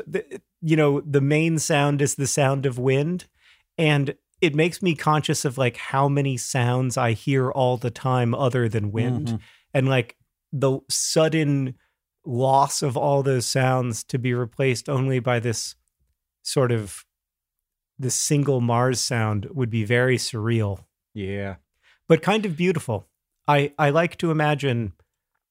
you 0.62 0.78
know, 0.78 1.02
the 1.02 1.20
main 1.22 1.60
sound 1.60 2.02
is 2.02 2.16
the 2.16 2.28
sound 2.28 2.66
of 2.66 2.80
wind. 2.80 3.26
And 3.78 4.16
it 4.40 4.56
makes 4.56 4.82
me 4.82 4.96
conscious 4.96 5.44
of 5.46 5.58
like 5.58 5.76
how 5.78 6.08
many 6.08 6.38
sounds 6.38 6.96
I 6.98 7.12
hear 7.14 7.52
all 7.52 7.76
the 7.78 7.92
time 7.92 8.34
other 8.36 8.70
than 8.70 8.92
wind 8.92 9.28
Mhm. 9.28 9.40
and 9.74 9.90
like 9.90 10.16
the 10.52 10.80
sudden 10.90 11.76
loss 12.26 12.82
of 12.82 12.96
all 12.96 13.24
those 13.24 13.46
sounds 13.46 14.04
to 14.06 14.18
be 14.18 14.34
replaced 14.34 14.90
only 14.90 15.20
by 15.20 15.40
this 15.40 15.76
sort 16.42 16.72
of 16.72 17.06
this 18.00 18.16
single 18.16 18.62
Mars 18.62 19.00
sound 19.00 19.48
would 19.52 19.70
be 19.70 19.84
very 19.84 20.18
surreal, 20.18 20.86
Yeah, 21.14 21.56
but 22.08 22.22
kind 22.22 22.46
of 22.46 22.58
beautiful. 22.58 23.08
I 23.48 23.74
I 23.78 23.90
like 23.90 24.18
to 24.18 24.32
imagine 24.32 24.94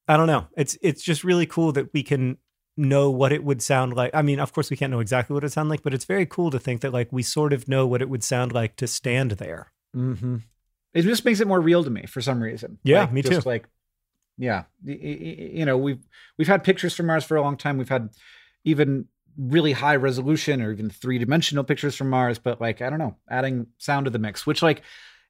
I 0.08 0.16
don't 0.16 0.26
know. 0.26 0.46
It's 0.56 0.76
it's 0.82 1.02
just 1.02 1.24
really 1.24 1.46
cool 1.46 1.72
that 1.72 1.92
we 1.92 2.02
can 2.02 2.38
know 2.76 3.10
what 3.10 3.32
it 3.32 3.44
would 3.44 3.62
sound 3.62 3.94
like. 3.94 4.10
I 4.14 4.22
mean, 4.22 4.40
of 4.40 4.52
course 4.52 4.70
we 4.70 4.76
can't 4.76 4.90
know 4.90 5.00
exactly 5.00 5.34
what 5.34 5.44
it 5.44 5.52
sounds 5.52 5.68
like, 5.68 5.82
but 5.82 5.94
it's 5.94 6.04
very 6.04 6.26
cool 6.26 6.50
to 6.50 6.58
think 6.58 6.80
that 6.80 6.92
like 6.92 7.08
we 7.12 7.22
sort 7.22 7.52
of 7.52 7.68
know 7.68 7.86
what 7.86 8.02
it 8.02 8.08
would 8.08 8.24
sound 8.24 8.52
like 8.52 8.76
to 8.76 8.86
stand 8.86 9.32
there. 9.32 9.72
mm-hmm. 9.94 10.36
it 10.94 11.02
just 11.02 11.24
makes 11.24 11.40
it 11.40 11.46
more 11.46 11.60
real 11.60 11.84
to 11.84 11.90
me 11.90 12.06
for 12.06 12.20
some 12.20 12.42
reason. 12.42 12.78
Yeah, 12.82 13.02
Like, 13.02 13.12
me 13.12 13.22
just 13.22 13.42
too. 13.42 13.48
Like, 13.48 13.68
yeah, 14.38 14.64
you 14.84 15.64
know, 15.64 15.76
we've 15.76 16.04
we've 16.38 16.48
had 16.48 16.64
pictures 16.64 16.94
from 16.94 17.06
Mars 17.06 17.24
for 17.24 17.36
a 17.36 17.42
long 17.42 17.56
time. 17.56 17.78
We've 17.78 17.88
had 17.88 18.10
even 18.64 19.06
really 19.38 19.72
high 19.72 19.96
resolution 19.96 20.60
or 20.60 20.72
even 20.72 20.90
three 20.90 21.18
dimensional 21.18 21.64
pictures 21.64 21.96
from 21.96 22.10
Mars, 22.10 22.38
but 22.38 22.60
like 22.60 22.82
I 22.82 22.90
don't 22.90 22.98
know, 22.98 23.16
adding 23.30 23.66
sound 23.78 24.04
to 24.06 24.10
the 24.10 24.18
mix, 24.18 24.46
which 24.46 24.62
like 24.62 24.82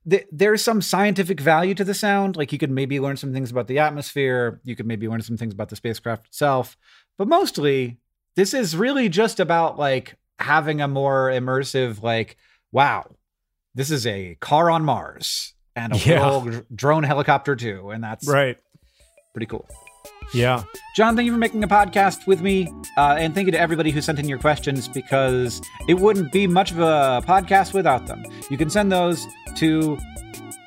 th- 0.08 0.26
there's 0.32 0.62
some 0.62 0.80
scientific 0.82 1.40
value 1.40 1.74
to 1.74 1.84
the 1.84 1.94
sound. 1.94 2.36
Like 2.36 2.52
you 2.52 2.58
could 2.58 2.70
maybe 2.70 3.00
learn 3.00 3.16
some 3.16 3.32
things 3.32 3.50
about 3.50 3.66
the 3.68 3.78
atmosphere. 3.78 4.60
You 4.64 4.74
could 4.76 4.86
maybe 4.86 5.08
learn 5.08 5.22
some 5.22 5.36
things 5.36 5.52
about 5.54 5.68
the 5.68 5.76
spacecraft 5.76 6.26
itself. 6.26 6.76
But 7.18 7.28
mostly, 7.28 7.98
this 8.36 8.54
is 8.54 8.76
really 8.76 9.08
just 9.08 9.38
about 9.40 9.78
like 9.78 10.16
having 10.38 10.80
a 10.80 10.88
more 10.88 11.28
immersive, 11.28 12.02
like, 12.02 12.36
wow, 12.72 13.14
this 13.74 13.90
is 13.90 14.06
a 14.06 14.36
car 14.40 14.70
on 14.70 14.84
Mars 14.84 15.54
and 15.76 15.92
a 15.92 15.98
Yeah. 16.04 16.28
little 16.28 16.62
drone 16.74 17.04
helicopter 17.04 17.54
too, 17.56 17.90
and 17.90 18.02
that's 18.02 18.26
Right. 18.26 18.58
Pretty 19.32 19.46
cool. 19.46 19.66
Yeah. 20.34 20.62
John, 20.94 21.16
thank 21.16 21.26
you 21.26 21.32
for 21.32 21.38
making 21.38 21.62
a 21.64 21.68
podcast 21.68 22.26
with 22.26 22.42
me. 22.42 22.72
Uh, 22.96 23.16
and 23.18 23.34
thank 23.34 23.46
you 23.46 23.52
to 23.52 23.60
everybody 23.60 23.90
who 23.90 24.00
sent 24.00 24.18
in 24.18 24.28
your 24.28 24.38
questions 24.38 24.88
because 24.88 25.60
it 25.88 25.94
wouldn't 25.94 26.32
be 26.32 26.46
much 26.46 26.70
of 26.70 26.78
a 26.78 27.22
podcast 27.26 27.74
without 27.74 28.06
them. 28.06 28.24
You 28.50 28.56
can 28.56 28.70
send 28.70 28.92
those 28.92 29.26
to, 29.56 29.98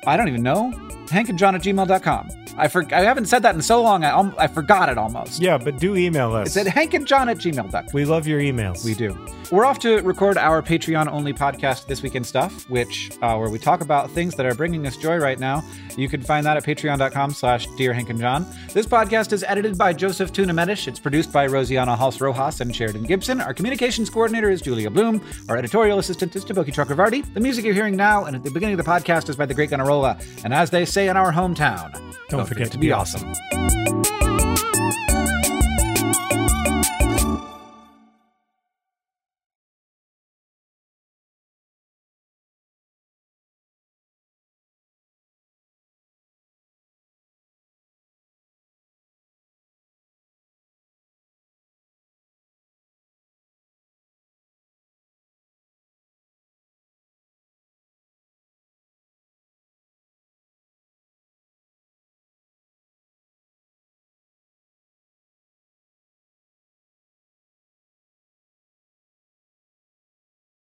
I 0.06 0.16
don't 0.16 0.28
even 0.28 0.42
know, 0.42 0.72
hankandjohn 1.06 1.54
at 1.54 1.62
gmail.com. 1.62 2.28
I, 2.58 2.68
for, 2.68 2.86
I 2.94 3.02
haven't 3.02 3.26
said 3.26 3.42
that 3.42 3.54
in 3.54 3.60
so 3.62 3.82
long, 3.82 4.02
I, 4.04 4.32
I 4.38 4.46
forgot 4.46 4.88
it 4.88 4.96
almost. 4.96 5.40
Yeah, 5.40 5.58
but 5.58 5.78
do 5.78 5.94
email 5.94 6.32
us. 6.34 6.56
It's 6.56 6.66
at 6.66 6.74
hankandjohn 6.74 7.30
at 7.30 7.38
gmail.com. 7.38 7.86
we 7.92 8.04
love 8.04 8.26
your 8.26 8.40
emails. 8.40 8.84
We 8.84 8.94
do. 8.94 9.16
We're 9.52 9.64
off 9.64 9.78
to 9.80 10.00
record 10.02 10.38
our 10.38 10.60
Patreon 10.62 11.06
only 11.08 11.32
podcast, 11.32 11.86
This 11.86 12.02
Week 12.02 12.14
in 12.16 12.24
Stuff, 12.24 12.68
which 12.68 13.12
uh, 13.22 13.36
where 13.36 13.48
we 13.50 13.58
talk 13.58 13.80
about 13.80 14.10
things 14.10 14.34
that 14.34 14.46
are 14.46 14.54
bringing 14.54 14.86
us 14.86 14.96
joy 14.96 15.18
right 15.18 15.38
now. 15.38 15.62
You 15.96 16.08
can 16.08 16.20
find 16.22 16.44
that 16.46 16.56
at 16.56 16.64
patreon.com 16.64 17.30
slash 17.32 17.66
Dear 17.76 17.92
Hank 17.92 18.10
and 18.10 18.18
John. 18.18 18.46
This 18.72 18.86
podcast 18.86 19.32
is 19.32 19.44
edited 19.44 19.78
by 19.78 19.92
Joseph 19.92 20.32
Tuna-Medina. 20.32 20.66
It's 20.66 20.98
produced 20.98 21.32
by 21.32 21.46
Rosianna 21.46 21.96
Halse 21.96 22.20
Rojas 22.20 22.60
and 22.60 22.74
Sheridan 22.74 23.04
Gibson. 23.04 23.40
Our 23.40 23.54
communications 23.54 24.10
coordinator 24.10 24.50
is 24.50 24.60
Julia 24.60 24.90
Bloom. 24.90 25.22
Our 25.48 25.56
editorial 25.56 26.00
assistant 26.00 26.34
is 26.34 26.44
Deboki 26.44 26.72
Chakravarti. 26.74 27.32
The 27.34 27.40
music 27.40 27.64
you're 27.64 27.74
hearing 27.74 27.94
now 27.94 28.24
and 28.24 28.34
at 28.34 28.42
the 28.42 28.50
beginning 28.50 28.78
of 28.78 28.84
the 28.84 28.90
podcast 28.90 29.28
is 29.28 29.36
by 29.36 29.46
the 29.46 29.54
Great 29.54 29.70
Gunnarolla. 29.70 30.20
And 30.44 30.52
as 30.52 30.70
they 30.70 30.84
say 30.84 30.95
in 30.96 31.16
our 31.16 31.32
hometown, 31.32 31.92
Don't 32.28 32.46
forget 32.48 32.72
to 32.72 32.78
be 32.78 32.90
awesome. 32.90 33.32